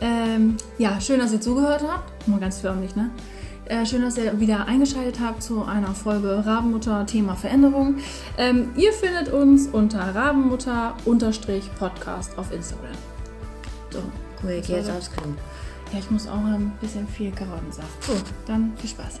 Ähm, 0.00 0.56
ja, 0.78 0.98
schön, 0.98 1.20
dass 1.20 1.32
ihr 1.34 1.40
zugehört 1.40 1.84
habt. 1.86 2.26
Mal 2.26 2.40
ganz 2.40 2.60
förmlich, 2.60 2.96
ne? 2.96 3.10
Äh, 3.66 3.84
schön, 3.86 4.02
dass 4.02 4.18
ihr 4.18 4.38
wieder 4.40 4.66
eingeschaltet 4.66 5.20
habt 5.20 5.42
zu 5.42 5.64
einer 5.64 5.94
Folge 5.94 6.44
Rabenmutter 6.44 7.06
Thema 7.06 7.36
Veränderung. 7.36 7.96
Ähm, 8.36 8.70
ihr 8.76 8.92
findet 8.92 9.28
uns 9.32 9.68
unter 9.68 10.12
Rabenmutter-Podcast 10.14 12.36
auf 12.36 12.52
Instagram. 12.52 12.90
So, 13.90 14.02
Cool, 14.42 14.60
jetzt 14.66 14.90
aufs 14.90 15.10
Klo. 15.12 15.24
ja, 15.92 15.98
ich 15.98 16.10
muss 16.10 16.26
auch 16.26 16.42
ein 16.44 16.72
bisschen 16.80 17.06
viel 17.06 17.30
Karottensaft. 17.30 18.02
So, 18.02 18.14
dann 18.46 18.72
viel 18.78 18.88
Spaß. 18.90 19.20